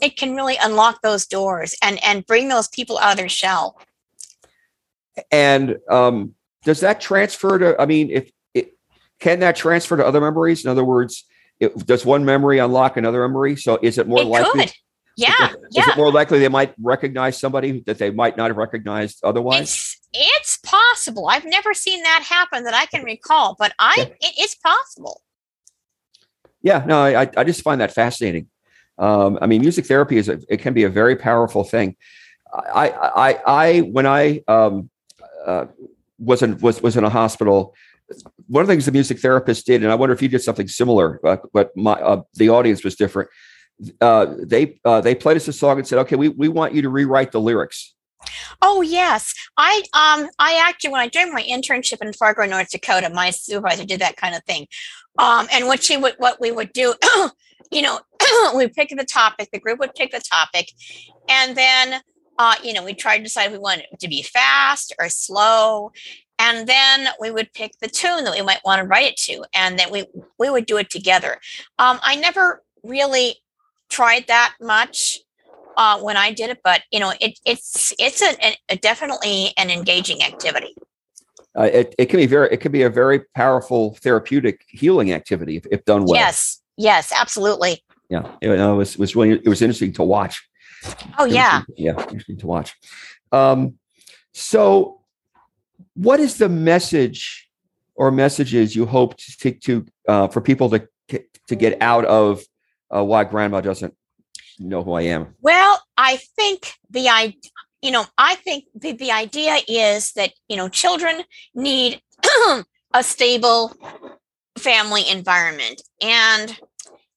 it 0.00 0.16
can 0.16 0.34
really 0.34 0.56
unlock 0.62 1.02
those 1.02 1.26
doors 1.26 1.74
and 1.82 2.02
and 2.04 2.26
bring 2.26 2.48
those 2.48 2.68
people 2.68 2.98
out 2.98 3.12
of 3.12 3.16
their 3.16 3.28
shell. 3.28 3.80
And 5.30 5.76
um, 5.90 6.34
does 6.64 6.80
that 6.80 7.00
transfer 7.00 7.58
to? 7.58 7.80
I 7.80 7.86
mean, 7.86 8.10
if 8.10 8.30
it 8.54 8.76
can 9.20 9.40
that 9.40 9.56
transfer 9.56 9.96
to 9.96 10.06
other 10.06 10.20
memories? 10.20 10.64
In 10.64 10.70
other 10.70 10.84
words, 10.84 11.24
it, 11.60 11.86
does 11.86 12.04
one 12.04 12.24
memory 12.24 12.58
unlock 12.58 12.96
another 12.96 13.26
memory? 13.26 13.56
So 13.56 13.78
is 13.82 13.98
it 13.98 14.06
more 14.06 14.22
it 14.22 14.26
likely? 14.26 14.66
could. 14.66 14.72
Yeah, 15.18 15.48
Is 15.48 15.54
yeah. 15.70 15.90
it 15.92 15.96
more 15.96 16.12
likely 16.12 16.40
they 16.40 16.48
might 16.48 16.74
recognize 16.78 17.38
somebody 17.38 17.80
that 17.86 17.96
they 17.96 18.10
might 18.10 18.36
not 18.36 18.50
have 18.50 18.58
recognized 18.58 19.20
otherwise? 19.24 19.62
It's 19.62 20.00
it's 20.12 20.58
possible. 20.58 21.28
I've 21.28 21.46
never 21.46 21.72
seen 21.72 22.02
that 22.02 22.22
happen 22.22 22.64
that 22.64 22.74
I 22.74 22.84
can 22.84 23.02
recall, 23.02 23.56
but 23.58 23.72
I 23.78 23.94
Yeah. 23.96 24.28
it 24.28 24.38
is 24.38 24.54
possible. 24.56 25.22
Yeah, 26.62 26.84
no, 26.86 27.02
I, 27.02 27.30
I 27.34 27.44
just 27.44 27.62
find 27.62 27.80
that 27.80 27.94
fascinating. 27.94 28.48
Um, 28.98 29.38
I 29.40 29.46
mean, 29.46 29.60
music 29.60 29.86
therapy 29.86 30.16
is 30.16 30.28
a, 30.28 30.40
it 30.48 30.58
can 30.58 30.72
be 30.72 30.84
a 30.84 30.88
very 30.88 31.16
powerful 31.16 31.64
thing. 31.64 31.96
I, 32.52 32.90
I, 32.90 33.40
I, 33.46 33.80
when 33.80 34.06
I 34.06 34.42
um, 34.48 34.90
uh, 35.44 35.66
was 36.18 36.42
in 36.42 36.58
was 36.58 36.82
was 36.82 36.96
in 36.96 37.04
a 37.04 37.10
hospital, 37.10 37.74
one 38.46 38.62
of 38.62 38.68
the 38.68 38.72
things 38.72 38.86
the 38.86 38.92
music 38.92 39.18
therapist 39.18 39.66
did, 39.66 39.82
and 39.82 39.92
I 39.92 39.94
wonder 39.94 40.14
if 40.14 40.22
you 40.22 40.28
did 40.28 40.42
something 40.42 40.68
similar, 40.68 41.20
but, 41.22 41.42
but 41.52 41.76
my 41.76 41.92
uh, 41.92 42.22
the 42.34 42.48
audience 42.48 42.84
was 42.84 42.94
different. 42.94 43.28
Uh, 44.00 44.34
they 44.38 44.80
uh, 44.84 45.00
they 45.00 45.14
played 45.14 45.36
us 45.36 45.48
a 45.48 45.52
song 45.52 45.78
and 45.78 45.86
said, 45.86 45.98
"Okay, 46.00 46.16
we 46.16 46.28
we 46.28 46.48
want 46.48 46.74
you 46.74 46.82
to 46.82 46.88
rewrite 46.88 47.32
the 47.32 47.40
lyrics." 47.40 47.94
Oh 48.62 48.80
yes, 48.80 49.34
I 49.56 49.82
um 49.92 50.28
I 50.38 50.62
actually 50.66 50.90
when 50.90 51.00
I 51.00 51.08
joined 51.08 51.32
my 51.32 51.42
internship 51.42 52.00
in 52.00 52.12
Fargo, 52.12 52.46
North 52.46 52.70
Dakota, 52.70 53.10
my 53.10 53.30
supervisor 53.30 53.84
did 53.84 54.00
that 54.00 54.16
kind 54.16 54.34
of 54.34 54.42
thing. 54.44 54.66
Um, 55.18 55.48
and 55.52 55.66
what 55.66 55.82
she 55.82 55.96
would 55.96 56.14
what 56.18 56.40
we 56.40 56.50
would 56.52 56.72
do, 56.72 56.94
you 57.70 57.82
know, 57.82 58.00
we 58.56 58.68
pick 58.68 58.90
the 58.90 59.04
topic. 59.04 59.48
The 59.52 59.60
group 59.60 59.78
would 59.78 59.94
pick 59.94 60.12
the 60.12 60.20
topic, 60.20 60.72
and 61.28 61.56
then 61.56 62.00
uh, 62.38 62.54
you 62.62 62.72
know 62.72 62.84
we 62.84 62.94
tried 62.94 63.18
to 63.18 63.24
decide 63.24 63.46
if 63.46 63.52
we 63.52 63.58
wanted 63.58 63.86
it 63.92 64.00
to 64.00 64.08
be 64.08 64.22
fast 64.22 64.94
or 65.00 65.08
slow. 65.08 65.92
And 66.38 66.68
then 66.68 67.08
we 67.18 67.30
would 67.30 67.50
pick 67.54 67.72
the 67.80 67.88
tune 67.88 68.24
that 68.24 68.34
we 68.34 68.42
might 68.42 68.60
want 68.62 68.80
to 68.82 68.86
write 68.86 69.06
it 69.06 69.16
to, 69.22 69.44
and 69.54 69.78
then 69.78 69.90
we 69.90 70.04
we 70.38 70.50
would 70.50 70.66
do 70.66 70.76
it 70.76 70.90
together. 70.90 71.38
Um, 71.78 71.98
I 72.02 72.16
never 72.16 72.62
really 72.82 73.36
tried 73.88 74.26
that 74.28 74.54
much 74.60 75.18
uh, 75.76 75.98
when 76.00 76.16
I 76.16 76.32
did 76.32 76.50
it, 76.50 76.60
but 76.64 76.82
you 76.90 77.00
know, 77.00 77.12
it, 77.20 77.38
it's 77.44 77.92
it's 77.98 78.22
a, 78.22 78.34
a- 78.44 78.58
a 78.70 78.76
definitely 78.76 79.52
an 79.56 79.70
engaging 79.70 80.22
activity. 80.22 80.74
Uh, 81.58 81.70
it 81.72 81.94
it 81.98 82.06
can 82.06 82.18
be 82.18 82.26
very 82.26 82.48
it 82.52 82.58
can 82.60 82.72
be 82.72 82.82
a 82.82 82.90
very 82.90 83.20
powerful 83.34 83.94
therapeutic 84.02 84.64
healing 84.68 85.12
activity 85.12 85.56
if, 85.56 85.66
if 85.70 85.84
done 85.84 86.04
well. 86.04 86.16
Yes, 86.16 86.60
yes, 86.76 87.12
absolutely. 87.16 87.82
Yeah, 88.08 88.30
it, 88.40 88.48
uh, 88.48 88.72
it 88.72 88.76
was 88.76 88.96
was 88.98 89.16
really 89.16 89.40
it 89.44 89.48
was 89.48 89.62
interesting 89.62 89.92
to 89.94 90.02
watch. 90.02 90.46
Oh 91.18 91.24
yeah. 91.24 91.62
Yeah, 91.76 92.00
interesting 92.02 92.38
to 92.38 92.46
watch. 92.46 92.74
Um, 93.32 93.78
so, 94.32 95.00
what 95.94 96.20
is 96.20 96.38
the 96.38 96.48
message 96.48 97.48
or 97.94 98.10
messages 98.10 98.76
you 98.76 98.86
hope 98.86 99.16
to 99.16 99.36
take 99.38 99.60
to 99.62 99.86
uh, 100.08 100.28
for 100.28 100.40
people 100.40 100.70
to 100.70 100.86
to 101.08 101.56
get 101.56 101.80
out 101.80 102.04
of 102.04 102.42
uh, 102.94 103.02
why 103.02 103.24
grandma 103.24 103.60
doesn't 103.60 103.94
know 104.58 104.82
who 104.82 104.92
I 104.92 105.02
am? 105.02 105.34
Well, 105.40 105.82
I 105.96 106.18
think 106.36 106.72
the 106.90 107.08
I, 107.08 107.34
you 107.82 107.90
know, 107.90 108.04
I 108.18 108.36
think 108.36 108.64
the, 108.74 108.92
the 108.92 109.12
idea 109.12 109.58
is 109.68 110.12
that 110.12 110.32
you 110.48 110.56
know 110.56 110.68
children 110.68 111.22
need 111.54 112.00
a 112.94 113.02
stable 113.02 113.74
family 114.58 115.08
environment, 115.08 115.82
and 116.00 116.58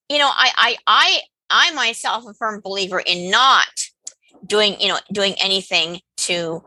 you 0.09 0.17
know, 0.17 0.29
I 0.31 0.51
I 0.57 0.77
I 0.87 1.19
I 1.49 1.73
myself 1.73 2.25
a 2.27 2.33
firm 2.33 2.61
believer 2.61 2.99
in 2.99 3.29
not 3.29 3.67
doing 4.45 4.79
you 4.79 4.87
know 4.87 4.99
doing 5.11 5.35
anything 5.39 6.01
to 6.17 6.63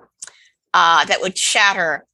uh, 0.75 1.05
that 1.05 1.21
would 1.21 1.37
shatter 1.37 2.07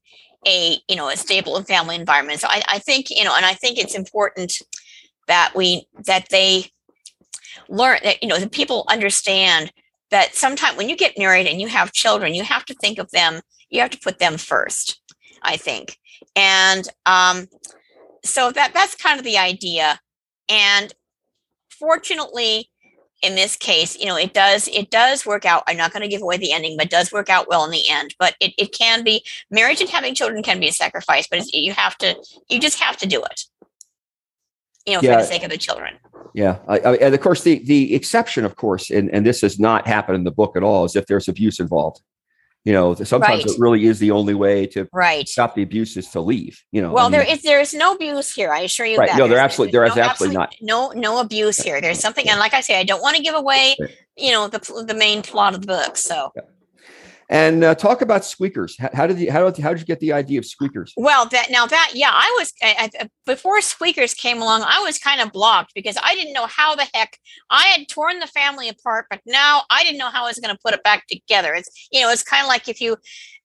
a 0.47 0.79
you 0.89 0.97
know 0.97 1.09
a 1.09 1.17
stable 1.17 1.57
and 1.57 1.67
family 1.67 1.97
environment. 1.97 2.41
So 2.41 2.49
I, 2.49 2.63
I 2.69 2.79
think 2.79 3.11
you 3.11 3.25
know, 3.25 3.35
and 3.37 3.45
I 3.45 3.55
think 3.55 3.79
it's 3.79 3.95
important 3.95 4.53
that 5.27 5.53
we 5.55 5.87
that 6.07 6.29
they 6.31 6.71
learn 7.69 7.99
that 8.03 8.23
you 8.23 8.29
know 8.29 8.39
that 8.39 8.53
people 8.53 8.85
understand 8.89 9.73
that 10.11 10.35
sometimes 10.35 10.77
when 10.79 10.89
you 10.89 10.97
get 10.97 11.19
married 11.19 11.47
and 11.47 11.61
you 11.61 11.69
have 11.69 11.93
children, 11.93 12.35
you 12.35 12.43
have 12.43 12.65
to 12.65 12.75
think 12.75 12.99
of 12.99 13.11
them. 13.11 13.41
You 13.69 13.81
have 13.81 13.91
to 13.91 13.99
put 13.99 14.19
them 14.19 14.39
first. 14.39 15.01
I 15.43 15.57
think, 15.57 15.97
and 16.35 16.89
um, 17.07 17.47
so 18.25 18.51
that 18.51 18.73
that's 18.75 18.97
kind 18.97 19.19
of 19.19 19.25
the 19.25 19.39
idea. 19.39 20.01
And 20.49 20.93
fortunately, 21.79 22.71
in 23.23 23.35
this 23.35 23.57
case, 23.57 23.99
you 23.99 24.07
know, 24.07 24.17
it 24.17 24.33
does 24.33 24.69
it 24.69 24.91
does 24.91 25.27
work 25.27 25.45
out. 25.45 25.65
I'm 25.67 25.77
not 25.77 25.93
going 25.93 26.03
to 26.03 26.09
give 26.09 26.23
away 26.23 26.37
the 26.37 26.53
ending, 26.53 26.77
but 26.77 26.87
it 26.87 26.91
does 26.91 27.11
work 27.11 27.29
out 27.29 27.49
well 27.49 27.65
in 27.65 27.71
the 27.71 27.89
end. 27.89 28.15
But 28.19 28.35
it, 28.41 28.53
it 28.57 28.73
can 28.73 29.03
be 29.03 29.25
marriage 29.51 29.81
and 29.81 29.91
having 29.91 30.15
children 30.15 30.43
can 30.43 30.61
be 30.61 30.69
a 30.69 30.73
sacrifice, 30.73 31.27
but 31.29 31.41
it's, 31.41 31.53
you 31.53 31.73
have 31.73 31.99
to 31.99 32.15
you 32.49 32.61
just 32.61 32.79
have 32.79 32.97
to 32.99 33.07
do 33.07 33.23
it. 33.25 33.45
You 34.87 34.95
know, 34.95 35.01
Yeah. 35.03 35.17
for 35.17 35.23
the 35.23 35.27
sake 35.29 35.43
of 35.43 35.51
the 35.51 35.59
children. 35.59 35.95
Yeah, 36.35 36.59
I, 36.69 36.79
I, 36.79 36.95
and 36.97 37.15
of 37.15 37.21
course 37.21 37.43
the 37.43 37.59
the 37.65 37.95
exception, 37.95 38.45
of 38.45 38.55
course, 38.57 38.91
and 38.91 39.11
and 39.11 39.27
this 39.27 39.41
does 39.41 39.59
not 39.59 39.87
happen 39.87 40.15
in 40.15 40.25
the 40.25 40.31
book 40.31 40.57
at 40.57 40.63
all, 40.63 40.85
is 40.85 40.95
if 40.95 41.07
there's 41.07 41.27
abuse 41.29 41.59
involved. 41.59 42.01
You 42.69 42.75
know, 42.75 42.95
sometimes 42.97 43.45
Right. 43.47 43.55
it 43.55 43.59
really 43.59 43.87
is 43.87 43.99
the 43.99 44.11
only 44.11 44.35
way 44.35 44.67
to 44.75 44.87
Right. 44.93 45.27
stop 45.27 45.55
the 45.55 45.63
abuse 45.63 45.97
is 45.97 46.11
to 46.11 46.21
leave. 46.21 46.63
You 46.71 46.83
know, 46.83 46.93
Well, 46.93 47.07
I 47.07 47.11
there 47.11 47.25
mean, 47.25 47.33
is 47.33 47.41
there 47.43 47.61
is 47.61 47.73
no 47.73 47.95
abuse 47.95 48.35
here. 48.35 48.53
I 48.53 48.61
assure 48.61 48.85
you 48.85 48.99
Right. 48.99 49.09
that. 49.09 49.17
No, 49.17 49.27
there 49.27 49.39
absolutely- 49.39 49.73
there 49.73 49.87
is 49.87 49.97
absolutely 49.97 50.47
No, 50.61 50.91
no 50.95 51.19
abuse 51.19 51.57
here. 51.57 51.81
There's 51.81 51.99
something, 51.99 52.29
and 52.29 52.39
like 52.39 52.53
I 52.53 52.61
say, 52.61 52.79
I 52.79 52.85
don't 52.85 53.01
want 53.01 53.17
to 53.17 53.23
give 53.23 53.35
away, 53.35 53.75
you 54.19 54.33
know, 54.33 54.49
the 54.49 54.59
the 54.87 54.93
main 54.93 55.23
plot 55.23 55.55
of 55.55 55.63
the 55.63 55.67
book. 55.67 55.97
So, 55.97 56.31
and 57.29 57.63
uh, 57.63 57.75
talk 57.75 58.01
about 58.01 58.25
squeakers. 58.25 58.77
How, 58.79 58.91
how 58.95 59.07
did 59.07 59.19
you 59.19 59.31
how 59.31 59.45
how 59.61 59.71
did 59.71 59.81
you 59.81 59.87
get 59.87 60.01
the 60.01 60.13
idea 60.13 60.39
of 60.39 60.47
squeakers? 60.47 60.93
well, 60.97 61.27
that 61.29 61.51
now 61.51 61.67
that 61.67 61.93
yeah, 61.95 62.11
I 62.13 62.35
was 62.39 62.53
I, 62.63 62.91
I, 63.01 63.09
before 63.27 63.61
Squeakers 63.61 64.15
came 64.15 64.41
along, 64.41 64.63
I 64.65 64.81
was 64.81 64.99
kind 64.99 65.21
of 65.21 65.33
blocked 65.33 65.73
because 65.75 65.97
I 66.03 66.15
didn't 66.15 66.33
know 66.33 66.47
how 66.47 66.75
the 66.75 66.87
heck 66.95 67.19
I 67.51 67.65
had 67.65 67.89
torn 67.89 68.21
the 68.21 68.27
family 68.27 68.69
apart, 68.69 69.07
but 69.11 69.21
now 69.27 69.63
I 69.71 69.85
didn't 69.85 69.99
know 69.99 70.11
how 70.11 70.25
I 70.25 70.29
was 70.29 70.39
going 70.39 70.55
to 70.55 70.61
put 70.65 70.75
it 70.75 70.83
back 70.83 71.07
together. 71.07 71.55
It's 71.55 71.89
you 71.93 72.01
know, 72.01 72.11
it's 72.11 72.23
kind 72.23 72.43
of 72.43 72.49
like 72.49 72.69
if 72.69 72.81
you 72.81 72.97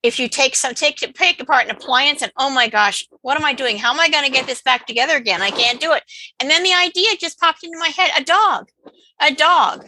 if 0.03 0.19
you 0.19 0.27
take 0.27 0.55
some 0.55 0.75
take 0.75 0.97
take 0.97 1.41
apart 1.41 1.65
an 1.65 1.71
appliance 1.71 2.21
and 2.21 2.31
oh 2.37 2.49
my 2.49 2.67
gosh, 2.67 3.07
what 3.21 3.37
am 3.37 3.45
I 3.45 3.53
doing? 3.53 3.77
How 3.77 3.93
am 3.93 3.99
I 3.99 4.09
going 4.09 4.25
to 4.25 4.31
get 4.31 4.45
this 4.45 4.61
back 4.61 4.85
together 4.85 5.15
again? 5.15 5.41
I 5.41 5.49
can't 5.49 5.79
do 5.79 5.93
it. 5.93 6.03
And 6.39 6.49
then 6.49 6.61
the 6.61 6.73
idea 6.73 7.07
just 7.17 7.39
popped 7.39 7.63
into 7.63 7.79
my 7.79 7.87
head: 7.87 8.11
a 8.17 8.23
dog, 8.23 8.69
a 9.21 9.33
dog, 9.33 9.85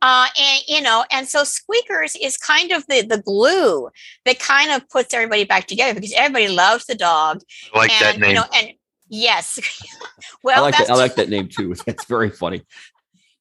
uh, 0.00 0.26
and 0.40 0.62
you 0.66 0.80
know, 0.80 1.04
and 1.12 1.28
so 1.28 1.44
Squeakers 1.44 2.16
is 2.16 2.38
kind 2.38 2.72
of 2.72 2.86
the 2.86 3.02
the 3.02 3.20
glue 3.20 3.90
that 4.24 4.38
kind 4.38 4.72
of 4.72 4.88
puts 4.88 5.12
everybody 5.12 5.44
back 5.44 5.66
together 5.66 5.94
because 5.94 6.14
everybody 6.16 6.48
loves 6.48 6.86
the 6.86 6.94
dog. 6.94 7.42
I 7.74 7.78
like 7.78 7.90
that 8.00 8.18
name. 8.18 8.30
You 8.30 8.36
know, 8.36 8.44
and 8.54 8.72
yes, 9.10 9.58
well 10.42 10.54
I 10.56 10.60
well, 10.60 10.62
like 10.62 10.76
that's 10.78 10.88
that, 10.88 10.94
I 10.94 10.96
like 11.02 11.14
that 11.16 11.28
name 11.28 11.48
too. 11.48 11.74
It's 11.86 12.06
very 12.06 12.30
funny. 12.30 12.62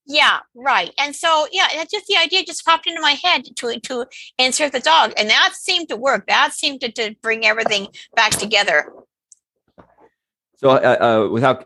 Yeah, 0.07 0.39
right. 0.55 0.93
And 0.97 1.15
so 1.15 1.47
yeah, 1.51 1.67
that's 1.75 1.91
just 1.91 2.07
the 2.07 2.15
idea 2.15 2.43
just 2.43 2.65
popped 2.65 2.87
into 2.87 3.01
my 3.01 3.11
head 3.11 3.43
to 3.57 3.79
to 3.79 4.05
insert 4.37 4.71
the 4.71 4.79
dog, 4.79 5.13
and 5.17 5.29
that 5.29 5.53
seemed 5.53 5.89
to 5.89 5.97
work. 5.97 6.27
That 6.27 6.53
seemed 6.53 6.81
to, 6.81 6.91
to 6.93 7.15
bring 7.21 7.45
everything 7.45 7.87
back 8.15 8.31
together. 8.31 8.91
So, 10.57 10.69
uh, 10.69 11.25
uh, 11.27 11.29
without 11.29 11.65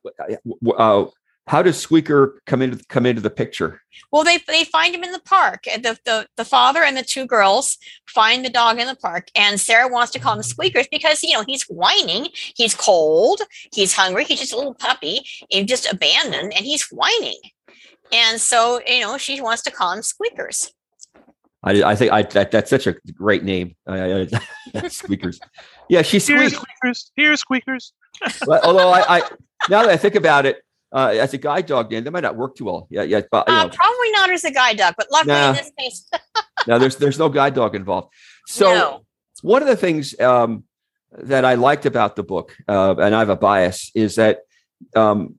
uh, 0.76 1.06
how 1.48 1.62
does 1.62 1.78
Squeaker 1.78 2.42
come 2.48 2.62
into 2.64 2.84
come 2.86 3.06
into 3.06 3.22
the 3.22 3.30
picture? 3.30 3.82
Well, 4.12 4.24
they 4.24 4.40
they 4.48 4.64
find 4.64 4.96
him 4.96 5.04
in 5.04 5.12
the 5.12 5.20
park. 5.20 5.64
The, 5.66 5.98
the 6.04 6.28
the 6.36 6.46
father 6.46 6.84
and 6.84 6.98
the 6.98 7.04
two 7.04 7.28
girls 7.28 7.78
find 8.08 8.44
the 8.44 8.50
dog 8.50 8.80
in 8.80 8.88
the 8.88 8.96
park, 8.96 9.28
and 9.36 9.60
Sarah 9.62 9.88
wants 9.88 10.12
to 10.14 10.20
call 10.20 10.36
him 10.36 10.44
Squeakers 10.44 10.88
because 10.90 11.22
you 11.22 11.34
know 11.34 11.44
he's 11.46 11.64
whining, 11.64 12.30
he's 12.34 12.74
cold, 12.74 13.42
he's 13.72 13.94
hungry, 13.94 14.24
he's 14.24 14.40
just 14.40 14.54
a 14.54 14.58
little 14.58 14.74
puppy, 14.74 15.22
he's 15.50 15.66
just 15.66 15.92
abandoned, 15.92 16.54
and 16.56 16.66
he's 16.66 16.88
whining. 16.90 17.40
And 18.12 18.40
so 18.40 18.82
you 18.88 19.02
know 19.02 19.18
she 19.18 19.42
wants 19.42 19.64
to 19.64 19.72
call 19.72 19.94
him 19.94 20.02
Squeakers. 20.02 20.72
I, 21.64 21.84
I 21.84 21.96
think 21.96 22.12
I 22.12 22.24
that, 22.24 22.50
that's 22.52 22.70
such 22.70 22.88
a 22.88 22.94
great 23.14 23.44
name. 23.44 23.76
I, 23.88 24.28
I, 24.74 24.88
Squeakers. 24.88 25.40
Yeah, 25.90 26.02
she 26.02 26.18
Here, 26.20 26.50
squeaks. 26.50 26.54
squeakers. 26.56 27.12
Here, 27.16 27.36
squeakers. 27.38 27.94
But 28.46 28.64
although 28.66 28.90
I, 28.90 29.18
I 29.18 29.22
now 29.70 29.82
that 29.84 29.90
I 29.90 29.98
think 29.98 30.16
about 30.16 30.46
it, 30.46 30.62
uh, 30.94 31.10
as 31.20 31.34
a 31.34 31.38
guide 31.38 31.68
dog 31.68 31.92
name, 31.92 32.04
that 32.04 32.12
might 32.12 32.24
not 32.24 32.36
work 32.36 32.56
too 32.56 32.66
well. 32.66 32.88
Yeah, 32.90 33.04
yeah. 33.04 33.22
But 33.32 33.48
you 33.48 33.54
Uh, 33.54 33.64
know, 33.64 33.70
probably 33.70 34.12
not 34.12 34.30
as 34.32 34.44
a 34.44 34.52
guide 34.52 34.78
dog, 34.78 34.96
but 34.98 35.08
luckily 35.12 35.34
Nah. 35.36 35.50
in 35.50 35.56
this 35.56 35.72
case, 35.80 36.10
no, 36.68 36.80
there's 36.80 36.96
there's 36.98 37.20
no 37.20 37.30
guide 37.30 37.54
dog 37.54 37.76
involved. 37.76 38.12
So 38.48 38.66
no. 38.74 39.06
one 39.44 39.62
of 39.62 39.68
the 39.68 39.78
things 39.78 40.20
um, 40.20 40.64
that 41.12 41.46
I 41.46 41.54
liked 41.56 41.86
about 41.86 42.16
the 42.16 42.24
book, 42.24 42.56
uh, 42.68 42.96
and 42.98 43.14
I 43.16 43.20
have 43.20 43.30
a 43.30 43.36
bias, 43.36 43.92
is 43.94 44.16
that 44.16 44.40
um, 44.96 45.36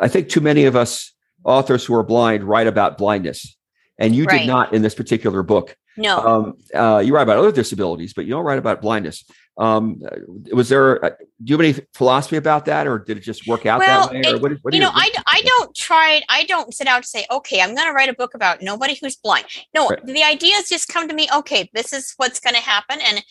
I 0.00 0.08
think 0.08 0.30
too 0.30 0.40
many 0.40 0.64
of 0.64 0.74
us 0.74 1.12
authors 1.44 1.84
who 1.84 1.94
are 1.94 2.02
blind 2.02 2.44
write 2.44 2.66
about 2.66 2.98
blindness, 2.98 3.56
and 3.98 4.14
you 4.14 4.24
Right. 4.24 4.40
did 4.40 4.46
not 4.46 4.72
in 4.74 4.82
this 4.82 4.94
particular 4.94 5.42
book. 5.42 5.76
No. 5.96 6.18
Um, 6.18 6.54
uh, 6.74 6.98
you 7.04 7.14
write 7.14 7.22
about 7.22 7.38
other 7.38 7.52
disabilities, 7.52 8.14
but 8.14 8.24
you 8.24 8.30
don't 8.30 8.44
write 8.44 8.58
about 8.58 8.80
blindness. 8.80 9.24
Um, 9.58 10.00
uh, 10.10 10.16
was 10.54 10.70
there? 10.70 11.04
Uh, 11.04 11.10
do 11.10 11.52
you 11.52 11.58
have 11.58 11.60
any 11.60 11.86
philosophy 11.92 12.36
about 12.36 12.64
that, 12.66 12.86
or 12.86 12.98
did 12.98 13.18
it 13.18 13.20
just 13.20 13.46
work 13.46 13.66
out 13.66 13.80
Well, 13.80 14.06
that 14.08 14.12
way? 14.12 14.22
Or 14.32 14.36
it- 14.36 14.42
what, 14.42 14.52
what 14.62 14.72
you 14.72 14.80
know, 14.80 14.92
I, 14.94 15.10
I 15.26 15.42
don't 15.42 15.74
try. 15.74 16.22
I 16.30 16.44
don't 16.44 16.72
sit 16.72 16.86
out 16.86 17.02
to 17.02 17.08
say, 17.08 17.26
okay, 17.30 17.60
I'm 17.60 17.74
going 17.74 17.86
to 17.86 17.92
write 17.92 18.08
a 18.08 18.14
book 18.14 18.34
about 18.34 18.62
nobody 18.62 18.96
who's 18.98 19.16
blind. 19.16 19.46
No, 19.74 19.88
Right. 19.88 20.06
the 20.06 20.22
ideas 20.22 20.68
just 20.70 20.88
come 20.88 21.08
to 21.08 21.14
me. 21.14 21.28
Okay, 21.34 21.68
this 21.74 21.92
is 21.92 22.14
what's 22.16 22.40
going 22.40 22.54
to 22.54 22.62
happen. 22.62 23.00
And, 23.02 23.22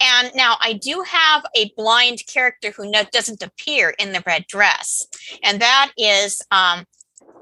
and 0.00 0.30
now 0.34 0.56
I 0.60 0.74
do 0.74 1.02
have 1.06 1.44
a 1.54 1.70
blind 1.76 2.22
character 2.32 2.70
who 2.70 2.90
no, 2.90 3.02
doesn't 3.12 3.42
appear 3.42 3.90
in 3.98 4.12
the 4.12 4.22
red 4.26 4.46
dress. 4.46 5.06
And 5.42 5.60
that 5.60 5.92
is, 5.98 6.40
um, 6.50 6.86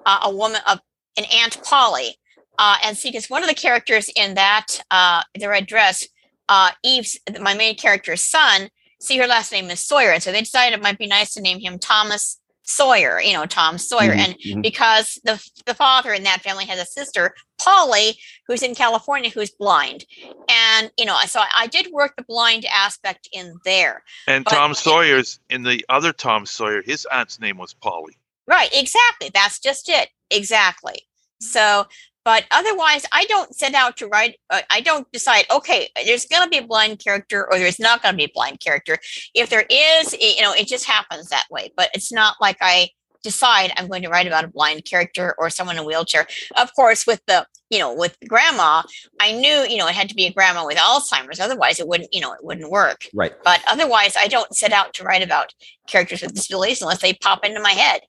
a, 0.06 0.18
a 0.24 0.34
woman 0.34 0.60
of 0.68 0.80
an 1.16 1.24
Aunt 1.32 1.62
Polly. 1.62 2.16
Uh, 2.58 2.76
and 2.84 2.96
see, 2.96 3.10
because 3.10 3.30
one 3.30 3.42
of 3.42 3.48
the 3.48 3.54
characters 3.54 4.10
in 4.14 4.34
that, 4.34 4.66
uh, 4.90 5.22
the 5.38 5.48
red 5.48 5.66
dress, 5.66 6.06
uh, 6.48 6.70
Eve's, 6.84 7.18
my 7.40 7.54
main 7.54 7.74
character's 7.76 8.22
son, 8.22 8.68
see 9.00 9.16
her 9.18 9.26
last 9.26 9.50
name 9.52 9.70
is 9.70 9.84
Sawyer. 9.84 10.10
And 10.12 10.22
so 10.22 10.30
they 10.32 10.40
decided 10.40 10.78
it 10.78 10.82
might 10.82 10.98
be 10.98 11.06
nice 11.06 11.32
to 11.34 11.40
name 11.40 11.60
him 11.60 11.78
Thomas 11.78 12.38
Sawyer, 12.64 13.20
you 13.20 13.32
know, 13.32 13.46
Tom 13.46 13.78
Sawyer. 13.78 14.12
Mhm, 14.14 14.18
And 14.24 14.34
mhm. 14.38 14.62
because 14.62 15.18
the 15.24 15.42
the 15.66 15.74
father 15.74 16.12
in 16.12 16.22
that 16.22 16.42
family 16.42 16.64
has 16.66 16.78
a 16.78 16.84
sister, 16.86 17.34
Polly, 17.58 18.16
who's 18.46 18.62
in 18.62 18.74
California, 18.74 19.30
who's 19.30 19.50
blind. 19.50 20.04
And 20.48 20.90
you 20.96 21.04
know, 21.04 21.18
so 21.26 21.40
I, 21.40 21.48
I 21.62 21.66
did 21.66 21.90
work 21.90 22.14
the 22.16 22.22
blind 22.22 22.64
aspect 22.66 23.28
in 23.32 23.58
there. 23.64 24.04
And 24.28 24.44
But- 24.44 24.52
Tom 24.52 24.74
Sawyer's 24.74 25.40
in 25.50 25.64
the 25.64 25.84
other 25.88 26.12
Tom 26.12 26.46
Sawyer. 26.46 26.82
His 26.82 27.04
aunt's 27.06 27.40
name 27.40 27.58
was 27.58 27.74
Polly. 27.74 28.16
Right, 28.46 28.70
exactly. 28.72 29.30
That's 29.32 29.58
just 29.58 29.88
it. 29.88 30.08
Exactly. 30.30 31.06
So, 31.40 31.86
but 32.24 32.44
otherwise, 32.50 33.04
I 33.12 33.24
don't 33.24 33.54
set 33.54 33.74
out 33.74 33.96
to 33.98 34.06
write. 34.06 34.36
Uh, 34.50 34.62
I 34.70 34.80
don't 34.80 35.10
decide. 35.12 35.44
Okay, 35.50 35.88
there's 36.06 36.26
going 36.26 36.44
to 36.44 36.48
be 36.48 36.58
a 36.58 36.66
blind 36.66 37.00
character, 37.00 37.46
or 37.50 37.58
there's 37.58 37.80
not 37.80 38.02
going 38.02 38.12
to 38.14 38.16
be 38.16 38.24
a 38.24 38.32
blind 38.32 38.60
character. 38.60 38.98
If 39.34 39.50
there 39.50 39.66
is, 39.68 40.12
it, 40.14 40.36
you 40.36 40.42
know, 40.42 40.52
it 40.52 40.68
just 40.68 40.84
happens 40.84 41.28
that 41.28 41.46
way. 41.50 41.72
But 41.76 41.90
it's 41.94 42.12
not 42.12 42.36
like 42.40 42.58
I 42.60 42.90
decide 43.22 43.72
I'm 43.76 43.88
going 43.88 44.02
to 44.02 44.08
write 44.08 44.26
about 44.26 44.44
a 44.44 44.48
blind 44.48 44.84
character 44.84 45.34
or 45.38 45.50
someone 45.50 45.76
in 45.76 45.82
a 45.82 45.86
wheelchair. 45.86 46.26
Of 46.56 46.74
course, 46.74 47.06
with 47.06 47.22
the, 47.26 47.46
you 47.70 47.78
know, 47.78 47.94
with 47.94 48.16
grandma, 48.28 48.82
I 49.20 49.32
knew, 49.32 49.64
you 49.68 49.76
know, 49.76 49.86
it 49.86 49.94
had 49.94 50.08
to 50.08 50.14
be 50.14 50.26
a 50.26 50.32
grandma 50.32 50.66
with 50.66 50.76
Alzheimer's. 50.76 51.40
Otherwise, 51.40 51.80
it 51.80 51.88
wouldn't, 51.88 52.12
you 52.12 52.20
know, 52.20 52.32
it 52.32 52.44
wouldn't 52.44 52.70
work. 52.70 53.02
right. 53.14 53.32
But 53.44 53.62
otherwise, 53.66 54.14
I 54.16 54.28
don't 54.28 54.54
set 54.54 54.72
out 54.72 54.94
to 54.94 55.04
write 55.04 55.22
about 55.22 55.54
characters 55.88 56.22
with 56.22 56.34
disabilities 56.34 56.82
unless 56.82 57.00
they 57.00 57.14
pop 57.14 57.44
into 57.44 57.60
my 57.60 57.72
head. 57.72 58.02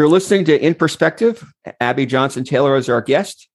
You're 0.00 0.08
listening 0.08 0.46
to 0.46 0.58
In 0.58 0.74
Perspective. 0.74 1.44
Abbie 1.78 2.06
Johnson 2.06 2.42
Taylor 2.42 2.74
is 2.76 2.88
our 2.88 3.02
guest. 3.02 3.50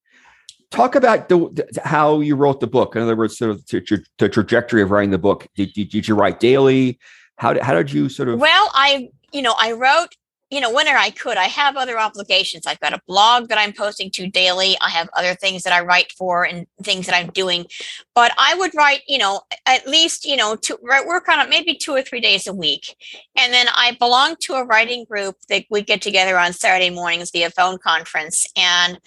Talk 0.70 0.94
about 0.94 1.28
the, 1.28 1.66
how 1.82 2.20
you 2.20 2.36
wrote 2.36 2.60
the 2.60 2.68
book. 2.68 2.94
In 2.94 3.02
other 3.02 3.16
words, 3.16 3.36
sort 3.36 3.50
of 3.50 3.66
the, 3.66 4.04
the 4.18 4.28
trajectory 4.28 4.80
of 4.80 4.92
writing 4.92 5.10
the 5.10 5.18
book. 5.18 5.48
Did, 5.56 5.72
did, 5.72 5.88
did 5.88 6.06
you 6.06 6.14
write 6.14 6.38
daily? 6.38 7.00
How 7.36 7.52
did, 7.52 7.64
how 7.64 7.74
did 7.74 7.90
you 7.90 8.08
sort 8.08 8.28
of? 8.28 8.38
Well, 8.38 8.70
I, 8.74 9.08
you 9.32 9.42
know, 9.42 9.56
I 9.58 9.72
wrote, 9.72 10.14
you 10.50 10.60
know, 10.60 10.72
whenever 10.72 10.98
I 10.98 11.10
could. 11.10 11.36
I 11.36 11.44
have 11.44 11.76
other 11.76 11.98
obligations. 11.98 12.66
I've 12.66 12.80
got 12.80 12.92
a 12.92 13.00
blog 13.08 13.48
that 13.48 13.58
I'm 13.58 13.72
posting 13.72 14.10
to 14.12 14.28
daily. 14.28 14.76
I 14.80 14.90
have 14.90 15.08
other 15.14 15.34
things 15.34 15.64
that 15.64 15.72
I 15.72 15.80
write 15.80 16.12
for 16.12 16.44
and 16.44 16.66
things 16.82 17.06
that 17.06 17.16
I'm 17.16 17.30
doing. 17.30 17.66
But 18.14 18.32
I 18.38 18.54
would 18.54 18.74
write, 18.74 19.00
you 19.08 19.18
know, 19.18 19.40
at 19.66 19.86
least, 19.88 20.24
you 20.24 20.36
know, 20.36 20.54
to 20.56 20.78
work 20.82 21.28
on 21.28 21.40
it 21.40 21.50
maybe 21.50 21.74
two 21.74 21.92
or 21.92 22.02
three 22.02 22.20
days 22.20 22.46
a 22.46 22.54
week. 22.54 22.96
And 23.36 23.52
then 23.52 23.66
I 23.74 23.96
belong 23.98 24.36
to 24.42 24.54
a 24.54 24.64
writing 24.64 25.04
group 25.04 25.36
that 25.48 25.64
we 25.68 25.82
get 25.82 26.00
together 26.00 26.38
on 26.38 26.52
Saturday 26.52 26.90
mornings 26.90 27.30
via 27.32 27.50
phone 27.50 27.78
conference. 27.78 28.46
And 28.56 29.00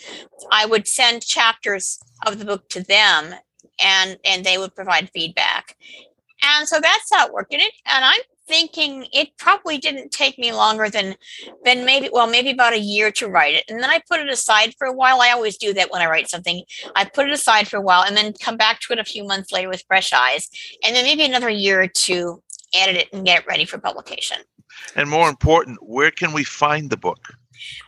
I 0.51 0.65
would 0.65 0.87
send 0.87 1.25
chapters 1.25 1.99
of 2.25 2.37
the 2.39 2.45
book 2.45 2.67
to 2.69 2.83
them 2.83 3.33
and 3.81 4.17
and 4.25 4.43
they 4.43 4.57
would 4.57 4.75
provide 4.75 5.09
feedback. 5.11 5.75
And 6.41 6.67
so 6.67 6.79
that's 6.79 7.13
how 7.13 7.27
it 7.27 7.33
worked 7.33 7.53
in 7.53 7.59
it. 7.59 7.73
And 7.85 8.05
I'm 8.05 8.21
thinking 8.49 9.05
it 9.13 9.29
probably 9.37 9.77
didn't 9.77 10.11
take 10.11 10.37
me 10.37 10.51
longer 10.51 10.89
than 10.89 11.15
than 11.63 11.85
maybe 11.85 12.09
well 12.11 12.27
maybe 12.27 12.49
about 12.49 12.73
a 12.73 12.79
year 12.79 13.11
to 13.11 13.27
write 13.27 13.53
it. 13.53 13.63
And 13.69 13.81
then 13.81 13.89
i 13.89 14.01
put 14.09 14.19
it 14.19 14.29
aside 14.29 14.73
for 14.77 14.87
a 14.87 14.93
while. 14.93 15.21
I 15.21 15.29
always 15.29 15.57
do 15.57 15.73
that 15.75 15.91
when 15.91 16.01
i 16.01 16.07
write 16.07 16.29
something. 16.29 16.63
I 16.95 17.05
put 17.05 17.27
it 17.27 17.31
aside 17.31 17.67
for 17.67 17.77
a 17.77 17.81
while 17.81 18.03
and 18.03 18.17
then 18.17 18.33
come 18.33 18.57
back 18.57 18.81
to 18.81 18.93
it 18.93 18.99
a 18.99 19.05
few 19.05 19.23
months 19.23 19.51
later 19.51 19.69
with 19.69 19.83
fresh 19.87 20.11
eyes 20.11 20.49
and 20.83 20.95
then 20.95 21.05
maybe 21.05 21.23
another 21.23 21.49
year 21.49 21.81
or 21.81 21.87
two 21.87 22.41
edit 22.73 22.97
it 22.97 23.07
and 23.13 23.25
get 23.25 23.41
it 23.41 23.47
ready 23.47 23.65
for 23.65 23.77
publication. 23.77 24.37
And 24.95 25.09
more 25.09 25.29
important, 25.29 25.77
where 25.81 26.11
can 26.11 26.33
we 26.33 26.43
find 26.43 26.89
the 26.89 26.97
book? 26.97 27.19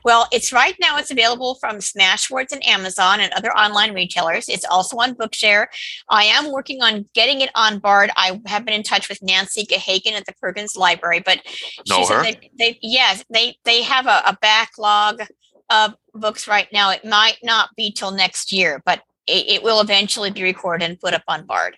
Well, 0.04 0.28
it's 0.32 0.52
right 0.52 0.76
now. 0.80 0.98
It's 0.98 1.12
available 1.12 1.56
from 1.56 1.78
Smashwords 1.78 2.52
and 2.52 2.66
Amazon 2.66 3.20
and 3.20 3.32
other 3.34 3.52
online 3.52 3.94
retailers. 3.94 4.50
It's 4.50 4.66
also 4.66 4.98
on 4.98 5.16
Bookshare. 5.16 5.68
I 6.10 6.24
am 6.26 6.52
working 6.52 6.82
on 6.82 7.08
getting 7.14 7.42
it 7.42 7.50
on 7.56 7.80
Bard. 7.80 8.12
I 8.16 8.42
have 8.46 8.66
been 8.66 8.74
in 8.74 8.84
touch 8.84 9.10
with 9.10 9.22
Nancy 9.22 9.66
Gahagan 9.66 10.14
at 10.14 10.26
the 10.26 10.34
Perkins 10.40 10.76
Library, 10.76 11.22
but 11.26 11.40
Know 11.88 11.98
she 11.98 12.06
said 12.06 12.16
her? 12.16 12.24
that 12.24 12.38
they 12.58 12.80
yes 12.82 13.24
they 13.30 13.58
they 13.66 13.82
have 13.82 14.08
a, 14.08 14.22
a 14.26 14.38
backlog 14.42 15.22
of 15.70 15.96
books 16.14 16.48
right 16.48 16.68
now. 16.74 16.92
It 16.92 17.06
might 17.06 17.38
not 17.44 17.70
be 17.76 17.92
till 17.92 18.12
next 18.12 18.52
year, 18.52 18.82
but 18.86 19.02
it, 19.28 19.48
it 19.48 19.64
will 19.64 19.82
eventually 19.82 20.32
be 20.32 20.44
recorded 20.44 20.90
and 20.90 21.00
put 21.00 21.14
up 21.14 21.24
on 21.28 21.46
Bard. 21.46 21.78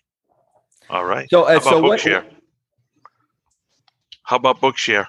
All 0.90 1.06
right. 1.06 1.30
So, 1.30 1.44
uh, 1.44 1.52
How 1.52 1.56
about 1.56 1.64
so 1.64 1.82
what, 1.82 2.00
Bookshare? 2.00 2.26
How 4.24 4.38
about 4.38 4.60
Bookshare? 4.62 5.08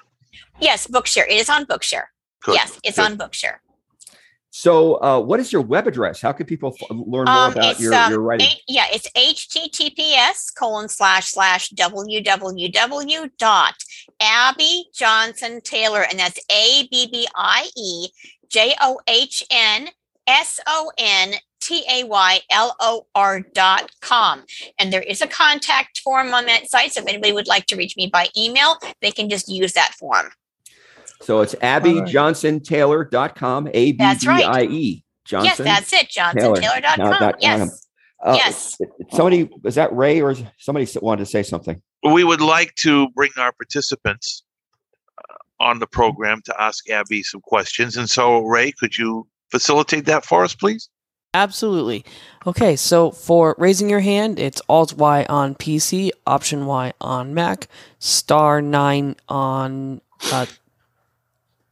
Yes, 0.59 0.87
Bookshare. 0.87 1.27
It 1.27 1.37
is 1.37 1.49
on 1.49 1.65
Bookshare. 1.65 2.05
Yes, 2.47 2.79
it's 2.83 2.97
Good. 2.97 3.05
on 3.05 3.17
Bookshare. 3.17 3.57
so 4.49 4.95
uh, 5.01 5.19
what 5.19 5.39
is 5.39 5.51
your 5.51 5.61
web 5.61 5.85
address? 5.87 6.21
How 6.21 6.31
can 6.31 6.45
people 6.45 6.75
f- 6.79 6.89
learn 6.89 7.25
more 7.25 7.27
Um, 7.27 7.51
about 7.53 7.79
your, 7.79 7.93
um, 7.93 8.11
your 8.11 8.21
writing? 8.21 8.47
H- 8.47 8.63
yeah, 8.67 8.85
it's 8.91 9.09
https 9.11 10.53
colon 10.57 10.87
slash 10.89 11.27
slash 11.31 11.69
www 11.71 13.29
dot 13.37 13.75
Abbie 14.21 14.85
Johnson 14.93 15.59
Taylor, 15.61 16.03
and 16.03 16.17
that's 16.19 16.39
A 16.51 16.87
B 16.89 17.07
B 17.11 17.27
I 17.35 17.67
E 17.77 18.07
J 18.49 18.75
O 18.81 18.99
H 19.07 19.43
N 19.51 19.89
S 20.27 20.59
O 20.67 20.91
N 20.97 21.33
T 21.59 21.83
A 21.91 22.03
Y 22.05 22.39
L 22.51 22.75
O 22.79 23.07
R 23.15 23.41
dot 23.41 23.91
com. 24.01 24.43
And 24.79 24.93
there 24.93 25.01
is 25.01 25.21
a 25.21 25.27
contact 25.27 25.99
form 25.99 26.33
on 26.33 26.45
that 26.45 26.69
site. 26.69 26.93
So 26.93 27.01
if 27.01 27.07
anybody 27.07 27.33
would 27.33 27.47
like 27.47 27.65
to 27.67 27.75
reach 27.75 27.97
me 27.97 28.07
by 28.07 28.29
email, 28.37 28.77
they 29.01 29.11
can 29.11 29.29
just 29.29 29.49
use 29.49 29.73
that 29.73 29.93
form. 29.95 30.27
So 31.21 31.41
it's 31.41 31.55
abbiejohnsontaylor.com, 31.55 33.67
A 33.73 33.91
B 33.91 33.97
That's 33.97 34.23
B 34.23 34.29
right. 34.29 34.45
I 34.45 34.63
E. 34.63 35.03
Johnson. 35.25 35.65
yes, 35.65 35.89
that's 35.89 35.93
it. 35.93 36.09
Taylor. 36.09 36.55
JohnsonTaylor.com. 36.55 36.99
Now, 36.99 37.17
dot 37.17 37.33
com. 37.33 37.41
yes. 37.41 37.87
Uh, 38.23 38.33
yes. 38.37 38.77
Somebody, 39.11 39.49
is 39.63 39.75
that 39.75 39.93
Ray 39.93 40.21
or 40.21 40.35
somebody 40.57 40.87
wanted 41.01 41.25
to 41.25 41.25
say 41.25 41.43
something? 41.43 41.81
We 42.03 42.23
would 42.23 42.41
like 42.41 42.73
to 42.75 43.09
bring 43.09 43.31
our 43.37 43.51
participants 43.51 44.43
uh, 45.17 45.63
on 45.63 45.79
the 45.79 45.87
program 45.87 46.41
to 46.45 46.61
ask 46.61 46.89
Abbie 46.89 47.23
some 47.23 47.41
questions. 47.41 47.97
And 47.97 48.09
so, 48.09 48.39
Ray, 48.45 48.71
could 48.71 48.97
you 48.97 49.27
facilitate 49.51 50.05
that 50.05 50.25
for 50.25 50.43
us, 50.43 50.55
please? 50.55 50.89
Absolutely. 51.33 52.05
Okay, 52.47 52.77
so 52.77 53.11
for 53.11 53.55
raising 53.57 53.89
your 53.89 53.99
hand, 53.99 54.39
it's 54.39 54.61
Alt 54.69 54.93
Y 54.93 55.25
on 55.27 55.55
PC, 55.55 56.11
Option 56.25 56.65
Y 56.65 56.93
on 57.01 57.33
Mac, 57.33 57.67
Star 57.99 58.61
9 58.61 59.15
on 59.27 60.01
uh, 60.31 60.45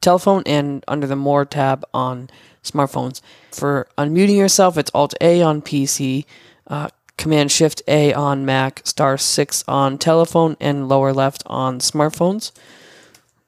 telephone, 0.04 0.42
and 0.46 0.84
under 0.86 1.06
the 1.06 1.16
More 1.16 1.44
tab 1.44 1.84
on 1.92 2.30
smartphones. 2.62 3.20
For 3.50 3.88
unmuting 3.98 4.36
yourself, 4.36 4.78
it's 4.78 4.90
Alt 4.94 5.14
A 5.20 5.42
on 5.42 5.62
PC, 5.62 6.24
uh, 6.68 6.88
Command 7.16 7.50
Shift 7.50 7.82
A 7.88 8.12
on 8.12 8.44
Mac, 8.44 8.82
Star 8.84 9.16
6 9.18 9.64
on 9.66 9.98
telephone, 9.98 10.56
and 10.60 10.88
lower 10.88 11.12
left 11.12 11.42
on 11.46 11.78
smartphones. 11.78 12.52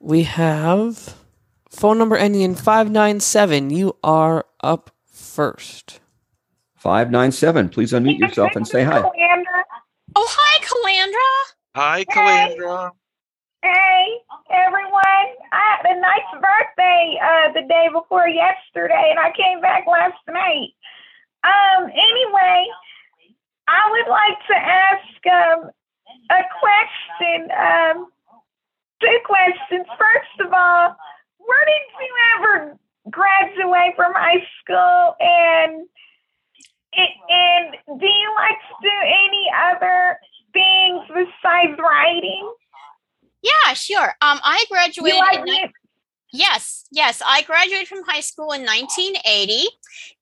We 0.00 0.22
have 0.24 1.16
phone 1.70 1.98
number 1.98 2.16
ending 2.16 2.42
in 2.42 2.54
597. 2.54 3.70
You 3.70 3.96
are 4.02 4.46
up 4.62 4.90
first. 5.06 6.00
597. 6.76 7.70
Please 7.70 7.92
unmute 7.92 8.18
yourself 8.18 8.54
and 8.54 8.66
say 8.66 8.84
hi. 8.84 9.02
Oh, 10.14 10.26
hi, 10.30 10.64
Calandra. 10.64 11.54
Hi, 11.74 12.04
Calandra. 12.04 12.90
Hey, 13.62 14.18
everyone. 14.50 15.28
I 15.52 15.76
had 15.76 15.96
a 15.96 16.00
nice 16.00 16.30
birthday 16.32 17.18
uh, 17.22 17.52
the 17.52 17.68
day 17.68 17.88
before 17.92 18.28
yesterday, 18.28 19.08
and 19.10 19.18
I 19.18 19.32
came 19.36 19.60
back 19.60 19.84
last 19.86 20.20
night. 20.28 20.72
Um, 21.44 21.90
anyway, 21.90 22.66
I 23.68 23.90
would 23.90 24.08
like 24.10 24.38
to 24.48 24.56
ask 24.56 25.26
um, 25.26 25.70
a 26.30 26.42
question. 26.60 27.50
Um, 27.52 28.06
two 29.00 29.18
questions. 29.26 29.86
First 29.98 30.46
of 30.46 30.52
all, 30.52 30.96
where 31.38 31.64
did 31.66 31.86
you 32.00 32.14
ever 32.36 32.78
graduate 33.10 33.96
from 33.96 34.12
high 34.14 34.44
school? 34.62 35.16
And 35.20 35.88
and 36.96 38.00
do 38.00 38.06
you 38.06 38.34
like 38.36 38.58
to 38.58 38.74
do 38.82 38.94
any 39.04 39.46
other 39.72 40.18
things 40.52 41.02
besides 41.08 41.78
writing? 41.78 42.52
Yeah, 43.46 43.74
sure. 43.74 44.08
Um, 44.20 44.40
I 44.42 44.64
graduated. 44.70 45.18
like 45.18 45.38
in 45.38 45.44
ni- 45.44 45.62
it? 45.64 45.70
yes, 46.32 46.84
yes, 46.90 47.22
I 47.26 47.42
graduated 47.42 47.88
from 47.88 48.02
high 48.04 48.20
school 48.20 48.52
in 48.52 48.62
1980, 48.62 49.68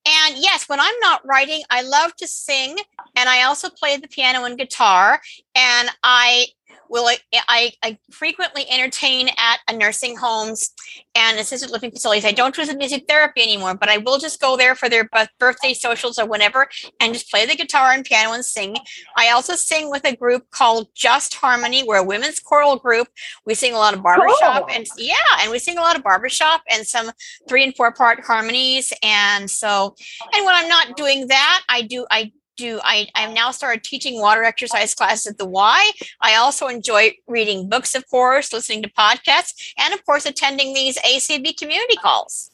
and 0.07 0.37
yes, 0.37 0.69
when 0.69 0.81
I'm 0.81 0.99
not 1.01 1.27
writing, 1.27 1.63
I 1.71 1.83
love 1.83 2.15
to 2.17 2.27
sing, 2.27 2.77
and 3.17 3.29
I 3.29 3.45
also 3.45 3.71
play 3.71 3.97
the 3.97 4.09
piano 4.09 4.45
and 4.45 4.59
guitar, 4.59 5.21
and 5.55 5.89
I 6.03 6.47
will 6.89 7.09
I, 7.49 7.73
I 7.83 7.99
frequently 8.11 8.65
entertain 8.71 9.29
at 9.39 9.59
a 9.69 9.77
nursing 9.77 10.17
homes 10.17 10.71
and 11.15 11.39
assisted 11.39 11.71
living 11.71 11.91
facilities. 11.91 12.25
I 12.25 12.33
don't 12.33 12.55
do 12.55 12.65
the 12.65 12.77
music 12.77 13.05
therapy 13.09 13.43
anymore, 13.43 13.75
but 13.75 13.89
I 13.89 13.99
will 13.99 14.19
just 14.19 14.41
go 14.41 14.57
there 14.57 14.75
for 14.75 14.89
their 14.89 15.05
birth- 15.05 15.29
birthday 15.39 15.75
socials 15.75 16.19
or 16.19 16.27
whatever 16.27 16.69
and 17.01 17.13
just 17.13 17.31
play 17.31 17.47
the 17.47 17.57
guitar 17.57 17.93
and 17.93 18.05
piano 18.05 18.33
and 18.33 18.45
sing. 18.45 18.77
I 19.17 19.31
also 19.31 19.55
sing 19.55 19.91
with 19.91 20.05
a 20.05 20.17
group 20.17 20.51
called 20.51 20.89
Just 20.95 21.35
Harmony. 21.35 21.83
We're 21.83 21.99
a 21.99 22.05
women's 22.05 22.41
choral 22.41 22.77
group. 22.77 23.09
We 23.47 23.55
sing 23.55 23.75
a 23.75 23.79
lot 23.79 23.95
of 23.95 24.03
barbershop 24.03 24.69
Cool. 24.69 24.77
and 24.77 24.87
yeah, 24.97 25.15
and 25.41 25.51
we 25.51 25.59
sing 25.59 25.79
a 25.79 25.81
lot 25.83 25.97
of 25.97 26.03
barbershop 26.03 26.63
and 26.71 26.87
some 26.87 27.11
three 27.49 27.65
and 27.65 27.75
four 27.75 27.93
part 27.93 28.21
harmonies. 28.25 28.93
And 29.03 29.51
so, 29.51 29.95
and 30.35 30.45
when 30.45 30.55
I'm 30.55 30.69
not 30.69 30.97
doing 30.97 31.29
that, 31.29 31.63
I 31.69 31.83
do, 31.83 32.07
I 32.11 32.33
do, 32.57 32.81
I, 32.83 33.09
I've 33.15 33.33
now 33.35 33.51
started 33.51 33.85
teaching 33.85 34.21
water 34.21 34.45
exercise 34.45 34.95
classes 34.95 35.27
at 35.27 35.39
the 35.39 35.45
Y. 35.45 35.91
I 36.21 36.37
also 36.37 36.69
enjoy 36.69 37.13
reading 37.27 37.69
books, 37.69 37.95
of 37.95 38.09
course, 38.09 38.53
listening 38.53 38.83
to 38.83 38.91
podcasts, 38.91 39.73
and 39.79 39.95
of 39.95 40.05
course, 40.05 40.27
attending 40.27 40.75
these 40.75 40.99
ACB 40.99 41.57
community 41.57 41.97
calls. 41.97 42.51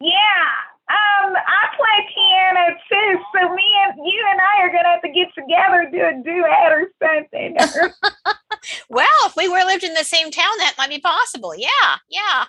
Yeah. 0.00 0.10
Um, 0.90 1.32
I 1.34 1.76
play 1.76 2.08
piano 2.14 2.76
too, 2.90 3.18
so 3.34 3.54
me 3.54 3.64
and 3.86 4.06
you 4.06 4.26
and 4.30 4.40
I 4.40 4.62
are 4.62 4.70
gonna 4.70 4.88
have 4.90 5.02
to 5.02 5.08
get 5.08 5.28
together 5.34 5.80
and 5.80 5.92
do 5.92 6.00
a 6.00 6.22
duet 6.22 6.72
or 6.72 6.88
something. 7.02 7.56
Well, 8.88 9.06
if 9.24 9.36
we 9.36 9.48
were 9.48 9.64
lived 9.64 9.84
in 9.84 9.94
the 9.94 10.04
same 10.04 10.30
town, 10.30 10.52
that 10.58 10.74
might 10.78 10.90
be 10.90 11.00
possible. 11.00 11.54
Yeah, 11.56 11.68
yeah. 12.08 12.44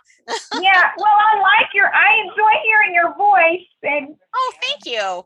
yeah. 0.61 0.91
Well, 0.97 1.07
I 1.07 1.39
like 1.41 1.67
your. 1.73 1.87
I 1.93 2.21
enjoy 2.21 2.51
hearing 2.63 2.93
your 2.93 3.15
voice, 3.15 3.67
and 3.83 4.15
Oh, 4.33 4.53
thank 4.61 4.85
you. 4.85 5.25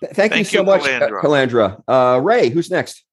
Th- 0.00 0.12
Thank, 0.12 0.34
you 0.36 0.44
so 0.44 0.60
you, 0.60 0.64
much, 0.64 0.82
Calandra. 0.82 1.20
Calandra. 1.20 1.82
Uh, 1.86 2.20
Ray, 2.20 2.48
who's 2.48 2.70
next? 2.70 3.04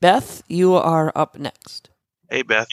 Beth, 0.00 0.42
you 0.48 0.74
are 0.74 1.12
up 1.14 1.38
next. 1.38 1.90
Hey, 2.30 2.42
Beth. 2.42 2.68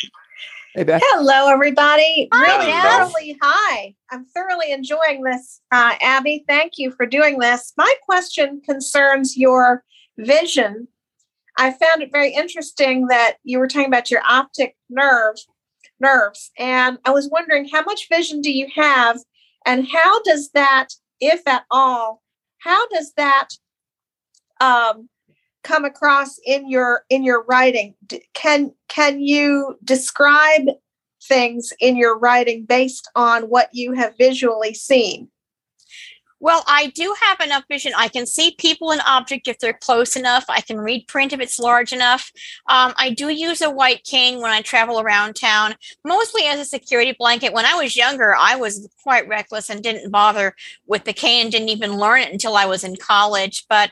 Hey, 0.74 0.84
Beth. 0.84 1.02
Hello, 1.06 1.52
everybody. 1.52 2.28
Hi, 2.34 2.58
really 2.58 2.72
Beth. 2.72 2.84
thoroughly 2.84 3.38
hi. 3.42 3.96
I'm 4.12 4.26
thoroughly 4.26 4.72
enjoying 4.72 5.24
this, 5.24 5.62
uh, 5.72 5.96
Abbie. 6.02 6.46
Thank 6.48 6.74
you 6.78 6.92
for 6.92 7.06
doing 7.06 7.40
this. 7.40 7.74
My 7.78 7.94
question 8.06 8.62
concerns 8.66 9.38
your 9.38 9.84
vision. 10.18 10.88
I 11.58 11.72
found 11.72 12.02
it 12.02 12.12
very 12.12 12.34
interesting 12.34 13.08
that 13.08 13.38
you 13.44 13.60
were 13.60 13.68
talking 13.68 13.88
about 13.88 14.12
your 14.12 14.22
optic 14.28 14.76
nerve 14.90 15.36
nerves, 16.00 16.52
and 16.58 17.00
I 17.06 17.12
was 17.12 17.30
wondering 17.32 17.68
how 17.68 17.82
much 17.82 18.08
vision 18.10 18.42
do 18.42 18.52
you 18.52 18.68
have, 18.76 19.20
and 19.66 19.88
how 19.88 20.22
does 20.24 20.52
that, 20.52 20.90
if 21.20 21.48
at 21.48 21.64
all, 21.72 22.22
how 22.60 22.88
does 22.90 23.14
that 23.18 23.50
um, 24.60 25.10
come 25.64 25.86
across 25.86 26.40
in 26.46 26.70
your 26.70 27.04
in 27.10 27.24
your 27.24 27.44
writing? 27.46 27.96
D- 28.06 28.24
can 28.34 28.74
can 28.88 29.20
you 29.22 29.78
describe 29.84 30.64
things 31.24 31.74
in 31.80 31.98
your 31.98 32.18
writing 32.18 32.66
based 32.66 33.10
on 33.16 33.44
what 33.44 33.70
you 33.74 33.94
have 33.94 34.18
visually 34.18 34.74
seen 34.74 35.30
Well, 36.40 36.64
I 36.68 36.88
do 36.88 37.16
have 37.22 37.40
enough 37.40 37.64
vision. 37.70 37.94
I 37.98 38.10
can 38.10 38.26
see 38.26 38.56
people 38.60 38.92
and 38.92 39.02
object 39.08 39.48
if 39.48 39.58
they're 39.60 39.74
close 39.74 40.16
enough. 40.16 40.46
I 40.50 40.62
can 40.62 40.78
read 40.78 41.08
print 41.08 41.34
if 41.34 41.40
it's 41.40 41.58
large 41.58 41.94
enough. 41.94 42.32
Um, 42.68 42.94
I 42.96 43.10
do 43.10 43.30
use 43.30 43.62
a 43.62 43.72
white 43.72 44.04
cane 44.04 44.42
when 44.42 44.52
I 44.52 44.62
travel 44.62 45.00
around 45.00 45.36
town, 45.36 45.76
mostly 46.06 46.44
as 46.44 46.60
a 46.60 46.66
security 46.66 47.16
blanket. 47.18 47.54
When 47.54 47.66
I 47.66 47.74
was 47.74 47.96
younger, 47.96 48.36
I 48.36 48.56
was 48.56 48.88
quite 49.02 49.28
reckless 49.28 49.70
and 49.70 49.82
didn't 49.82 50.12
bother 50.12 50.56
with 50.86 51.06
the 51.06 51.14
cane 51.14 51.50
didn't 51.50 51.70
even 51.70 51.98
learn 51.98 52.22
it 52.22 52.32
until 52.32 52.56
I 52.56 52.66
was 52.66 52.84
in 52.84 52.96
college. 52.96 53.66
But 53.68 53.92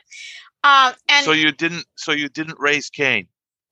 um, 0.62 0.94
and 1.08 1.24
So 1.24 1.32
you 1.32 1.52
didn't. 1.52 1.84
So 1.96 2.12
you 2.12 2.28
didn't 2.28 2.58
raise 2.58 2.90
Cain. 2.90 3.28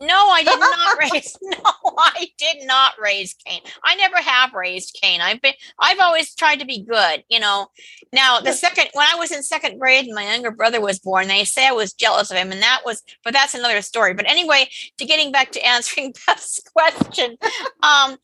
No, 0.07 0.29
I 0.29 0.43
did 0.45 0.61
not 0.61 0.99
raise. 1.13 1.37
No, 1.43 1.95
I 1.99 2.29
did 2.39 2.67
not 2.67 2.95
raise 3.01 3.35
Cain. 3.47 3.61
I 3.85 3.95
never 3.97 4.17
have 4.17 4.53
raised 4.55 4.99
Cain. 5.01 5.21
I've 5.21 5.41
been. 5.41 5.55
I've 5.79 6.01
always 6.01 6.35
tried 6.35 6.61
to 6.61 6.67
be 6.67 6.83
good. 6.83 7.25
You 7.29 7.41
know. 7.41 7.69
Now 8.13 8.41
the 8.41 8.53
second, 8.53 8.89
when 8.95 9.07
I 9.07 9.17
was 9.17 9.33
in 9.33 9.43
second 9.43 9.79
grade, 9.79 10.07
and 10.07 10.15
my 10.15 10.25
younger 10.25 10.51
brother 10.51 10.81
was 10.81 10.99
born, 10.99 11.29
they 11.29 11.45
say 11.45 11.69
I 11.69 11.73
was 11.73 11.93
jealous 11.93 12.31
of 12.31 12.37
him, 12.37 12.53
and 12.53 12.63
that 12.63 12.83
was. 12.85 13.03
But 13.25 13.33
that's 13.33 13.55
another 13.55 13.83
story. 13.83 14.15
But 14.15 14.31
anyway, 14.31 14.69
to 14.99 15.05
getting 15.05 15.33
back 15.33 15.53
to 15.53 15.67
answering 15.67 16.15
Beth's 16.27 16.61
question, 16.73 17.37
um, 17.83 18.17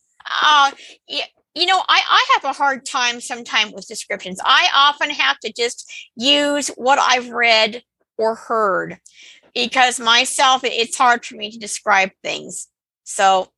uh, 0.43 0.71
yeah, 1.09 1.25
you 1.55 1.67
know, 1.67 1.83
I, 1.89 2.01
I 2.09 2.27
have 2.35 2.45
a 2.45 2.57
hard 2.57 2.87
time 2.87 3.21
sometimes 3.21 3.73
with 3.73 3.89
descriptions. 3.89 4.41
I 4.45 4.69
often 4.75 5.11
have 5.11 5.39
to 5.41 5.53
just 5.53 5.93
use 6.17 6.69
what 6.77 6.99
I've 6.99 7.31
read 7.31 7.83
or 8.19 8.35
heard 8.35 8.99
because 9.55 10.01
myself, 10.01 10.63
it's 10.65 10.97
hard 10.97 11.25
for 11.25 11.37
me 11.37 11.51
to 11.51 11.59
describe 11.59 12.11
things. 12.23 12.69
So, 13.05 13.49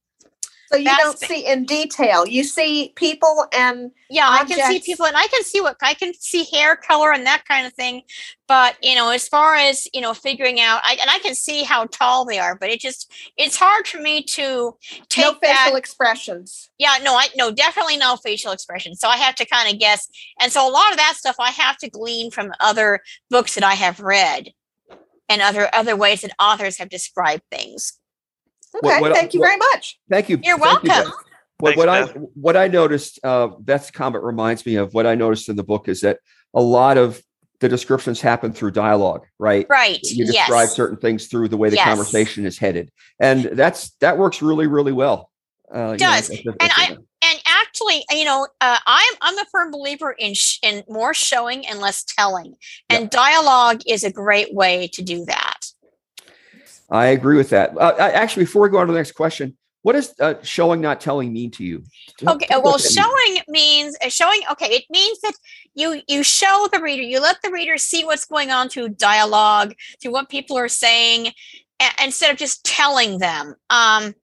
So 0.73 0.79
you 0.79 0.85
That's 0.85 1.03
don't 1.03 1.19
see 1.19 1.47
in 1.47 1.67
detail. 1.67 2.27
You 2.27 2.45
see 2.45 2.93
people 2.97 3.47
and 3.53 3.91
yeah, 4.09 4.27
I 4.29 4.45
can 4.45 4.59
see 4.71 4.81
people 4.81 5.05
and 5.05 5.17
I 5.17 5.27
can 5.27 5.45
see 5.45 5.61
what 5.61 5.77
I 5.83 5.93
can 5.93 6.15
see 6.15 6.45
hair 6.51 6.77
color 6.77 7.13
and 7.13 7.27
that 7.27 7.45
kind 7.47 7.67
of 7.67 7.75
thing. 7.75 8.03
But, 8.49 8.77
you 8.83 8.95
know, 8.95 9.11
as 9.11 9.29
far 9.29 9.55
as, 9.55 9.87
you 9.93 10.01
know, 10.01 10.15
figuring 10.15 10.61
out, 10.61 10.81
I, 10.83 10.97
and 11.01 11.11
I 11.11 11.19
can 11.19 11.35
see 11.35 11.63
how 11.63 11.87
tall 11.87 12.25
they 12.25 12.39
are, 12.39 12.55
but 12.55 12.71
it 12.71 12.81
just, 12.81 13.13
it's 13.37 13.57
hard 13.57 13.87
for 13.87 13.99
me 14.01 14.23
to 14.25 14.77
take 15.11 15.25
no 15.25 15.37
that. 15.43 15.65
facial 15.65 15.77
expressions. 15.77 16.71
Yeah, 16.79 16.97
no, 17.03 17.17
I 17.17 17.29
no, 17.37 17.51
definitely 17.51 17.99
no 17.99 18.17
facial 18.17 18.53
expressions. 18.53 18.99
So 19.01 19.09
I 19.09 19.17
have 19.19 19.35
to 19.37 19.47
kind 19.47 19.73
of 19.73 19.79
guess. 19.79 20.09
And 20.41 20.51
so 20.51 20.67
a 20.67 20.73
lot 20.73 20.91
of 20.91 20.97
that 20.97 21.17
stuff 21.17 21.37
I 21.39 21.51
have 21.51 21.77
to 21.79 21.91
glean 21.91 22.31
from 22.31 22.53
other 22.61 23.01
books 23.29 23.55
that 23.57 23.65
I 23.65 23.75
have 23.75 24.01
read 24.01 24.53
and 25.29 25.41
other 25.43 25.69
other 25.75 25.97
ways 25.97 26.23
that 26.23 26.33
authors 26.41 26.79
have 26.79 26.89
described 26.89 27.43
things. 27.51 27.95
Okay, 28.85 29.01
what- 29.01 29.13
thank 29.15 29.35
you 29.35 29.41
what- 29.41 29.47
very 29.47 29.59
much. 29.59 29.99
Thank 30.11 30.29
you. 30.29 30.39
You're 30.43 30.59
thank 30.59 30.83
welcome. 30.85 31.11
Beth. 31.11 31.13
What, 31.59 31.77
what 31.77 31.89
I 31.89 32.03
what 32.07 32.57
I 32.57 32.67
noticed, 32.69 33.21
uh, 33.23 33.49
Beth's 33.61 33.91
comment 33.91 34.25
reminds 34.25 34.67
me 34.67 34.75
of 34.77 34.95
what 34.95 35.07
I 35.07 35.15
noticed 35.15 35.49
in 35.49 35.55
the 35.57 35.63
book 35.63 35.89
is 35.89 36.01
that 36.01 36.19
a 36.55 36.61
lot 36.61 36.99
of 36.99 37.23
the 37.61 37.69
descriptions 37.69 38.21
happen 38.21 38.53
through 38.53 38.73
dialogue, 38.73 39.25
right? 39.39 39.65
Right. 39.69 40.01
You 40.03 40.27
describe 40.27 40.65
yes. 40.65 40.75
certain 40.75 40.97
things 40.99 41.29
through 41.29 41.47
the 41.49 41.57
way 41.57 41.71
the 41.71 41.77
Yes. 41.77 41.85
conversation 41.85 42.45
is 42.47 42.59
headed, 42.59 42.91
and 43.21 43.45
that's 43.45 43.91
that 44.01 44.19
works 44.19 44.43
really, 44.43 44.67
really 44.67 44.91
well. 44.91 45.31
Uh, 45.73 45.79
you 45.79 45.85
know, 45.93 45.97
Does. 45.99 46.29
that's 46.29 46.31
a- 46.31 46.49
And 46.49 46.57
that's 46.59 46.79
a- 46.79 46.81
I- 46.81 46.85
And 46.87 46.99
actually, 47.83 48.19
you 48.19 48.25
know, 48.25 48.47
uh, 48.61 48.79
I'm 48.87 49.15
I'm 49.21 49.39
a 49.39 49.45
firm 49.47 49.71
believer 49.71 50.13
in 50.13 50.35
sh- 50.35 50.59
in 50.63 50.85
more 50.89 51.15
showing 51.15 51.67
and 51.67 51.81
less 51.81 52.05
telling, 52.05 52.57
and 52.89 53.11
dialogue 53.11 53.83
is 53.87 54.05
a 54.05 54.13
great 54.13 54.55
way 54.55 54.89
to 54.89 55.03
do 55.03 55.25
that. 55.27 55.61
I 56.91 57.07
agree 57.07 57.37
with 57.37 57.51
that. 57.51 57.77
Uh, 57.77 57.95
actually, 57.99 58.45
before 58.45 58.63
we 58.63 58.69
go 58.69 58.79
on 58.79 58.87
to 58.87 58.93
the 58.93 58.99
next 58.99 59.13
question, 59.13 59.57
what 59.83 59.95
does 59.95 60.15
uh, 60.21 60.35
showing 60.43 60.81
not 60.81 61.01
telling 61.01 61.33
mean 61.33 61.51
to 61.53 61.65
you? 61.65 61.85
Okay, 62.27 62.47
well, 62.51 62.63
what 62.63 62.83
that 62.83 62.93
means. 62.93 62.95
showing 62.95 63.43
means 63.49 63.97
uh, 64.05 64.09
showing. 64.09 64.41
Okay, 64.53 64.67
it 64.67 64.85
means 64.91 65.21
that 65.21 65.35
you 65.75 66.03
you 66.09 66.23
show 66.23 66.69
the 66.73 66.81
reader, 66.81 67.03
you 67.03 67.21
let 67.21 67.39
the 67.43 67.51
reader 67.51 67.79
see 67.79 68.05
what's 68.05 68.25
going 68.25 68.51
on 68.51 68.69
through 68.69 68.91
dialogue, 68.91 69.75
through 70.01 70.13
what 70.13 70.29
people 70.29 70.57
are 70.59 70.69
saying, 70.69 71.33
a- 71.81 72.05
instead 72.05 72.31
of 72.31 72.37
just 72.37 72.65
telling 72.65 73.19
them. 73.19 73.55
Um, 73.71 74.15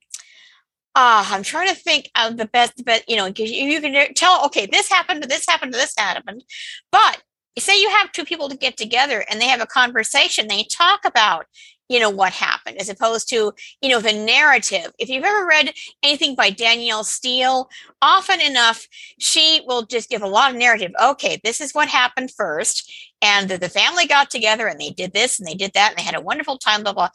ah, 0.95 1.33
I'm 1.33 1.43
trying 1.43 1.69
to 1.69 1.75
think 1.75 2.09
of 2.15 2.37
the 2.37 2.45
best, 2.45 2.83
but 2.85 3.03
you 3.07 3.15
know, 3.15 3.27
you, 3.27 3.45
you 3.45 3.81
can 3.81 4.13
tell. 4.13 4.45
Okay, 4.45 4.65
this 4.65 4.89
happened, 4.89 5.23
this 5.23 5.45
happened, 5.47 5.73
this 5.73 5.93
happened, 5.97 6.43
but 6.91 7.21
say 7.57 7.79
you 7.79 7.89
have 7.89 8.11
two 8.11 8.25
people 8.25 8.49
to 8.49 8.57
get 8.57 8.77
together 8.77 9.25
and 9.29 9.39
they 9.39 9.47
have 9.47 9.61
a 9.61 9.65
conversation, 9.65 10.47
they 10.47 10.63
talk 10.63 11.01
about 11.05 11.45
you 11.89 11.99
know 11.99 12.09
what 12.09 12.31
happened 12.31 12.77
as 12.79 12.87
opposed 12.87 13.27
to 13.29 13.51
you 13.81 13.89
know 13.89 13.99
the 13.99 14.13
narrative. 14.13 14.91
If 14.99 15.09
you've 15.09 15.23
ever 15.23 15.45
read 15.45 15.73
anything 16.03 16.35
by 16.35 16.51
Danielle 16.51 17.03
Steel 17.03 17.69
often 18.01 18.39
enough 18.39 18.87
she 19.17 19.61
will 19.67 19.81
just 19.81 20.09
give 20.09 20.21
a 20.21 20.27
lot 20.27 20.51
of 20.51 20.57
narrative. 20.57 20.91
Okay 21.03 21.41
this 21.43 21.59
is 21.59 21.73
what 21.73 21.89
happened 21.89 22.31
first 22.31 22.93
and 23.21 23.49
that 23.49 23.59
the 23.59 23.69
family 23.69 24.05
got 24.05 24.29
together 24.29 24.67
and 24.67 24.79
they 24.79 24.91
did 24.91 25.13
this 25.13 25.39
and 25.39 25.47
they 25.47 25.55
did 25.55 25.71
that 25.73 25.89
and 25.89 25.97
they 25.97 26.03
had 26.03 26.15
a 26.15 26.21
wonderful 26.21 26.57
time 26.57 26.83
blah 26.83 26.93
blah 26.93 27.09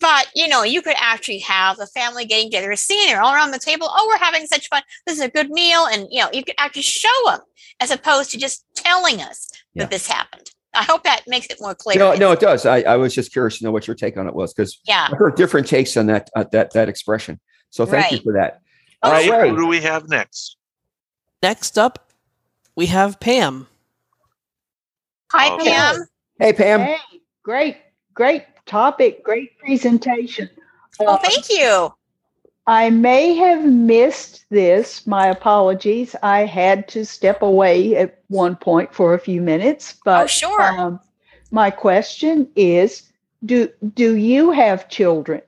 but 0.00 0.28
you 0.34 0.46
know 0.48 0.62
you 0.62 0.82
could 0.82 0.96
actually 0.98 1.38
have 1.38 1.78
a 1.80 1.86
family 1.86 2.24
getting 2.24 2.50
together 2.50 2.74
seeing 2.76 3.08
they're 3.08 3.22
all 3.22 3.34
around 3.34 3.50
the 3.50 3.58
table 3.58 3.88
oh 3.90 4.06
we're 4.08 4.18
having 4.24 4.46
such 4.46 4.68
fun 4.68 4.82
this 5.06 5.16
is 5.16 5.22
a 5.24 5.28
good 5.28 5.50
meal 5.50 5.86
and 5.86 6.06
you 6.10 6.20
know 6.20 6.28
you 6.32 6.44
could 6.44 6.54
actually 6.58 6.82
show 6.82 7.08
them 7.26 7.40
as 7.80 7.90
opposed 7.90 8.30
to 8.30 8.38
just 8.38 8.64
telling 8.74 9.20
us 9.20 9.48
Yeah. 9.74 9.84
that 9.84 9.90
this 9.90 10.06
happened 10.06 10.50
i 10.74 10.82
hope 10.82 11.02
that 11.04 11.22
makes 11.26 11.46
it 11.46 11.58
more 11.60 11.74
clear 11.74 11.98
No, 11.98 12.14
no, 12.14 12.32
it 12.32 12.40
does. 12.40 12.66
I, 12.66 12.80
I 12.82 12.96
was 12.96 13.14
just 13.14 13.32
curious 13.32 13.58
to 13.58 13.64
know 13.64 13.72
what 13.72 13.86
your 13.86 13.96
take 13.96 14.16
on 14.16 14.26
it 14.28 14.34
was 14.34 14.52
because 14.54 14.80
yeah 14.84 15.08
I 15.10 15.16
heard 15.16 15.34
different 15.36 15.66
takes 15.66 15.96
on 15.96 16.06
that 16.06 16.30
uh, 16.36 16.44
that 16.52 16.72
that 16.74 16.88
expression. 16.88 17.40
So 17.70 17.86
thank 17.86 18.10
you 18.12 18.18
for 18.22 18.32
that. 18.34 18.60
All 19.02 19.12
right, 19.12 19.26
All 19.28 19.32
Hey, 19.32 19.38
right. 19.38 19.50
Who 19.50 19.56
do 19.56 19.66
we 19.66 19.80
have 19.80 20.08
next? 20.08 20.56
Next 21.42 21.78
up, 21.78 22.10
we 22.76 22.86
have 22.86 23.18
Pam. 23.20 23.66
hi 25.32 25.50
Okay. 25.50 25.64
pam 25.70 26.06
Hey 26.38 26.52
Pam. 26.52 26.80
Hey, 26.80 26.96
great, 27.42 27.76
great 28.14 28.44
topic, 28.70 29.22
great 29.24 29.58
presentation. 29.58 30.48
well 30.98 31.14
Uh, 31.14 31.18
thank 31.18 31.50
you 31.50 31.92
I 32.66 32.88
may 32.90 33.34
have 33.34 33.64
missed 33.64 34.44
this. 34.50 35.04
My 35.04 35.26
apologies. 35.26 36.14
I 36.22 36.44
had 36.44 36.86
to 36.88 37.04
step 37.04 37.42
away 37.42 37.96
at 37.96 38.22
one 38.28 38.54
point 38.54 38.94
for 38.94 39.12
a 39.12 39.18
few 39.18 39.40
minutes, 39.40 39.96
but 40.04 40.22
oh 40.22 40.26
sure 40.28 40.62
um, 40.62 41.00
my 41.50 41.70
question 41.70 42.48
is 42.54 43.10
do 43.44 43.68
do 43.94 44.14
you 44.14 44.52
have 44.52 44.88
children? 44.88 45.42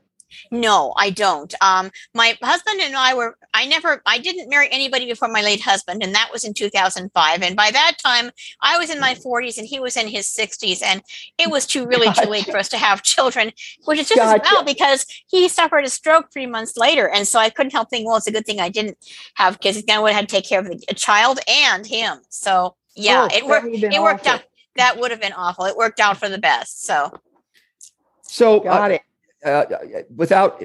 No, 0.50 0.92
I 0.96 1.10
don't. 1.10 1.54
Um, 1.60 1.90
my 2.14 2.36
husband 2.42 2.80
and 2.80 2.94
I 2.96 3.14
were, 3.14 3.36
I 3.54 3.66
never, 3.66 4.02
I 4.06 4.18
didn't 4.18 4.48
marry 4.48 4.68
anybody 4.70 5.06
before 5.06 5.28
my 5.28 5.42
late 5.42 5.60
husband, 5.60 6.02
and 6.02 6.14
that 6.14 6.30
was 6.32 6.44
in 6.44 6.54
2005. 6.54 7.42
And 7.42 7.56
by 7.56 7.70
that 7.70 7.96
time, 8.04 8.30
I 8.62 8.78
was 8.78 8.90
in 8.90 9.00
my 9.00 9.14
40s 9.14 9.58
and 9.58 9.66
he 9.66 9.80
was 9.80 9.96
in 9.96 10.08
his 10.08 10.26
60s. 10.26 10.82
And 10.82 11.02
it 11.38 11.50
was 11.50 11.66
too 11.66 11.86
really 11.86 12.12
too 12.14 12.28
late 12.28 12.46
for 12.46 12.56
us 12.58 12.68
to 12.70 12.78
have 12.78 13.02
children, 13.02 13.52
which 13.84 13.98
is 13.98 14.08
just 14.08 14.20
as 14.20 14.40
well 14.50 14.64
because 14.64 15.06
he 15.26 15.48
suffered 15.48 15.84
a 15.84 15.90
stroke 15.90 16.32
three 16.32 16.46
months 16.46 16.76
later. 16.76 17.08
And 17.08 17.26
so 17.26 17.38
I 17.38 17.50
couldn't 17.50 17.72
help 17.72 17.90
thinking, 17.90 18.06
well, 18.06 18.16
it's 18.16 18.26
a 18.26 18.32
good 18.32 18.46
thing 18.46 18.60
I 18.60 18.68
didn't 18.68 18.98
have 19.34 19.60
kids. 19.60 19.82
Then 19.82 19.98
I 19.98 20.00
would 20.00 20.12
have 20.12 20.20
had 20.20 20.28
to 20.28 20.34
take 20.36 20.48
care 20.48 20.60
of 20.60 20.66
the, 20.66 20.82
a 20.88 20.94
child 20.94 21.38
and 21.48 21.86
him. 21.86 22.18
So 22.28 22.76
yeah, 22.94 23.22
Oh, 23.22 23.26
it 23.26 23.40
that 23.40 23.46
worked. 23.46 23.64
would've 23.66 23.84
It 23.92 24.02
worked 24.02 24.26
awful. 24.26 24.32
out. 24.40 24.42
That 24.76 24.98
would 24.98 25.10
have 25.10 25.20
been 25.20 25.32
awful. 25.34 25.64
It 25.66 25.76
worked 25.76 26.00
out 26.00 26.16
for 26.16 26.28
the 26.28 26.38
best. 26.38 26.84
So 26.86 27.12
So 28.22 28.60
uh, 28.60 28.64
Got 28.64 28.90
it. 28.92 29.02
Uh, 29.44 29.64
without 30.14 30.62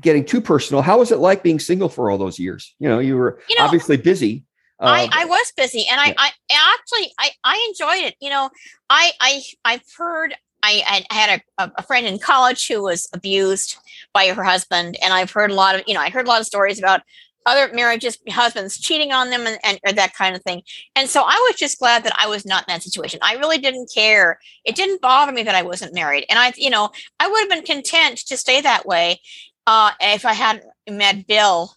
getting 0.00 0.24
too 0.24 0.40
personal, 0.40 0.82
how 0.82 0.98
was 0.98 1.12
it 1.12 1.18
like 1.18 1.42
being 1.42 1.58
single 1.58 1.88
for 1.88 2.10
all 2.10 2.18
those 2.18 2.38
years? 2.38 2.74
You 2.78 2.88
know, 2.88 2.98
you 2.98 3.16
were 3.16 3.40
You 3.48 3.58
know, 3.58 3.64
obviously 3.64 3.96
busy. 3.96 4.44
I, 4.80 5.04
Uh, 5.04 5.08
I 5.12 5.24
was 5.26 5.52
busy 5.56 5.86
and 5.90 6.00
I, 6.00 6.06
yeah. 6.06 6.14
I 6.18 6.30
actually 6.78 7.12
I, 7.18 7.30
I 7.44 7.66
enjoyed 7.68 8.06
it. 8.06 8.14
You 8.20 8.30
know, 8.30 8.50
I 8.88 9.12
I 9.20 9.42
I've 9.64 9.84
heard 9.96 10.34
I, 10.62 11.04
I 11.10 11.14
had 11.14 11.42
a, 11.58 11.70
a 11.76 11.82
friend 11.82 12.06
in 12.06 12.18
college 12.18 12.66
who 12.66 12.82
was 12.82 13.08
abused 13.14 13.76
by 14.12 14.28
her 14.28 14.44
husband, 14.44 14.96
and 15.02 15.12
I've 15.12 15.30
heard 15.30 15.50
a 15.50 15.54
lot 15.54 15.74
of 15.74 15.82
you 15.86 15.94
know 15.94 16.00
I 16.00 16.10
heard 16.10 16.26
a 16.26 16.28
lot 16.28 16.40
of 16.40 16.46
stories 16.46 16.78
about 16.78 17.02
other 17.46 17.72
marriages, 17.74 18.18
husbands 18.28 18.78
cheating 18.78 19.12
on 19.12 19.30
them 19.30 19.46
and, 19.46 19.58
and 19.64 19.80
or 19.86 19.92
that 19.92 20.14
kind 20.14 20.36
of 20.36 20.42
thing. 20.42 20.62
And 20.94 21.08
so 21.08 21.22
I 21.22 21.34
was 21.48 21.56
just 21.58 21.78
glad 21.78 22.04
that 22.04 22.12
I 22.18 22.26
was 22.28 22.44
not 22.44 22.64
in 22.68 22.74
that 22.74 22.82
situation. 22.82 23.18
I 23.22 23.34
really 23.36 23.58
didn't 23.58 23.90
care. 23.92 24.38
It 24.64 24.76
didn't 24.76 25.00
bother 25.00 25.32
me 25.32 25.42
that 25.44 25.54
I 25.54 25.62
wasn't 25.62 25.94
married. 25.94 26.26
And 26.28 26.38
I, 26.38 26.52
you 26.56 26.70
know, 26.70 26.90
I 27.18 27.28
would 27.28 27.40
have 27.40 27.48
been 27.50 27.64
content 27.64 28.18
to 28.26 28.36
stay 28.36 28.60
that 28.60 28.86
way 28.86 29.20
uh, 29.66 29.92
if 30.00 30.24
I 30.24 30.32
hadn't 30.34 30.64
met 30.88 31.26
Bill. 31.26 31.74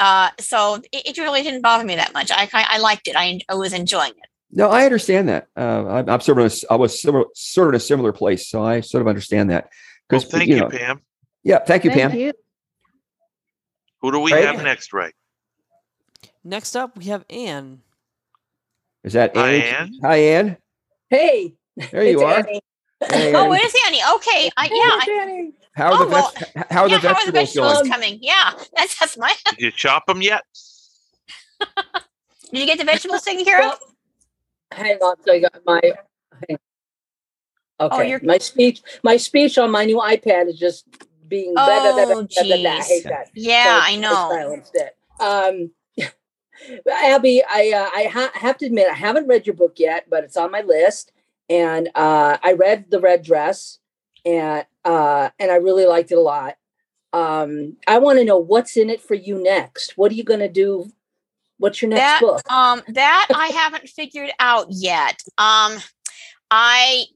Uh, 0.00 0.30
so 0.38 0.76
it, 0.92 1.06
it 1.06 1.18
really 1.18 1.42
didn't 1.42 1.62
bother 1.62 1.84
me 1.84 1.96
that 1.96 2.12
much. 2.12 2.30
I, 2.30 2.48
I, 2.52 2.66
I 2.70 2.78
liked 2.78 3.08
it. 3.08 3.16
I, 3.16 3.40
I 3.48 3.54
was 3.54 3.72
enjoying 3.72 4.10
it. 4.12 4.28
no, 4.52 4.70
I 4.70 4.84
understand 4.84 5.28
that. 5.28 5.48
Uh, 5.56 5.86
I'm, 5.88 6.08
I'm 6.08 6.20
sort 6.20 6.38
of 6.38 6.44
in 6.46 6.50
a, 6.52 6.72
I 6.72 6.76
was 6.76 7.00
similar, 7.00 7.24
sort 7.34 7.68
of 7.68 7.74
in 7.74 7.76
a 7.76 7.80
similar 7.80 8.12
place, 8.12 8.48
so 8.48 8.62
I 8.64 8.80
sort 8.82 9.02
of 9.02 9.08
understand 9.08 9.50
that. 9.50 9.64
Well, 10.10 10.20
Because 10.20 10.30
thank 10.30 10.48
you 10.48 10.56
you, 10.56 10.60
know, 10.60 10.68
Pam. 10.68 11.00
yeah, 11.42 11.58
thank 11.58 11.84
you, 11.84 11.90
Thank 11.90 12.12
Pam. 12.12 12.18
you. 12.20 12.32
Who 14.04 14.12
do 14.12 14.18
we 14.20 14.34
Ray? 14.34 14.44
have 14.44 14.62
next, 14.62 14.92
Ray? 14.92 15.12
Next 16.44 16.76
up, 16.76 16.94
we 16.98 17.06
have 17.06 17.24
Anne. 17.30 17.80
Is 19.02 19.14
that 19.14 19.34
Hi, 19.34 19.52
Ann? 19.52 19.76
Ann. 19.86 19.98
Hi, 20.02 20.16
Ann. 20.16 20.56
Hey, 21.08 21.54
There 21.90 22.04
you 22.04 22.20
it's 22.20 22.22
are. 22.22 22.38
Annie. 22.40 22.60
Hey, 23.02 23.34
Oh, 23.34 23.48
where's 23.48 23.72
Annie. 23.86 24.00
Okay. 24.16 24.50
I, 24.58 24.64
yeah. 24.66 24.98
It's 24.98 25.08
I, 25.08 25.22
Annie. 25.22 25.52
How 25.74 25.86
are 25.86 25.92
oh, 25.94 26.04
the 26.04 26.10
well, 26.10 26.32
veg- 26.38 26.66
how 26.70 26.82
are 26.82 26.88
yeah, 26.90 26.98
the 26.98 27.08
how 27.08 27.14
are 27.14 27.24
the 27.24 27.32
vegetables 27.32 27.32
vegetables 27.32 27.72
going? 27.78 27.90
coming? 27.90 28.18
Yeah, 28.20 28.52
that's 28.76 28.98
that's 28.98 29.16
my. 29.16 29.34
Did 29.52 29.60
you 29.60 29.70
chop 29.70 30.04
them 30.04 30.20
yet? 30.20 30.42
Did 31.58 32.60
you 32.60 32.66
get 32.66 32.76
the 32.76 32.84
vegetables 32.84 33.22
taken 33.22 33.42
care 33.46 33.66
of? 33.66 33.78
Hang 34.70 34.98
on, 34.98 35.16
so 35.24 35.32
I 35.32 35.38
got 35.40 35.54
my. 35.64 35.80
hang- 36.46 36.58
oh, 37.80 37.86
Okay, 37.86 37.96
Oh, 37.96 38.02
you're- 38.02 38.26
my 38.26 38.36
speech, 38.36 38.82
my 39.02 39.16
speech 39.16 39.56
on 39.56 39.70
my 39.70 39.86
new 39.86 39.96
iPad 39.96 40.48
is 40.48 40.58
just 40.58 40.84
being. 41.28 41.54
blah, 41.54 41.64
blah, 41.64 41.80
blah, 41.92 41.92
blah, 41.92 42.14
Oh, 42.16 42.26
blah, 42.26 42.44
blah, 42.44 42.56
blah. 42.56 42.70
I 42.72 42.80
hate 42.82 43.04
that. 43.04 43.30
Yeah, 43.34 43.80
So 43.84 43.92
I 43.92 43.96
know. 43.96 44.28
silenced 44.30 44.74
it. 44.74 44.96
Um, 45.20 45.70
Abbie, 46.90 47.42
I 47.44 47.72
uh, 47.72 47.90
I 47.94 48.04
ha- 48.04 48.32
have 48.34 48.58
to 48.58 48.66
admit 48.66 48.88
I 48.90 48.94
haven't 48.94 49.26
read 49.28 49.46
your 49.46 49.54
book 49.54 49.74
yet, 49.76 50.06
but 50.08 50.24
it's 50.24 50.36
on 50.36 50.50
my 50.50 50.60
list, 50.62 51.12
and 51.48 51.88
uh, 51.94 52.38
I 52.42 52.52
read 52.52 52.86
the 52.90 53.00
red 53.00 53.22
dress, 53.22 53.78
and 54.24 54.64
uh, 54.84 55.30
and 55.38 55.50
I 55.50 55.56
really 55.56 55.86
liked 55.86 56.12
it 56.12 56.18
a 56.18 56.20
lot. 56.20 56.56
um, 57.12 57.76
I 57.86 57.98
want 57.98 58.18
to 58.18 58.24
know 58.24 58.38
what's 58.38 58.76
in 58.76 58.90
it 58.90 59.00
for 59.00 59.14
you 59.14 59.42
next. 59.42 59.96
What 59.96 60.10
are 60.12 60.14
you 60.14 60.24
going 60.24 60.40
to 60.40 60.48
do? 60.48 60.90
What's 61.58 61.80
your 61.82 61.88
next 61.90 62.00
that 62.02 62.20
book? 62.20 62.42
um 62.52 62.82
that 62.88 63.28
I 63.34 63.46
haven't 63.48 63.88
figured 63.88 64.30
out 64.40 64.66
yet. 64.70 65.20
Um, 65.38 65.76
I 66.56 67.06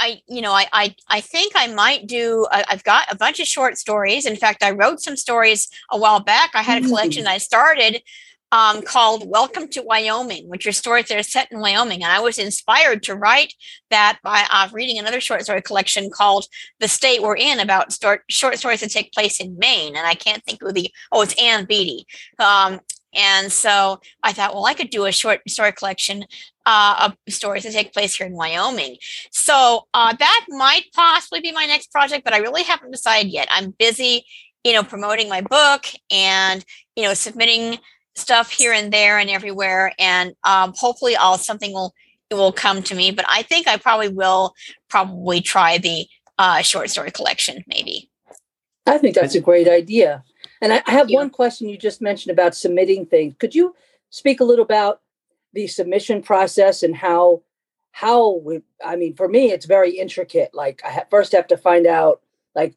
I 0.00 0.20
you 0.26 0.42
know 0.42 0.50
I 0.50 0.66
I 0.72 0.96
I 1.06 1.20
think 1.20 1.52
I 1.54 1.68
might 1.68 2.08
do. 2.08 2.44
I, 2.50 2.64
I've 2.68 2.82
got 2.82 3.06
a 3.08 3.16
bunch 3.16 3.38
of 3.38 3.46
short 3.46 3.78
stories. 3.78 4.26
In 4.26 4.34
fact, 4.34 4.64
I 4.64 4.72
wrote 4.72 5.00
some 5.00 5.16
stories 5.16 5.68
a 5.92 5.96
while 5.96 6.18
back. 6.18 6.50
I 6.54 6.62
had 6.62 6.82
a 6.82 6.88
collection 6.88 7.28
I 7.28 7.38
started 7.38 8.02
um, 8.50 8.82
called 8.82 9.30
Welcome 9.30 9.68
to 9.68 9.82
Wyoming, 9.82 10.48
which 10.48 10.66
are 10.66 10.72
stories 10.72 11.06
that 11.06 11.18
are 11.18 11.22
set 11.22 11.52
in 11.52 11.60
Wyoming. 11.60 12.02
And 12.02 12.10
I 12.10 12.18
was 12.18 12.36
inspired 12.36 13.04
to 13.04 13.14
write 13.14 13.54
that 13.90 14.18
by 14.24 14.44
uh, 14.50 14.68
reading 14.72 14.98
another 14.98 15.20
short 15.20 15.42
story 15.42 15.62
collection 15.62 16.10
called 16.10 16.46
The 16.80 16.88
State 16.88 17.22
We're 17.22 17.36
In 17.36 17.60
about 17.60 17.96
short 18.28 18.58
stories 18.58 18.80
that 18.80 18.90
take 18.90 19.12
place 19.12 19.38
in 19.38 19.56
Maine. 19.56 19.94
And 19.94 20.04
I 20.04 20.14
can't 20.14 20.42
think 20.42 20.62
of 20.62 20.74
the, 20.74 20.90
oh, 21.12 21.22
it's 21.22 21.40
Ann 21.40 21.64
Beattie. 21.64 22.06
Um, 22.40 22.80
and 23.14 23.50
so 23.50 24.00
I 24.22 24.32
thought, 24.32 24.54
well, 24.54 24.66
I 24.66 24.74
could 24.74 24.90
do 24.90 25.06
a 25.06 25.12
short 25.12 25.40
story 25.48 25.72
collection 25.72 26.24
uh, 26.66 27.08
of 27.26 27.32
stories 27.32 27.64
that 27.64 27.72
take 27.72 27.92
place 27.92 28.14
here 28.14 28.26
in 28.26 28.34
Wyoming. 28.34 28.96
So 29.32 29.86
uh, 29.94 30.14
that 30.18 30.46
might 30.48 30.84
possibly 30.94 31.40
be 31.40 31.52
my 31.52 31.66
next 31.66 31.90
project, 31.90 32.24
but 32.24 32.34
I 32.34 32.38
really 32.38 32.62
haven't 32.62 32.92
decided 32.92 33.32
yet. 33.32 33.48
I'm 33.50 33.74
busy, 33.78 34.24
you 34.64 34.72
know, 34.72 34.82
promoting 34.82 35.28
my 35.28 35.40
book 35.40 35.86
and, 36.10 36.64
you 36.96 37.02
know, 37.02 37.14
submitting 37.14 37.78
stuff 38.14 38.50
here 38.50 38.72
and 38.72 38.92
there 38.92 39.18
and 39.18 39.30
everywhere 39.30 39.92
and 39.98 40.34
um, 40.44 40.72
hopefully 40.76 41.16
all 41.16 41.38
something 41.38 41.72
will 41.72 41.94
it 42.28 42.34
will 42.34 42.52
come 42.52 42.82
to 42.82 42.94
me 42.94 43.10
but 43.12 43.24
i 43.28 43.40
think 43.40 43.68
i 43.68 43.76
probably 43.76 44.08
will 44.08 44.52
probably 44.88 45.40
try 45.40 45.78
the 45.78 46.06
uh, 46.36 46.60
short 46.60 46.90
story 46.90 47.10
collection 47.10 47.64
maybe 47.68 48.10
I 48.86 48.98
think 48.98 49.14
that's 49.14 49.34
a 49.34 49.40
great 49.40 49.68
idea. 49.68 50.24
And 50.60 50.72
I 50.72 50.82
I 50.86 50.92
have 50.92 51.10
one 51.10 51.30
question 51.30 51.68
you 51.68 51.78
just 51.78 52.00
mentioned 52.00 52.32
about 52.32 52.54
submitting 52.54 53.06
things. 53.06 53.34
Could 53.38 53.54
you 53.54 53.74
speak 54.10 54.40
a 54.40 54.44
little 54.44 54.64
about 54.64 55.00
the 55.52 55.66
submission 55.66 56.22
process 56.22 56.82
and 56.82 56.94
how 56.94 57.42
how 57.92 58.36
we 58.44 58.60
I 58.84 58.96
mean 58.96 59.14
for 59.14 59.28
me 59.28 59.50
it's 59.50 59.66
very 59.66 59.98
intricate. 59.98 60.54
Like 60.54 60.82
I 60.84 60.90
ha- 60.90 61.04
first 61.10 61.32
have 61.32 61.46
to 61.48 61.56
find 61.56 61.86
out 61.86 62.20
like 62.54 62.76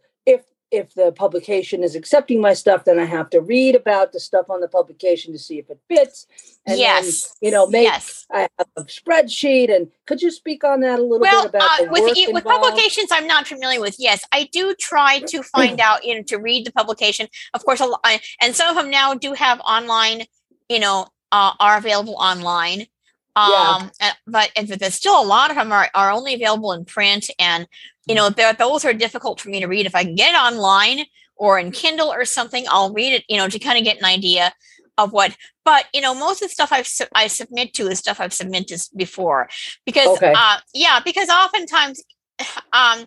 if 0.74 0.96
the 0.96 1.12
publication 1.12 1.84
is 1.84 1.96
accepting 1.96 2.42
my 2.42 2.54
stuff, 2.54 2.84
then 2.84 2.98
I 2.98 3.06
have 3.06 3.30
to 3.30 3.40
read 3.42 3.76
about 3.76 4.12
the 4.12 4.20
stuff 4.20 4.50
on 4.50 4.60
the 4.60 4.68
publication 4.68 5.32
to 5.32 5.38
see 5.38 5.60
if 5.60 5.70
it 5.70 5.80
fits. 5.88 6.26
And 6.66 6.80
yes. 6.80 7.28
then, 7.28 7.32
you 7.42 7.52
know, 7.52 7.68
make 7.68 7.84
yes. 7.84 8.26
I 8.32 8.48
have 8.58 8.68
a 8.76 8.84
spreadsheet. 8.86 9.74
And 9.74 9.90
could 10.08 10.22
you 10.24 10.32
speak 10.32 10.64
on 10.64 10.80
that 10.80 10.98
a 10.98 11.04
little 11.04 11.20
well 11.20 11.44
bit 11.44 11.50
about 11.50 11.82
uh, 11.82 11.86
with 11.92 12.18
e- 12.18 12.32
with 12.32 12.44
publications 12.44 13.10
i'm 13.12 13.28
not 13.28 13.48
familiar 13.48 13.80
with 13.80 13.98
yes. 14.00 14.26
I 14.32 14.50
do 14.52 14.74
try 14.74 15.20
to 15.20 15.44
find 15.44 15.80
out 15.80 16.04
you 16.04 16.16
know 16.16 16.24
to 16.24 16.38
read 16.38 16.66
the 16.66 16.72
publication. 16.72 17.28
Of 17.54 17.64
course 17.64 17.80
a 17.80 17.86
lo- 17.86 18.04
I- 18.04 18.22
and 18.42 18.56
some 18.56 18.76
of 18.76 18.76
them 18.76 18.90
now 18.90 19.14
do 19.14 19.34
have 19.34 19.60
online 19.62 20.24
you 20.70 20.80
know 20.80 21.08
uh, 21.32 21.54
are 21.60 21.78
available 21.78 22.16
online 22.16 22.88
Yeah. 23.36 23.78
um 23.82 23.92
uh, 24.00 24.12
but 24.28 24.52
and 24.56 24.68
but 24.68 24.80
there's 24.80 24.94
still 24.96 25.20
a 25.20 25.26
lot 25.26 25.50
of 25.50 25.56
them 25.58 25.72
are, 25.72 25.90
are 25.96 26.12
only 26.12 26.34
available 26.36 26.72
in 26.74 26.86
print 26.86 27.30
and 27.40 27.68
you 28.06 28.16
know 28.16 28.30
those 28.30 28.86
are 28.86 28.94
difficult 28.94 29.40
for 29.42 29.50
me 29.50 29.60
to 29.60 29.68
read 29.68 29.86
if 29.86 29.96
i 29.96 30.04
can 30.04 30.16
get 30.16 30.34
it 30.34 30.38
online 30.38 31.06
or 31.36 31.58
in 31.58 31.72
kindle 31.72 32.12
or 32.14 32.26
something 32.26 32.66
i'll 32.70 32.94
read 32.94 33.14
it 33.14 33.24
you 33.28 33.38
know 33.38 33.48
to 33.48 33.58
kind 33.60 33.78
of 33.78 33.84
get 33.84 33.98
an 33.98 34.06
idea 34.06 34.54
of 35.00 35.12
what 35.12 35.36
but 35.66 35.86
you 35.94 36.02
know 36.02 36.14
most 36.14 36.42
of 36.44 36.50
the 36.50 36.54
stuff 36.54 36.72
i've 36.72 36.86
su- 36.88 37.06
i 37.16 37.26
submit 37.28 37.74
to 37.74 37.88
is 37.88 37.98
stuff 38.00 38.20
i've 38.20 38.34
submitted 38.34 38.80
before 38.96 39.50
because 39.86 40.10
Okay. 40.18 40.34
uh 40.36 40.58
yeah 40.76 41.00
because 41.04 41.30
oftentimes 41.30 42.04
um 42.74 43.06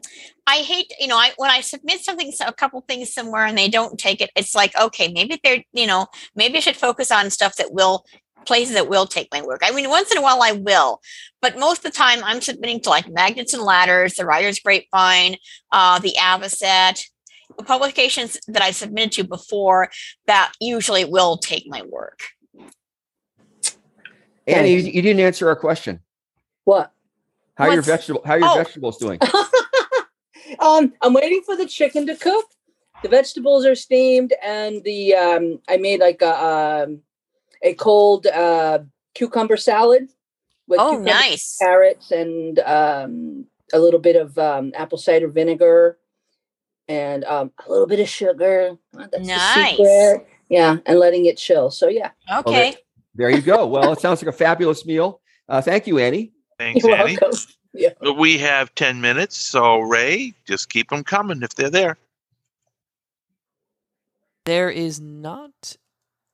i 0.48 0.56
hate 0.56 0.92
you 0.98 1.06
know 1.06 1.16
i 1.16 1.30
when 1.36 1.50
i 1.50 1.60
submit 1.60 2.00
something 2.00 2.32
so- 2.32 2.46
a 2.46 2.52
couple 2.52 2.80
things 2.80 3.12
somewhere 3.14 3.44
and 3.46 3.56
they 3.56 3.68
don't 3.68 3.98
take 3.98 4.20
it 4.20 4.30
it's 4.34 4.54
like 4.56 4.74
okay 4.76 5.06
maybe 5.12 5.38
they're 5.44 5.62
you 5.72 5.86
know 5.86 6.06
maybe 6.34 6.56
i 6.56 6.60
should 6.60 6.76
focus 6.76 7.12
on 7.12 7.30
stuff 7.30 7.54
that 7.56 7.72
will 7.72 8.04
places 8.44 8.74
that 8.74 8.88
will 8.88 9.06
take 9.06 9.28
my 9.32 9.42
work 9.42 9.60
i 9.64 9.70
mean 9.72 9.88
once 9.88 10.10
in 10.12 10.18
a 10.18 10.22
while 10.22 10.42
i 10.42 10.52
will 10.52 11.00
but 11.40 11.58
most 11.58 11.78
of 11.78 11.84
the 11.84 11.96
time 11.96 12.22
i'm 12.24 12.40
submitting 12.40 12.80
to 12.80 12.90
like 12.90 13.08
magnets 13.08 13.54
and 13.54 13.62
ladders 13.62 14.14
the 14.14 14.24
writers 14.26 14.60
grapevine 14.60 15.36
uh 15.72 15.98
the 15.98 16.14
avocet 16.20 17.02
publications 17.64 18.38
that 18.46 18.62
i 18.62 18.70
submitted 18.70 19.10
to 19.12 19.24
before 19.24 19.90
that 20.26 20.52
usually 20.60 21.04
will 21.04 21.36
take 21.38 21.64
my 21.66 21.82
work 21.90 22.20
Annie, 24.46 24.74
you, 24.74 24.78
you 24.78 25.02
didn't 25.02 25.20
answer 25.20 25.48
our 25.48 25.56
question. 25.56 26.00
What? 26.64 26.92
How 27.56 27.64
are 27.64 27.68
your 27.68 27.76
What's- 27.78 27.88
vegetable? 27.88 28.22
How 28.24 28.34
are 28.34 28.38
your 28.38 28.48
Oh. 28.48 28.54
vegetables 28.54 28.96
doing? 28.98 29.18
um, 30.60 30.92
I'm 31.02 31.12
waiting 31.14 31.42
for 31.44 31.56
the 31.56 31.66
chicken 31.66 32.06
to 32.06 32.14
cook. 32.14 32.44
The 33.02 33.08
vegetables 33.08 33.66
are 33.66 33.74
steamed, 33.74 34.32
and 34.42 34.84
the 34.84 35.14
um, 35.16 35.58
I 35.68 35.78
made 35.78 35.98
like 36.00 36.22
a 36.22 36.84
um, 36.84 37.00
a 37.66 37.74
cold 37.74 38.26
uh, 38.26 38.78
cucumber 39.14 39.56
salad 39.56 40.08
with 40.68 40.80
oh 40.80 40.98
nice 40.98 41.58
carrots 41.60 42.10
and 42.12 42.58
um, 42.60 43.44
a 43.72 43.78
little 43.78 44.00
bit 44.00 44.16
of 44.16 44.38
um, 44.38 44.72
apple 44.76 44.98
cider 44.98 45.28
vinegar 45.28 45.98
and 46.88 47.24
um, 47.24 47.50
a 47.66 47.70
little 47.70 47.86
bit 47.88 47.98
of 47.98 48.08
sugar. 48.08 48.76
That's 48.92 49.26
Nice. 49.26 49.76
the. 49.76 50.24
Yeah, 50.48 50.76
and 50.86 50.98
letting 51.00 51.26
it 51.26 51.36
chill. 51.36 51.72
So 51.72 51.88
yeah, 51.88 52.10
okay 52.32 52.76
There 53.16 53.30
you 53.30 53.42
go. 53.42 53.66
Well, 53.66 53.92
it 53.92 54.00
sounds 54.00 54.22
like 54.22 54.32
a 54.32 54.36
fabulous 54.38 54.86
meal. 54.86 55.20
Uh, 55.48 55.60
thank 55.60 55.88
you, 55.88 55.98
Annie. 55.98 56.32
Thanks, 56.58 56.84
you're 56.84 56.94
Annie. 56.96 57.18
welcome. 57.20 57.38
Yeah. 57.78 57.90
We 58.16 58.38
have 58.38 58.74
10 58.74 59.02
minutes, 59.02 59.36
so 59.36 59.80
Ray, 59.80 60.32
just 60.48 60.70
keep 60.70 60.88
them 60.88 61.04
coming 61.04 61.42
if 61.42 61.54
they're 61.56 61.68
there. 61.68 61.98
There 64.46 64.70
is 64.70 64.98
not 64.98 65.76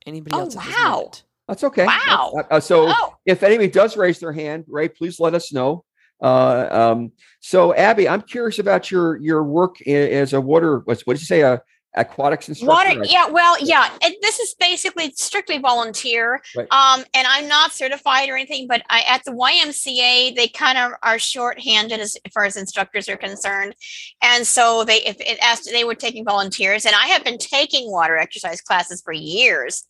anybody 0.07 0.36
Oh, 0.36 0.40
else. 0.40 0.57
at 0.57 0.64
wow. 0.66 0.90
moment. 0.94 1.24
That's 1.48 1.64
okay. 1.64 1.86
Wow. 1.86 2.32
Uh, 2.38 2.42
uh, 2.55 2.61
so 2.61 2.86
oh 2.88 3.14
if 3.26 3.42
anybody 3.42 3.68
does 3.68 3.96
raise 3.96 4.18
their 4.18 4.32
hand, 4.32 4.64
Ray, 4.68 4.88
please 4.88 5.18
let 5.20 5.34
us 5.34 5.53
know. 5.53 5.84
Uh, 6.22 6.68
um, 6.70 7.12
so 7.40 7.74
Abbie, 7.74 8.09
I'm 8.09 8.22
curious 8.22 8.59
about 8.59 8.90
your 8.90 9.16
your 9.16 9.42
work 9.42 9.80
as 9.86 10.32
a 10.32 10.40
water. 10.40 10.80
What's 10.84 11.05
what 11.07 11.14
did 11.14 11.22
you 11.22 11.26
say? 11.26 11.40
A 11.42 11.61
aquatics 11.95 12.49
instructor. 12.49 12.99
Water, 12.99 13.05
yeah, 13.05 13.28
well, 13.28 13.57
yeah. 13.61 13.90
And 14.03 14.14
this 14.22 14.38
is 14.38 14.55
basically 14.59 15.12
strictly 15.12 15.59
volunteer. 15.59 16.40
Right. 16.57 16.66
Um, 16.70 17.05
and 17.14 17.26
I'm 17.28 17.49
not 17.49 17.72
certified 17.72 18.28
or 18.28 18.36
anything, 18.36 18.66
but 18.66 18.82
I 18.88 19.03
at 19.09 19.24
the 19.24 19.32
YMCA 19.32 20.34
they 20.34 20.49
kind 20.49 20.78
of 20.78 20.93
are 21.03 21.18
short-handed 21.18 22.01
as 22.01 22.16
far 22.32 22.45
as 22.45 22.57
instructors 22.57 23.09
are 23.09 23.16
concerned. 23.16 23.74
And 24.22 24.47
so 24.47 24.84
they 24.84 25.03
if 25.03 25.20
it 25.20 25.38
asked 25.43 25.68
they 25.70 25.84
were 25.84 25.95
taking 25.95 26.24
volunteers, 26.24 26.86
and 26.86 26.95
I 26.95 27.07
have 27.09 27.24
been 27.24 27.38
taking 27.38 27.90
water 27.90 28.16
exercise 28.16 28.61
classes 28.61 29.03
for 29.03 29.12
years 29.12 29.84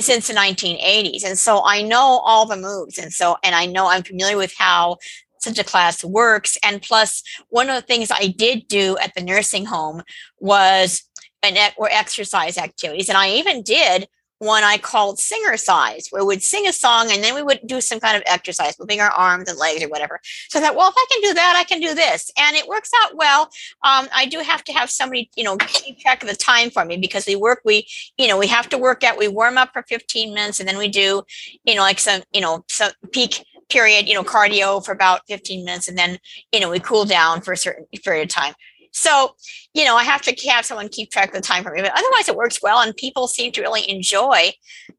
since 0.00 0.28
the 0.28 0.34
1980s. 0.34 1.24
And 1.24 1.38
so 1.38 1.62
I 1.64 1.82
know 1.82 2.20
all 2.24 2.46
the 2.46 2.56
moves. 2.56 2.98
And 2.98 3.12
so 3.12 3.36
and 3.42 3.54
I 3.54 3.66
know 3.66 3.88
I'm 3.88 4.02
familiar 4.02 4.36
with 4.36 4.54
how 4.58 4.98
such 5.44 5.58
a 5.58 5.64
class 5.64 6.02
works. 6.02 6.58
And 6.64 6.82
plus, 6.82 7.22
one 7.50 7.68
of 7.68 7.76
the 7.76 7.86
things 7.86 8.10
I 8.10 8.28
did 8.28 8.66
do 8.66 8.96
at 8.98 9.14
the 9.14 9.22
nursing 9.22 9.66
home 9.66 10.02
was 10.40 11.04
an 11.44 11.56
ec- 11.56 11.74
or 11.76 11.88
exercise 11.90 12.58
activities. 12.58 13.08
And 13.08 13.18
I 13.18 13.30
even 13.30 13.62
did 13.62 14.08
one 14.38 14.64
I 14.64 14.78
called 14.78 15.18
singer 15.18 15.56
size, 15.56 16.08
where 16.10 16.24
we'd 16.24 16.42
sing 16.42 16.66
a 16.66 16.72
song 16.72 17.10
and 17.10 17.22
then 17.22 17.34
we 17.34 17.42
would 17.42 17.60
do 17.66 17.80
some 17.80 18.00
kind 18.00 18.16
of 18.16 18.22
exercise, 18.26 18.78
moving 18.78 19.00
our 19.00 19.10
arms 19.10 19.48
and 19.48 19.58
legs 19.58 19.82
or 19.82 19.88
whatever. 19.88 20.20
So 20.48 20.58
I 20.58 20.62
thought, 20.62 20.76
well, 20.76 20.88
if 20.88 20.94
I 20.96 21.06
can 21.10 21.30
do 21.30 21.34
that, 21.34 21.54
I 21.56 21.64
can 21.64 21.80
do 21.80 21.94
this. 21.94 22.30
And 22.38 22.56
it 22.56 22.68
works 22.68 22.90
out 23.02 23.16
well. 23.16 23.42
Um, 23.82 24.08
I 24.12 24.26
do 24.26 24.40
have 24.40 24.64
to 24.64 24.72
have 24.72 24.90
somebody, 24.90 25.30
you 25.36 25.44
know, 25.44 25.56
keep 25.56 25.98
track 26.00 26.22
of 26.22 26.28
the 26.28 26.36
time 26.36 26.70
for 26.70 26.84
me 26.84 26.96
because 26.96 27.26
we 27.26 27.36
work, 27.36 27.60
we, 27.64 27.86
you 28.18 28.28
know, 28.28 28.38
we 28.38 28.46
have 28.48 28.68
to 28.70 28.78
work 28.78 29.04
out, 29.04 29.18
we 29.18 29.28
warm 29.28 29.56
up 29.56 29.72
for 29.72 29.82
15 29.82 30.34
minutes 30.34 30.60
and 30.60 30.68
then 30.68 30.78
we 30.78 30.88
do, 30.88 31.22
you 31.64 31.74
know, 31.74 31.82
like 31.82 31.98
some, 31.98 32.22
you 32.32 32.40
know, 32.40 32.64
some 32.68 32.92
peak 33.12 33.44
period, 33.70 34.08
you 34.08 34.14
know, 34.14 34.24
cardio 34.24 34.84
for 34.84 34.92
about 34.92 35.22
15 35.28 35.64
minutes 35.64 35.88
and 35.88 35.96
then, 35.96 36.18
you 36.52 36.60
know, 36.60 36.70
we 36.70 36.80
cool 36.80 37.04
down 37.04 37.40
for 37.40 37.52
a 37.52 37.56
certain 37.56 37.86
period 38.04 38.24
of 38.24 38.28
time. 38.28 38.54
So, 38.94 39.34
you 39.74 39.84
know, 39.84 39.96
I 39.96 40.04
have 40.04 40.22
to 40.22 40.50
have 40.50 40.64
someone 40.64 40.88
keep 40.88 41.10
track 41.10 41.28
of 41.28 41.34
the 41.34 41.40
time 41.40 41.64
for 41.64 41.72
me, 41.72 41.82
but 41.82 41.90
otherwise 41.90 42.28
it 42.28 42.36
works 42.36 42.62
well 42.62 42.78
and 42.78 42.96
people 42.96 43.26
seem 43.26 43.50
to 43.52 43.60
really 43.60 43.88
enjoy, 43.90 44.52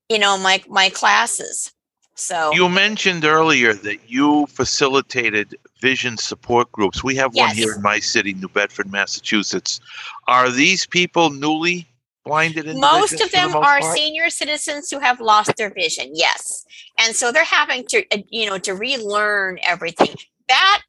you 0.09 0.19
know, 0.19 0.37
my 0.37 0.61
my 0.67 0.89
classes. 0.89 1.71
So 2.15 2.53
You 2.53 2.69
mentioned 2.69 3.25
earlier 3.25 3.73
that 3.73 4.09
you 4.09 4.45
facilitated 4.47 5.55
vision 5.81 6.17
support 6.17 6.71
groups. 6.71 7.03
We 7.03 7.15
have 7.15 7.35
one 7.35 7.55
here 7.55 7.73
in 7.73 7.81
my 7.81 7.99
city, 7.99 8.33
New 8.33 8.47
Bedford, 8.49 8.89
Massachusetts. 8.91 9.79
Are 10.27 10.49
these 10.49 10.85
people 10.85 11.29
newly 11.29 11.87
blinded 12.23 12.65
most 12.77 13.13
of 13.13 13.19
for 13.19 13.25
the 13.27 13.31
them 13.31 13.51
most 13.51 13.65
are 13.65 13.79
part? 13.79 13.95
senior 13.97 14.29
citizens 14.29 14.89
who 14.89 14.99
have 14.99 15.19
lost 15.19 15.55
their 15.57 15.73
vision. 15.73 16.11
Yes. 16.13 16.65
And 16.99 17.15
so 17.15 17.31
they're 17.31 17.43
having 17.43 17.85
to, 17.87 18.05
uh, 18.11 18.19
you 18.29 18.49
know, 18.49 18.57
to 18.59 18.73
relearn 18.73 19.59
everything. 19.63 20.15
That 20.47 20.83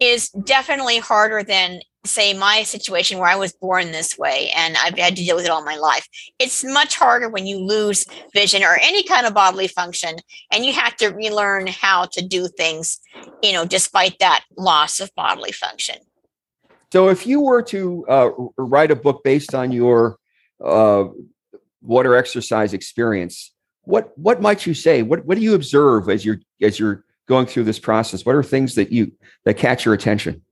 is 0.00 0.30
definitely 0.30 0.98
harder 0.98 1.42
than 1.42 1.80
say 2.06 2.34
my 2.34 2.62
situation 2.62 3.18
where 3.18 3.28
I 3.28 3.36
was 3.36 3.52
born 3.52 3.92
this 3.92 4.18
way 4.18 4.50
and 4.56 4.76
I've 4.76 4.98
had 4.98 5.16
to 5.16 5.24
deal 5.24 5.36
with 5.36 5.44
it 5.44 5.50
all 5.50 5.64
my 5.64 5.76
life. 5.76 6.08
It's 6.38 6.64
much 6.64 6.96
harder 6.96 7.28
when 7.28 7.46
you 7.46 7.58
lose 7.58 8.06
vision 8.34 8.62
or 8.62 8.78
any 8.82 9.02
kind 9.02 9.26
of 9.26 9.34
bodily 9.34 9.68
function 9.68 10.16
and 10.50 10.64
you 10.64 10.72
have 10.72 10.96
to 10.96 11.08
relearn 11.08 11.66
how 11.66 12.06
to 12.12 12.26
do 12.26 12.48
things, 12.48 12.98
you 13.42 13.52
know, 13.52 13.64
despite 13.64 14.18
that 14.20 14.44
loss 14.56 15.00
of 15.00 15.14
bodily 15.14 15.52
function. 15.52 15.96
So 16.92 17.08
if 17.08 17.26
you 17.26 17.40
were 17.40 17.62
to 17.62 18.06
uh, 18.08 18.30
write 18.56 18.90
a 18.90 18.96
book 18.96 19.22
based 19.24 19.54
on 19.54 19.72
your 19.72 20.18
uh, 20.64 21.04
water 21.82 22.14
exercise 22.14 22.72
experience, 22.72 23.52
what 23.82 24.16
what 24.18 24.40
might 24.40 24.66
you 24.66 24.74
say? 24.74 25.02
What 25.02 25.24
what 25.24 25.36
do 25.36 25.42
you 25.42 25.54
observe 25.54 26.08
as 26.08 26.24
you're 26.24 26.40
as 26.60 26.78
you're 26.78 27.04
going 27.28 27.46
through 27.46 27.64
this 27.64 27.78
process? 27.78 28.24
What 28.24 28.34
are 28.34 28.42
things 28.42 28.74
that 28.74 28.92
you 28.92 29.12
that 29.44 29.54
catch 29.54 29.84
your 29.84 29.94
attention? 29.94 30.42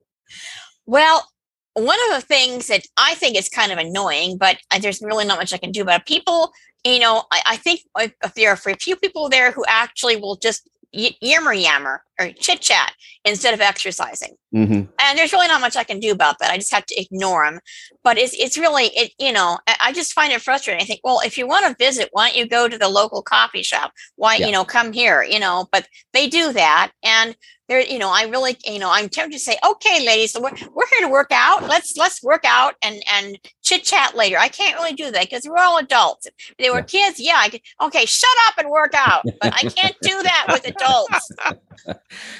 Well, 0.87 1.27
one 1.75 1.99
of 2.11 2.20
the 2.20 2.27
things 2.27 2.68
that 2.68 2.87
I 2.97 3.14
think 3.14 3.37
is 3.37 3.49
kind 3.49 3.72
of 3.72 3.79
annoying, 3.79 4.39
but 4.39 4.59
there's 4.81 5.03
really 5.03 5.25
not 5.25 5.39
much 5.39 5.53
I 5.53 5.59
can 5.59 5.72
do 5.72 5.83
about 5.83 6.01
it. 6.01 6.07
People, 6.07 6.53
you 6.85 7.01
know, 7.01 7.25
I, 7.33 7.43
I 7.47 7.57
think 7.57 7.81
if 7.99 8.12
if 8.25 8.35
there 8.35 8.51
are 8.51 8.72
a 8.72 8.77
few 8.77 8.97
people 8.97 9.29
there 9.29 9.51
who 9.53 9.64
actually 9.68 10.16
will 10.16 10.37
just 10.37 10.68
y- 10.93 11.16
yammer 11.20 11.53
yammer 11.53 12.03
or 12.20 12.31
chit 12.31 12.61
chat 12.61 12.93
instead 13.25 13.55
of 13.55 13.61
exercising. 13.61 14.37
hmm 14.53 14.83
and 15.01 15.18
there's 15.18 15.33
really 15.33 15.49
not 15.49 15.61
much 15.61 15.77
I 15.77 15.83
can 15.85 15.99
do 15.99 16.12
about 16.12 16.39
that. 16.39 16.51
I 16.53 16.57
just 16.57 16.72
have 16.72 16.87
to 16.87 17.01
ignore 17.01 17.45
them. 17.45 17.59
But 18.05 18.18
it's 18.18 18.35
it's 18.35 18.57
really 18.57 18.85
it 18.95 19.12
you 19.18 19.33
know 19.33 19.59
I, 19.66 19.77
I 19.87 19.93
just 19.93 20.12
find 20.12 20.33
it 20.33 20.43
frustrating. 20.43 20.83
I 20.83 20.87
think 20.87 21.01
well 21.03 21.20
if 21.25 21.37
you 21.37 21.47
want 21.49 21.66
to 21.66 21.85
visit, 21.85 22.09
why 22.12 22.29
don't 22.29 22.39
you 22.39 22.47
go 22.47 22.68
to 22.68 22.79
the 22.79 22.89
local 22.89 23.22
coffee 23.22 23.62
shop? 23.64 23.93
Why 24.16 24.37
Yeah. 24.37 24.47
you 24.47 24.53
know 24.53 24.64
come 24.64 24.93
here 24.93 25.22
you 25.25 25.41
know? 25.41 25.66
But 25.72 25.89
they 26.12 26.29
do 26.29 26.53
that, 26.53 26.93
and 27.03 27.35
there 27.69 27.81
you 27.81 27.99
know 27.99 28.11
I 28.11 28.25
really 28.25 28.57
you 28.65 28.79
know 28.79 28.91
I'm 28.91 29.09
tempted 29.09 29.37
to 29.39 29.43
say 29.43 29.57
okay, 29.69 30.05
ladies, 30.05 30.33
so 30.33 30.41
we're, 30.41 30.51
we're 30.75 30.87
here 30.99 31.07
to 31.07 31.09
work 31.09 31.29
out. 31.33 31.62
Let's 31.69 31.97
let's 31.97 32.23
work 32.23 32.45
out 32.45 32.75
and 32.83 33.03
and 33.12 33.39
chit 33.62 33.85
chat 33.85 34.17
later. 34.17 34.37
I 34.39 34.49
can't 34.49 34.77
really 34.79 34.93
do 34.95 35.11
that 35.11 35.23
because 35.25 35.45
we're 35.49 35.59
all 35.62 35.79
adults. 35.79 36.27
If 36.27 36.57
they 36.59 36.71
were 36.71 36.83
kids, 36.83 37.19
yeah, 37.19 37.37
I 37.39 37.49
could. 37.49 37.61
Okay, 37.83 38.05
shut 38.07 38.29
up 38.49 38.59
and 38.59 38.69
work 38.71 38.93
out. 38.95 39.25
But 39.41 39.55
I 39.55 39.62
can't 39.62 39.97
do 40.03 40.23
that 40.23 40.47
with 40.51 40.67
adults. 40.67 41.31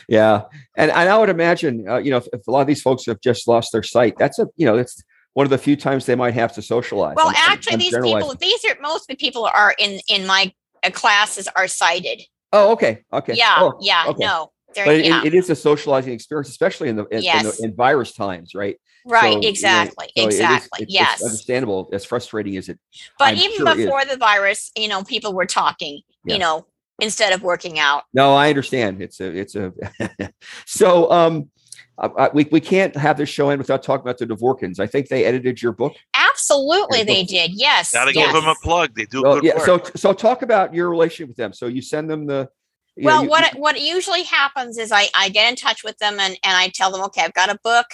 Yeah, 0.09 0.43
and 0.77 0.91
and 0.91 1.09
I 1.09 1.19
would 1.19 1.29
imagine, 1.29 1.87
uh, 1.89 1.97
you 1.99 2.11
know, 2.11 2.19
if, 2.19 2.27
if 2.33 2.47
a 2.47 2.51
lot 2.51 2.61
of 2.63 2.67
these 2.67 2.83
folks 2.83 3.07
have 3.07 3.21
just 3.21 3.49
lost 3.49 3.73
their 3.73 3.83
sight, 3.83 4.15
that's 4.19 4.39
a 4.39 4.47
you 4.57 4.67
know, 4.67 4.77
that's 4.77 5.03
one 5.35 5.45
of 5.45 5.51
the 5.51 5.59
few 5.59 5.77
times 5.77 6.07
they 6.07 6.15
might 6.15 6.35
have 6.35 6.53
to 6.55 6.63
socialize. 6.63 7.15
Well, 7.17 7.27
I'm- 7.27 7.37
I'm- 7.37 7.53
actually, 7.53 7.73
I'm 7.75 7.79
these 7.81 7.95
people, 7.97 8.35
these 8.41 8.65
are 8.65 8.77
most 8.81 9.03
of 9.03 9.07
the 9.09 9.17
people 9.17 9.45
are 9.47 9.75
in 9.79 10.01
in 10.09 10.27
my 10.27 10.53
uh, 10.83 10.91
classes 10.91 11.49
are 11.57 11.69
sighted. 11.69 12.23
Oh, 12.53 12.73
okay, 12.73 13.03
okay. 13.13 13.35
Yeah, 13.35 13.57
Oh, 13.59 13.79
yeah, 13.81 14.05
okay. 14.09 14.25
no, 14.25 14.53
they're 14.75 14.85
but 14.85 14.97
it- 14.97 15.07
yeah, 15.07 15.23
it 15.25 15.35
is 15.35 15.49
a 15.51 15.57
socializing 15.57 16.13
experience, 16.13 16.49
especially 16.49 16.89
in 16.89 16.97
the 16.97 17.05
in, 17.07 17.19
in, 17.19 17.43
the, 17.45 17.61
in 17.63 17.75
virus 17.75 18.13
times, 18.13 18.55
right? 18.55 18.77
right, 19.07 19.21
So, 19.23 19.29
you 19.29 19.41
know, 19.43 19.49
exactly, 19.49 20.07
so 20.17 20.25
exactly, 20.25 20.83
it's- 20.83 20.93
yes. 20.95 21.15
It's 21.21 21.25
understandable, 21.25 21.89
as 21.93 22.05
frustrating 22.05 22.57
as 22.57 22.69
it. 22.69 22.79
but 23.19 23.29
I'm 23.29 23.37
even 23.37 23.57
sure 23.59 23.69
it 23.69 23.79
is. 23.79 23.85
before 23.87 24.05
the 24.05 24.17
virus, 24.17 24.71
you 24.77 24.89
know, 24.89 25.03
people 25.05 25.33
were 25.35 25.47
talking, 25.47 26.01
Yeah. 26.25 26.35
you 26.35 26.41
know, 26.41 26.67
instead 27.01 27.33
of 27.33 27.43
working 27.43 27.79
out. 27.79 28.05
No, 28.15 28.35
I 28.35 28.49
understand. 28.49 29.03
It's 29.03 29.21
a, 29.21 29.27
it's 29.37 29.55
a. 29.57 29.73
so, 30.67 31.11
um, 31.11 31.51
I, 31.99 32.07
I- 32.07 32.31
we 32.35 32.49
we 32.51 32.61
can't 32.61 32.95
have 32.97 33.17
this 33.19 33.29
show 33.29 33.51
in 33.51 33.59
without 33.59 33.83
talking 33.83 34.03
about 34.03 34.19
the 34.19 34.27
Dvorkins. 34.27 34.81
I 34.81 34.87
think 34.87 35.09
they 35.09 35.25
edited 35.25 35.61
your 35.63 35.73
book. 35.73 35.95
Absolutely, 36.17 36.99
Yeah, 36.99 37.05
they 37.05 37.23
but- 37.23 37.29
did. 37.29 37.51
Yes, 37.55 37.93
Gotta 37.93 38.13
yes. 38.15 38.33
give 38.33 38.41
them 38.43 38.49
a 38.51 38.55
plug. 38.63 38.95
They 38.97 39.05
do 39.05 39.23
Well, 39.23 39.35
good 39.37 39.45
yeah. 39.45 39.57
work. 39.69 39.87
So, 39.87 39.93
so 39.97 40.13
talk 40.13 40.43
about 40.43 40.75
your 40.75 40.89
relationship 40.91 41.29
with 41.29 41.37
them. 41.37 41.53
So 41.53 41.67
you 41.67 41.83
send 41.83 42.09
them 42.11 42.27
the. 42.27 42.49
Know, 42.97 43.07
well 43.07 43.23
you- 43.25 43.29
what 43.29 43.53
what 43.57 43.81
usually 43.81 44.23
happens 44.23 44.79
is 44.79 44.93
I, 44.93 45.09
I 45.15 45.29
get 45.29 45.49
in 45.51 45.57
touch 45.57 45.83
with 45.85 45.99
them 45.99 46.19
and, 46.21 46.35
and 46.45 46.57
I 46.57 46.69
tell 46.69 46.91
them 46.91 47.03
okay 47.05 47.23
I've 47.23 47.35
got 47.35 47.51
a 47.51 47.59
book. 47.65 47.87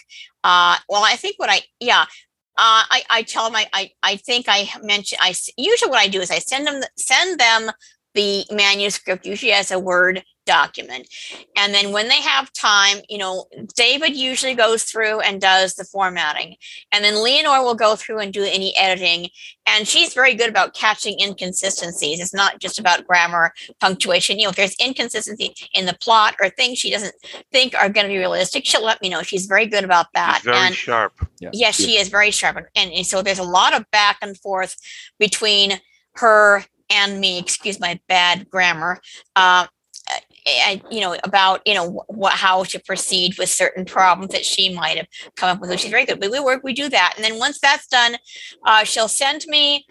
Uh 0.44 0.76
well 0.88 1.04
I 1.04 1.16
think 1.16 1.36
what 1.38 1.50
I 1.50 1.62
yeah 1.80 2.04
uh, 2.58 2.84
I, 2.90 3.02
I 3.08 3.22
tell 3.22 3.44
them 3.44 3.56
I, 3.56 3.66
I, 3.72 3.90
I 4.02 4.16
think 4.16 4.44
I 4.48 4.68
mentioned 4.82 5.20
I 5.22 5.34
usually 5.56 5.90
what 5.90 6.00
I 6.00 6.08
do 6.08 6.20
is 6.20 6.30
I 6.30 6.40
send 6.40 6.66
them 6.66 6.82
send 6.98 7.40
them 7.40 7.70
the 8.14 8.44
manuscript 8.50 9.24
usually 9.24 9.52
as 9.52 9.70
a 9.70 9.78
word 9.78 10.22
document 10.56 11.08
and 11.56 11.72
then 11.74 11.92
when 11.92 12.08
they 12.08 12.20
have 12.20 12.52
time 12.52 12.98
you 13.08 13.18
know 13.18 13.46
David 13.74 14.16
usually 14.16 14.54
goes 14.54 14.84
through 14.84 15.20
and 15.20 15.40
does 15.40 15.74
the 15.74 15.84
formatting 15.84 16.56
and 16.92 17.04
then 17.04 17.22
Leonore 17.22 17.62
will 17.62 17.74
go 17.74 17.96
through 17.96 18.18
and 18.18 18.32
do 18.32 18.44
any 18.44 18.76
editing 18.76 19.28
and 19.66 19.86
she's 19.86 20.14
very 20.14 20.34
good 20.34 20.50
about 20.50 20.74
catching 20.74 21.18
inconsistencies 21.20 22.20
it's 22.20 22.34
not 22.34 22.58
just 22.58 22.78
about 22.78 23.06
grammar 23.06 23.52
punctuation. 23.80 24.38
You 24.38 24.44
know, 24.44 24.50
if 24.50 24.56
there's 24.56 24.76
inconsistency 24.80 25.54
in 25.74 25.86
the 25.86 25.96
plot 26.00 26.34
or 26.40 26.48
things 26.50 26.78
she 26.78 26.90
doesn't 26.90 27.14
think 27.52 27.74
are 27.74 27.88
going 27.88 28.06
to 28.06 28.12
be 28.12 28.18
realistic, 28.18 28.64
she'll 28.64 28.84
let 28.84 29.00
me 29.02 29.08
know. 29.08 29.22
She's 29.22 29.46
very 29.46 29.66
good 29.66 29.84
about 29.84 30.06
that. 30.14 30.36
He's 30.36 30.44
very 30.44 30.56
and 30.58 30.74
sharp. 30.74 31.12
Yeah. 31.40 31.50
yes, 31.52 31.76
she 31.76 31.98
is 31.98 32.08
very 32.08 32.30
sharp. 32.30 32.56
And, 32.74 32.92
and 32.92 33.06
so 33.06 33.22
there's 33.22 33.38
a 33.38 33.44
lot 33.44 33.74
of 33.74 33.90
back 33.90 34.18
and 34.22 34.36
forth 34.38 34.76
between 35.18 35.80
her 36.16 36.64
and 36.90 37.20
me. 37.20 37.38
Excuse 37.38 37.80
my 37.80 38.00
bad 38.08 38.48
grammar. 38.50 39.00
Uh, 39.36 39.66
you 40.90 41.00
know 41.00 41.16
about 41.24 41.62
you 41.66 41.74
know 41.74 42.04
what 42.08 42.32
how 42.32 42.64
to 42.64 42.78
proceed 42.80 43.36
with 43.38 43.48
certain 43.48 43.84
problems 43.84 44.32
that 44.32 44.44
she 44.44 44.74
might 44.74 44.96
have 44.96 45.06
come 45.36 45.50
up 45.50 45.60
with. 45.60 45.78
She's 45.78 45.90
very 45.90 46.06
good. 46.06 46.20
But 46.20 46.30
we 46.30 46.40
work, 46.40 46.62
we 46.62 46.72
do 46.72 46.88
that, 46.88 47.14
and 47.16 47.24
then 47.24 47.38
once 47.38 47.58
that's 47.60 47.86
done, 47.86 48.16
uh, 48.66 48.84
she'll 48.84 49.08
send 49.08 49.44
me 49.46 49.86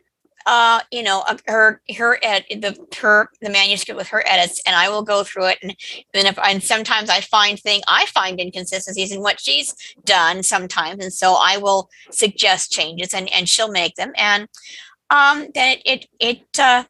uh 0.46 0.80
you 0.92 1.04
know 1.04 1.24
her 1.48 1.82
her 1.98 2.18
ed 2.24 2.46
the 2.50 2.76
her 3.00 3.30
the 3.42 3.50
manuscript 3.50 3.98
with 3.98 4.08
her 4.08 4.24
edits 4.26 4.62
and 4.66 4.76
i 4.76 4.90
will 4.90 5.04
go 5.04 5.24
through 5.24 5.46
it 5.46 5.58
and 5.62 5.76
then 6.14 6.26
if 6.26 6.40
and 6.40 6.64
sometimes 6.64 7.10
i 7.10 7.20
find 7.20 7.60
thing 7.60 7.82
i 7.88 8.06
find 8.08 8.40
inconsistencies 8.40 9.12
in 9.12 9.22
what 9.22 9.40
she's 9.40 9.76
done 10.06 10.42
sometimes 10.42 11.04
and 11.04 11.14
so 11.14 11.36
i 11.40 11.58
will 11.58 11.90
suggest 12.10 12.72
changes 12.72 13.14
and 13.14 13.32
and 13.34 13.50
she'll 13.50 13.72
make 13.72 13.96
them 13.96 14.12
and 14.16 14.48
um 15.10 15.48
then 15.54 15.78
it 15.86 16.08
it, 16.20 16.40
it 16.40 16.60
uh 16.60 16.84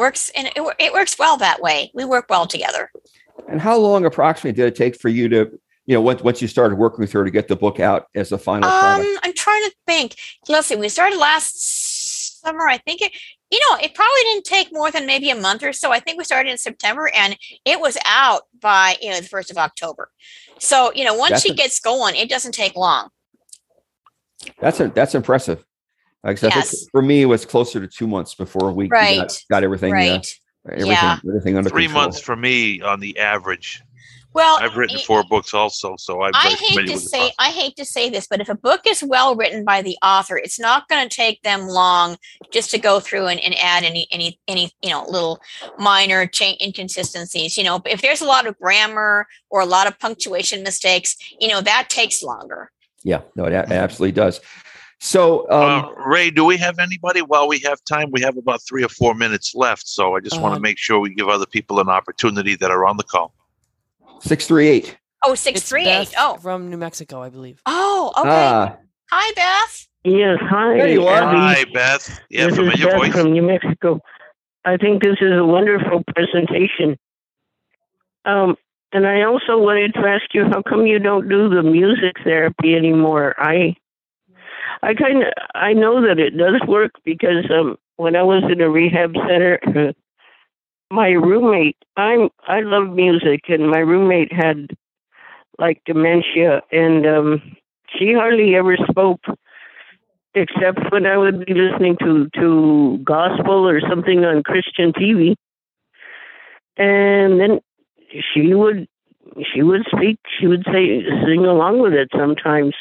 works 0.00 0.30
and 0.36 0.48
it, 0.48 0.76
it 0.78 0.92
works 0.92 1.16
well 1.18 1.36
that 1.36 1.60
way 1.60 1.90
we 1.94 2.04
work 2.04 2.26
well 2.28 2.46
together 2.46 2.90
And 3.48 3.60
how 3.60 3.76
long 3.76 4.04
approximately 4.04 4.52
did 4.60 4.66
it 4.66 4.76
take 4.76 4.96
for 5.00 5.08
you 5.08 5.28
to, 5.28 5.58
you 5.86 5.94
know, 5.94 6.00
once 6.00 6.22
once 6.22 6.42
you 6.42 6.48
started 6.48 6.76
working 6.76 7.00
with 7.00 7.12
her 7.12 7.24
to 7.24 7.30
get 7.30 7.46
the 7.48 7.56
book 7.56 7.80
out 7.80 8.06
as 8.14 8.32
a 8.32 8.38
final 8.38 8.68
product? 8.68 9.08
Um, 9.08 9.18
I'm 9.24 9.32
trying 9.34 9.64
to 9.68 9.72
think. 9.86 10.16
Let's 10.48 10.66
see. 10.68 10.76
We 10.76 10.88
started 10.88 11.18
last 11.18 12.40
summer. 12.42 12.68
I 12.68 12.78
think 12.78 13.00
it. 13.02 13.12
You 13.50 13.58
know, 13.64 13.78
it 13.82 13.94
probably 13.94 14.22
didn't 14.28 14.44
take 14.44 14.68
more 14.70 14.90
than 14.92 15.06
maybe 15.06 15.30
a 15.30 15.34
month 15.34 15.64
or 15.64 15.72
so. 15.72 15.90
I 15.90 15.98
think 15.98 16.18
we 16.18 16.24
started 16.24 16.50
in 16.50 16.58
September, 16.58 17.10
and 17.12 17.36
it 17.64 17.80
was 17.80 17.96
out 18.04 18.42
by 18.60 18.96
you 19.02 19.10
know 19.10 19.20
the 19.20 19.26
first 19.26 19.50
of 19.50 19.56
October. 19.58 20.10
So 20.58 20.92
you 20.94 21.04
know, 21.04 21.14
once 21.14 21.30
That's 21.32 21.42
she 21.42 21.52
a- 21.52 21.56
gets 21.56 21.80
going, 21.80 22.14
it 22.14 22.28
doesn't 22.28 22.52
take 22.52 22.76
long. 22.76 23.08
That's 24.60 24.78
a, 24.80 24.88
that's 24.88 25.14
impressive. 25.14 25.64
Like 26.24 26.36
I 26.36 26.40
said, 26.40 26.52
I 26.52 26.56
Yes. 26.56 26.86
for 26.90 27.02
me, 27.02 27.22
it 27.22 27.26
was 27.26 27.46
closer 27.46 27.80
to 27.80 27.86
two 27.86 28.06
months 28.06 28.34
before 28.34 28.72
we, 28.72 28.84
we 28.84 28.88
got, 28.88 29.38
got 29.50 29.64
everything, 29.64 29.92
uh, 29.92 29.96
Right. 29.96 30.34
everything, 30.68 30.90
Yeah. 30.92 31.18
everything 31.26 31.56
under 31.56 31.70
Three 31.70 31.84
control. 31.86 32.02
months 32.04 32.20
for 32.20 32.36
me 32.36 32.80
on 32.82 33.00
the 33.00 33.18
average. 33.18 33.80
Well, 34.32 34.58
I've 34.60 34.76
written 34.76 34.96
y- 34.98 35.02
four 35.02 35.24
books 35.24 35.54
also, 35.54 35.96
so 35.98 36.22
I'm 36.22 36.30
I 36.34 36.50
hate 36.50 36.86
to 36.86 36.98
say 36.98 37.18
process. 37.18 37.34
I 37.40 37.50
hate 37.50 37.74
to 37.76 37.84
say 37.84 38.10
this, 38.10 38.28
but 38.28 38.40
if 38.40 38.48
a 38.48 38.54
book 38.54 38.82
is 38.86 39.02
well 39.02 39.34
written 39.34 39.64
by 39.64 39.82
the 39.82 39.96
author, 40.04 40.36
it's 40.36 40.60
not 40.60 40.86
going 40.88 41.08
to 41.08 41.12
take 41.12 41.42
them 41.42 41.66
long 41.66 42.16
just 42.52 42.70
to 42.70 42.78
go 42.78 43.00
through 43.00 43.26
and, 43.26 43.40
and 43.40 43.56
add 43.58 43.82
any 43.82 44.06
any 44.12 44.38
any 44.46 44.70
you 44.82 44.90
know 44.90 45.04
little 45.08 45.40
minor 45.80 46.26
change 46.28 46.58
inconsistencies. 46.60 47.56
You 47.56 47.64
know, 47.64 47.82
if 47.86 48.02
there's 48.02 48.20
a 48.20 48.24
lot 48.26 48.46
of 48.46 48.56
grammar 48.60 49.26
or 49.48 49.62
a 49.62 49.66
lot 49.66 49.88
of 49.88 49.98
punctuation 49.98 50.62
mistakes, 50.62 51.16
you 51.40 51.48
know 51.48 51.60
that 51.62 51.88
takes 51.90 52.22
longer. 52.22 52.70
Yeah, 53.02 53.22
no, 53.34 53.46
it, 53.46 53.52
a- 53.52 53.64
it 53.64 53.72
absolutely 53.72 54.12
does. 54.12 54.40
So, 55.04 55.50
um, 55.50 55.84
uh, 55.86 55.88
Ray, 56.06 56.30
do 56.30 56.44
we 56.44 56.58
have 56.58 56.78
anybody? 56.78 57.22
While 57.22 57.48
we 57.48 57.58
have 57.60 57.82
time, 57.84 58.10
we 58.12 58.20
have 58.20 58.36
about 58.36 58.60
three 58.68 58.84
or 58.84 58.88
four 58.90 59.14
minutes 59.14 59.54
left. 59.54 59.88
So 59.88 60.14
I 60.14 60.20
just 60.20 60.38
want 60.40 60.52
Uh, 60.52 60.56
to 60.56 60.60
make 60.60 60.76
sure 60.78 61.00
we 61.00 61.14
give 61.14 61.28
other 61.28 61.46
people 61.46 61.80
an 61.80 61.88
opportunity 61.88 62.54
that 62.56 62.70
are 62.70 62.86
on 62.86 62.98
the 62.98 63.02
call. 63.04 63.32
six 64.20 64.46
three 64.46 64.68
eight. 64.68 64.98
Oh, 65.24 65.34
six 65.34 65.60
It's 65.60 65.68
three 65.68 65.86
eight. 65.86 66.10
Beth 66.10 66.14
Oh, 66.18 66.36
from 66.36 66.68
New 66.68 66.76
Mexico, 66.76 67.22
I 67.22 67.30
believe. 67.30 67.60
oh, 67.64 68.12
okay. 68.18 68.28
Ah, 68.28 68.76
Hi, 69.10 69.32
Beth. 69.34 69.86
Yes, 70.04 70.38
hi. 70.42 70.76
There 70.76 70.88
you 70.88 71.06
are. 71.06 71.22
Hi, 71.24 71.64
Beth. 71.72 72.20
Yeah, 72.28 72.46
this 72.48 72.58
is 72.58 72.80
Beth 72.84 72.96
voice. 72.98 73.12
from 73.12 73.32
New 73.32 73.42
Mexico. 73.42 74.00
I 74.66 74.76
think 74.76 75.02
this 75.02 75.16
is 75.22 75.32
a 75.32 75.44
wonderful 75.44 76.02
presentation. 76.14 76.98
Um, 78.26 78.56
and 78.92 79.06
I 79.06 79.22
also 79.22 79.56
wanted 79.58 79.94
to 79.94 80.00
ask 80.00 80.34
you, 80.34 80.44
how 80.44 80.60
come 80.62 80.86
you 80.86 80.98
don't 80.98 81.28
do 81.28 81.48
the 81.48 81.62
music 81.62 82.16
therapy 82.22 82.74
anymore? 82.76 83.34
I, 83.38 83.76
I 84.82 84.94
kind 84.94 85.22
of, 85.22 85.32
I 85.54 85.72
know 85.72 86.00
that 86.06 86.18
it 86.18 86.36
does 86.36 86.60
work 86.66 86.92
because 87.04 87.50
um, 87.50 87.76
when 87.96 88.16
I 88.16 88.22
was 88.22 88.42
in 88.50 88.60
a 88.60 88.70
rehab 88.70 89.14
center, 89.14 89.60
my 90.90 91.08
roommate, 91.08 91.76
I'm, 91.96 92.30
I 92.48 92.60
love 92.60 92.90
music, 92.90 93.42
and 93.48 93.70
my 93.70 93.78
roommate 93.78 94.32
had 94.32 94.68
like 95.58 95.82
dementia, 95.84 96.62
and 96.72 97.06
um, 97.06 97.56
she 97.98 98.14
hardly 98.14 98.54
ever 98.56 98.76
spoke 98.88 99.20
except 100.34 100.92
when 100.92 101.06
I 101.06 101.16
would 101.16 101.44
be 101.44 101.54
listening 101.54 101.96
to 102.00 102.28
to 102.36 102.98
gospel 103.04 103.68
or 103.68 103.80
something 103.80 104.24
on 104.24 104.42
Christian 104.42 104.92
TV, 104.92 105.34
and 106.76 107.40
then 107.40 107.60
she 108.10 108.54
would 108.54 108.88
she 109.52 109.62
would 109.62 109.82
speak. 109.94 110.18
She 110.38 110.46
would 110.46 110.64
say 110.66 111.02
sing 111.26 111.44
along 111.46 111.80
with 111.80 111.92
it 111.92 112.08
sometimes, 112.16 112.74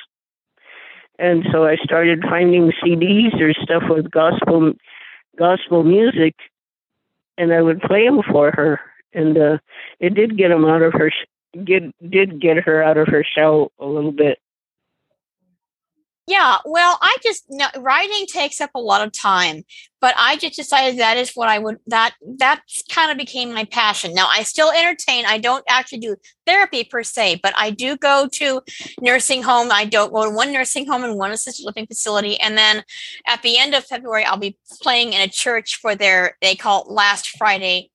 and 1.20 1.46
so 1.52 1.66
I 1.66 1.76
started 1.84 2.24
finding 2.24 2.72
CDs 2.84 3.40
or 3.40 3.54
stuff 3.54 3.84
with 3.90 4.10
gospel 4.10 4.74
gospel 5.38 5.84
music, 5.84 6.36
and 7.38 7.54
I 7.54 7.62
would 7.62 7.82
play 7.82 8.06
them 8.06 8.22
for 8.32 8.52
her, 8.52 8.80
and 9.14 9.38
uh, 9.38 9.58
it 10.00 10.16
did 10.16 10.38
get 10.38 10.50
them 10.50 10.66
out 10.66 10.82
of 10.82 10.94
her. 10.94 11.12
Sh- 11.12 11.60
get 11.64 11.84
did 12.10 12.40
get 12.42 12.58
her 12.58 12.82
out 12.82 12.98
of 12.98 13.08
her 13.08 13.24
shell 13.24 13.72
a 13.80 13.86
little 13.86 14.12
bit. 14.12 14.40
Yeah, 16.30 16.58
well, 16.64 17.00
I 17.02 17.18
just 17.24 17.46
no, 17.50 17.66
writing 17.80 18.28
takes 18.32 18.62
up 18.62 18.70
a 18.76 18.80
lot 18.80 19.02
of 19.02 19.12
time, 19.12 19.64
but 20.00 20.14
I 20.16 20.38
just 20.38 20.56
decided 20.56 21.00
that 21.00 21.18
is 21.18 21.32
what 21.32 21.50
I 21.50 21.58
would 21.58 21.78
that 21.88 22.14
that 22.38 22.62
kind 22.92 23.10
of 23.12 23.18
became 23.18 23.52
my 23.52 23.66
passion. 23.66 24.14
Now 24.14 24.28
I 24.30 24.44
still 24.44 24.70
entertain. 24.70 25.26
I 25.26 25.40
don't 25.40 25.64
actually 25.68 25.98
do 25.98 26.16
therapy 26.46 26.84
per 26.84 27.02
se, 27.02 27.40
but 27.42 27.56
I 27.58 27.72
do 27.72 27.98
go 27.98 28.28
to 28.34 28.62
nursing 29.02 29.42
home. 29.42 29.70
I 29.72 29.86
don't 29.86 30.14
go 30.14 30.26
to 30.26 30.30
one 30.30 30.54
nursing 30.54 30.86
home 30.86 31.04
and 31.04 31.18
one 31.18 31.32
assisted 31.32 31.66
living 31.66 31.88
facility, 31.88 32.40
and 32.40 32.56
then 32.56 32.84
at 33.28 33.42
the 33.42 33.58
end 33.58 33.74
of 33.74 33.84
February, 33.86 34.24
I'll 34.24 34.38
be 34.38 34.56
playing 34.84 35.14
in 35.14 35.22
a 35.22 35.28
church 35.28 35.80
for 35.82 35.96
their 35.96 36.38
they 36.44 36.54
call 36.54 36.84
it 36.84 36.92
Last 36.92 37.30
Friday 37.40 37.90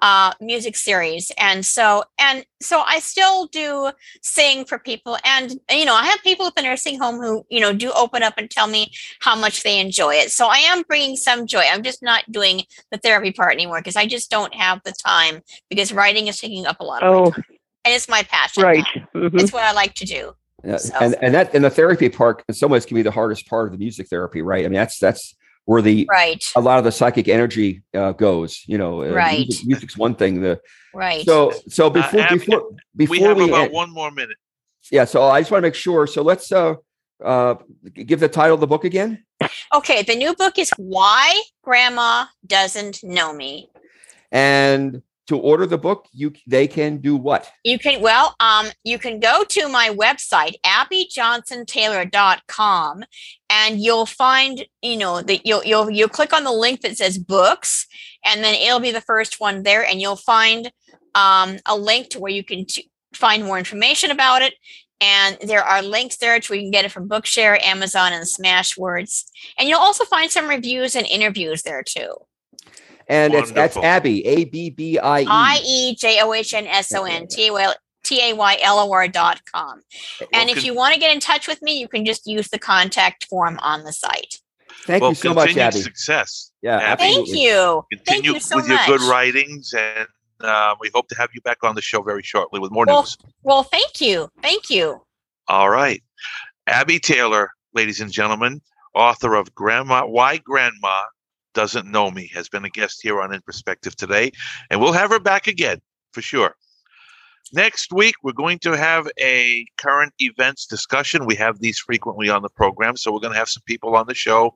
uh, 0.00 0.32
music 0.40 0.76
series. 0.76 1.32
And 1.38 1.64
so, 1.64 2.04
and 2.18 2.44
so 2.60 2.80
I 2.86 2.98
still 3.00 3.46
do 3.46 3.90
sing 4.22 4.64
for 4.64 4.78
people. 4.78 5.16
And, 5.24 5.52
you 5.70 5.84
know, 5.84 5.94
I 5.94 6.04
have 6.06 6.20
people 6.22 6.46
at 6.46 6.54
the 6.54 6.62
nursing 6.62 6.98
home 7.00 7.16
who, 7.16 7.44
you 7.48 7.60
know, 7.60 7.72
do 7.72 7.90
open 7.92 8.22
up 8.22 8.34
and 8.38 8.50
tell 8.50 8.66
me 8.66 8.92
how 9.20 9.34
much 9.36 9.62
they 9.62 9.80
enjoy 9.80 10.14
it. 10.14 10.30
So 10.30 10.46
I 10.46 10.58
am 10.58 10.82
bringing 10.82 11.16
some 11.16 11.46
joy. 11.46 11.62
I'm 11.70 11.82
just 11.82 12.02
not 12.02 12.30
doing 12.30 12.62
the 12.90 12.98
therapy 12.98 13.32
part 13.32 13.52
anymore 13.54 13.80
because 13.80 13.96
I 13.96 14.06
just 14.06 14.30
don't 14.30 14.54
have 14.54 14.80
the 14.84 14.92
time 14.92 15.42
because 15.68 15.92
writing 15.92 16.28
is 16.28 16.38
taking 16.38 16.66
up 16.66 16.80
a 16.80 16.84
lot 16.84 17.02
of 17.02 17.14
Oh, 17.14 17.24
my 17.24 17.30
time. 17.30 17.44
And 17.84 17.94
it's 17.94 18.08
my 18.08 18.22
passion. 18.24 18.62
right. 18.62 18.84
Mhm. 19.14 19.40
It's 19.40 19.52
what 19.52 19.64
I 19.64 19.72
like 19.72 19.94
to 19.94 20.04
do. 20.04 20.34
Yeah, 20.64 20.76
So- 20.76 20.94
and 21.00 21.14
and 21.22 21.34
that 21.34 21.54
and 21.54 21.64
the 21.64 21.70
therapy 21.70 22.08
part 22.08 22.42
in 22.48 22.54
some 22.54 22.70
ways 22.70 22.84
can 22.84 22.96
be 22.96 23.02
the 23.02 23.12
hardest 23.12 23.46
part 23.48 23.66
of 23.66 23.72
the 23.72 23.78
music 23.78 24.08
therapy, 24.08 24.42
right? 24.42 24.64
I 24.64 24.68
mean, 24.68 24.74
that's 24.74 24.98
that's 24.98 25.34
where 25.68 25.82
the 25.82 26.06
Right. 26.10 26.42
a 26.56 26.60
lot 26.68 26.78
of 26.78 26.84
the 26.84 26.90
psychic 26.98 27.28
energy 27.28 27.82
uh, 27.94 28.12
goes. 28.12 28.62
You 28.66 28.78
know, 28.78 29.02
uh, 29.02 29.10
Right. 29.12 29.46
music- 29.46 29.66
music's 29.66 29.96
one 29.98 30.14
thing. 30.14 30.40
The 30.40 30.58
Right. 30.94 31.26
so 31.26 31.52
so 31.68 31.90
before 31.90 32.20
Abbie, 32.20 32.38
before 32.38 32.62
we 32.96 33.06
before 33.06 33.28
have 33.28 33.36
we, 33.36 33.48
about 33.48 33.64
end- 33.66 33.72
one 33.82 33.90
more 33.92 34.10
minute. 34.10 34.38
yeah. 34.90 35.04
So 35.04 35.24
I 35.24 35.40
just 35.42 35.50
want 35.50 35.60
to 35.62 35.66
make 35.68 35.74
sure. 35.74 36.06
So 36.06 36.22
let's 36.22 36.50
uh 36.50 36.76
uh 37.22 37.56
give 38.10 38.20
the 38.20 38.28
title 38.30 38.54
of 38.54 38.60
the 38.60 38.66
book 38.74 38.84
again. 38.84 39.22
Okay. 39.78 40.02
The 40.02 40.16
new 40.16 40.34
book 40.34 40.58
is 40.58 40.70
Why 40.78 41.42
Grandma 41.62 42.24
Doesn't 42.46 43.04
Know 43.04 43.34
Me. 43.34 43.68
And 44.32 45.02
to 45.26 45.36
order 45.38 45.66
the 45.66 45.76
book, 45.76 46.06
you 46.20 46.32
they 46.46 46.66
can 46.66 46.96
do 47.08 47.14
what? 47.14 47.50
You 47.62 47.78
can, 47.78 48.00
well, 48.00 48.34
um, 48.40 48.68
you 48.84 48.98
can 48.98 49.20
go 49.20 49.44
to 49.56 49.68
my 49.68 49.90
website, 50.04 50.54
abbiejohnsontaylor.com, 50.64 53.04
and 53.58 53.80
you'll 53.80 54.06
find, 54.06 54.64
you 54.82 54.96
know, 54.96 55.20
that 55.22 55.46
you'll, 55.46 55.64
you'll, 55.64 55.90
you'll 55.90 56.08
click 56.08 56.32
on 56.32 56.44
the 56.44 56.52
link 56.52 56.80
that 56.82 56.96
says 56.96 57.18
books, 57.18 57.86
and 58.24 58.42
then 58.44 58.54
it'll 58.54 58.80
be 58.80 58.92
the 58.92 59.00
first 59.12 59.40
one 59.40 59.62
there, 59.62 59.84
and 59.84 60.00
you'll 60.00 60.16
find 60.34 60.70
um, 61.14 61.56
a 61.66 61.76
link 61.76 62.10
to 62.10 62.20
where 62.20 62.30
you 62.32 62.44
can 62.44 62.66
t- 62.66 62.90
find 63.12 63.44
more 63.44 63.58
information 63.58 64.10
about 64.10 64.42
it. 64.42 64.54
And 65.00 65.38
there 65.46 65.62
are 65.62 65.82
links 65.82 66.16
there 66.16 66.38
to 66.40 66.52
where 66.52 66.58
you 66.58 66.64
can 66.64 66.72
get 66.72 66.84
it 66.84 66.92
from 66.92 67.08
Bookshare, 67.08 67.62
Amazon, 67.62 68.12
and 68.12 68.24
Smashwords. 68.24 69.24
And 69.56 69.68
you'll 69.68 69.78
also 69.78 70.04
find 70.04 70.30
some 70.30 70.48
reviews 70.48 70.96
and 70.96 71.06
interviews 71.06 71.62
there 71.62 71.82
too. 71.82 72.12
And 73.08 73.32
it's 73.32 73.52
that's 73.52 73.76
Wonderful. 73.76 73.84
Abbie 73.84 74.26
A 74.26 74.44
B 74.44 74.70
B 74.70 74.98
I 74.98 75.24
I 75.28 75.60
E. 75.64 75.90
E 75.90 75.94
J 75.94 76.20
O 76.20 76.32
H 76.32 76.52
N 76.52 76.66
S 76.66 76.92
O 76.94 77.04
N 77.04 77.26
T 77.28 77.46
A 77.46 77.52
Y 77.52 77.74
T 78.08 78.30
A 78.30 78.32
Y 78.34 78.58
L 78.62 78.78
O 78.78 78.90
R 78.90 79.06
dot 79.08 79.40
com. 79.52 79.82
And 80.32 80.48
if 80.48 80.56
con- 80.56 80.64
you 80.64 80.74
want 80.74 80.94
to 80.94 81.00
get 81.00 81.12
in 81.12 81.20
touch 81.20 81.46
with 81.46 81.60
me, 81.60 81.78
you 81.78 81.88
can 81.88 82.04
just 82.04 82.26
use 82.26 82.48
the 82.48 82.58
contact 82.58 83.24
form 83.26 83.58
on 83.62 83.84
the 83.84 83.92
site. 83.92 84.36
Thank 84.86 85.02
well, 85.02 85.10
you 85.10 85.16
so 85.16 85.34
much, 85.34 85.48
continued 85.48 85.74
Abbie. 85.74 85.80
success. 85.82 86.52
Yeah, 86.62 86.78
Abbie. 86.78 87.02
Thank 87.02 87.18
absolutely. 87.20 87.44
you. 87.44 87.84
Thank 87.90 88.06
Continue 88.06 88.32
you 88.34 88.40
so 88.40 88.56
with 88.56 88.68
much. 88.68 88.88
your 88.88 88.98
good 88.98 89.06
writings, 89.10 89.74
and 89.76 90.08
uh, 90.40 90.74
we 90.80 90.90
hope 90.94 91.08
to 91.08 91.16
have 91.16 91.28
you 91.34 91.40
back 91.42 91.58
on 91.62 91.74
the 91.74 91.82
show 91.82 92.00
very 92.02 92.22
shortly 92.22 92.60
with 92.60 92.70
more 92.70 92.86
Well, 92.86 93.02
news. 93.02 93.16
well, 93.42 93.62
thank 93.64 94.00
you. 94.00 94.30
Thank 94.40 94.70
you. 94.70 95.02
All 95.48 95.68
right. 95.68 96.02
Abbie 96.66 97.00
Taylor, 97.00 97.50
ladies 97.74 98.00
and 98.00 98.10
gentlemen, 98.10 98.60
author 98.94 99.34
of 99.34 99.54
Grandma 99.54 100.06
Why 100.06 100.38
Grandma 100.38 101.02
Doesn't 101.54 101.90
Know 101.90 102.10
Me, 102.10 102.30
has 102.34 102.48
been 102.48 102.64
a 102.64 102.70
guest 102.70 103.00
here 103.02 103.20
on 103.20 103.34
In 103.34 103.40
Perspective 103.42 103.96
today, 103.96 104.30
and 104.70 104.80
we'll 104.80 104.92
have 104.92 105.10
her 105.10 105.20
back 105.20 105.46
again 105.48 105.80
for 106.12 106.22
sure. 106.22 106.54
Next 107.52 107.92
week, 107.92 108.14
we're 108.22 108.32
going 108.32 108.58
to 108.60 108.76
have 108.76 109.08
a 109.18 109.64
current 109.78 110.12
events 110.18 110.66
discussion. 110.66 111.24
We 111.24 111.34
have 111.36 111.60
these 111.60 111.78
frequently 111.78 112.28
on 112.28 112.42
the 112.42 112.50
program, 112.50 112.96
so 112.96 113.10
we're 113.10 113.20
going 113.20 113.32
to 113.32 113.38
have 113.38 113.48
some 113.48 113.62
people 113.64 113.96
on 113.96 114.06
the 114.06 114.14
show 114.14 114.54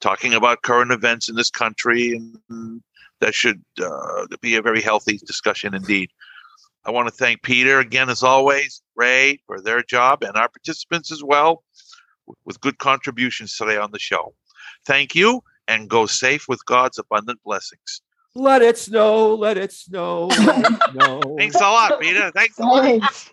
talking 0.00 0.34
about 0.34 0.62
current 0.62 0.90
events 0.90 1.28
in 1.28 1.36
this 1.36 1.50
country, 1.50 2.12
and 2.48 2.82
that 3.20 3.34
should 3.34 3.62
uh, 3.80 4.26
be 4.40 4.56
a 4.56 4.62
very 4.62 4.80
healthy 4.80 5.18
discussion 5.18 5.72
indeed. 5.74 6.10
I 6.84 6.90
want 6.90 7.08
to 7.08 7.14
thank 7.14 7.42
Peter 7.42 7.78
again, 7.78 8.10
as 8.10 8.22
always, 8.22 8.82
Ray 8.96 9.40
for 9.46 9.60
their 9.60 9.82
job, 9.82 10.22
and 10.22 10.36
our 10.36 10.48
participants 10.48 11.12
as 11.12 11.22
well 11.22 11.62
with 12.44 12.60
good 12.60 12.78
contributions 12.78 13.56
today 13.56 13.76
on 13.76 13.92
the 13.92 13.98
show. 13.98 14.34
Thank 14.84 15.14
you, 15.14 15.42
and 15.68 15.88
go 15.88 16.06
safe 16.06 16.46
with 16.48 16.64
God's 16.66 16.98
abundant 16.98 17.40
blessings. 17.44 18.02
Let 18.36 18.60
it 18.60 18.76
snow. 18.76 19.34
Let 19.34 19.56
it 19.56 19.72
snow. 19.72 20.26
Let 20.26 20.70
it 20.70 20.78
snow. 20.92 21.20
Thanks 21.38 21.56
a 21.56 21.60
lot, 21.60 22.00
Peter. 22.00 22.30
Thanks 22.32 22.58
a 22.58 22.62
lot. 22.62 22.84
Thanks. 22.84 23.32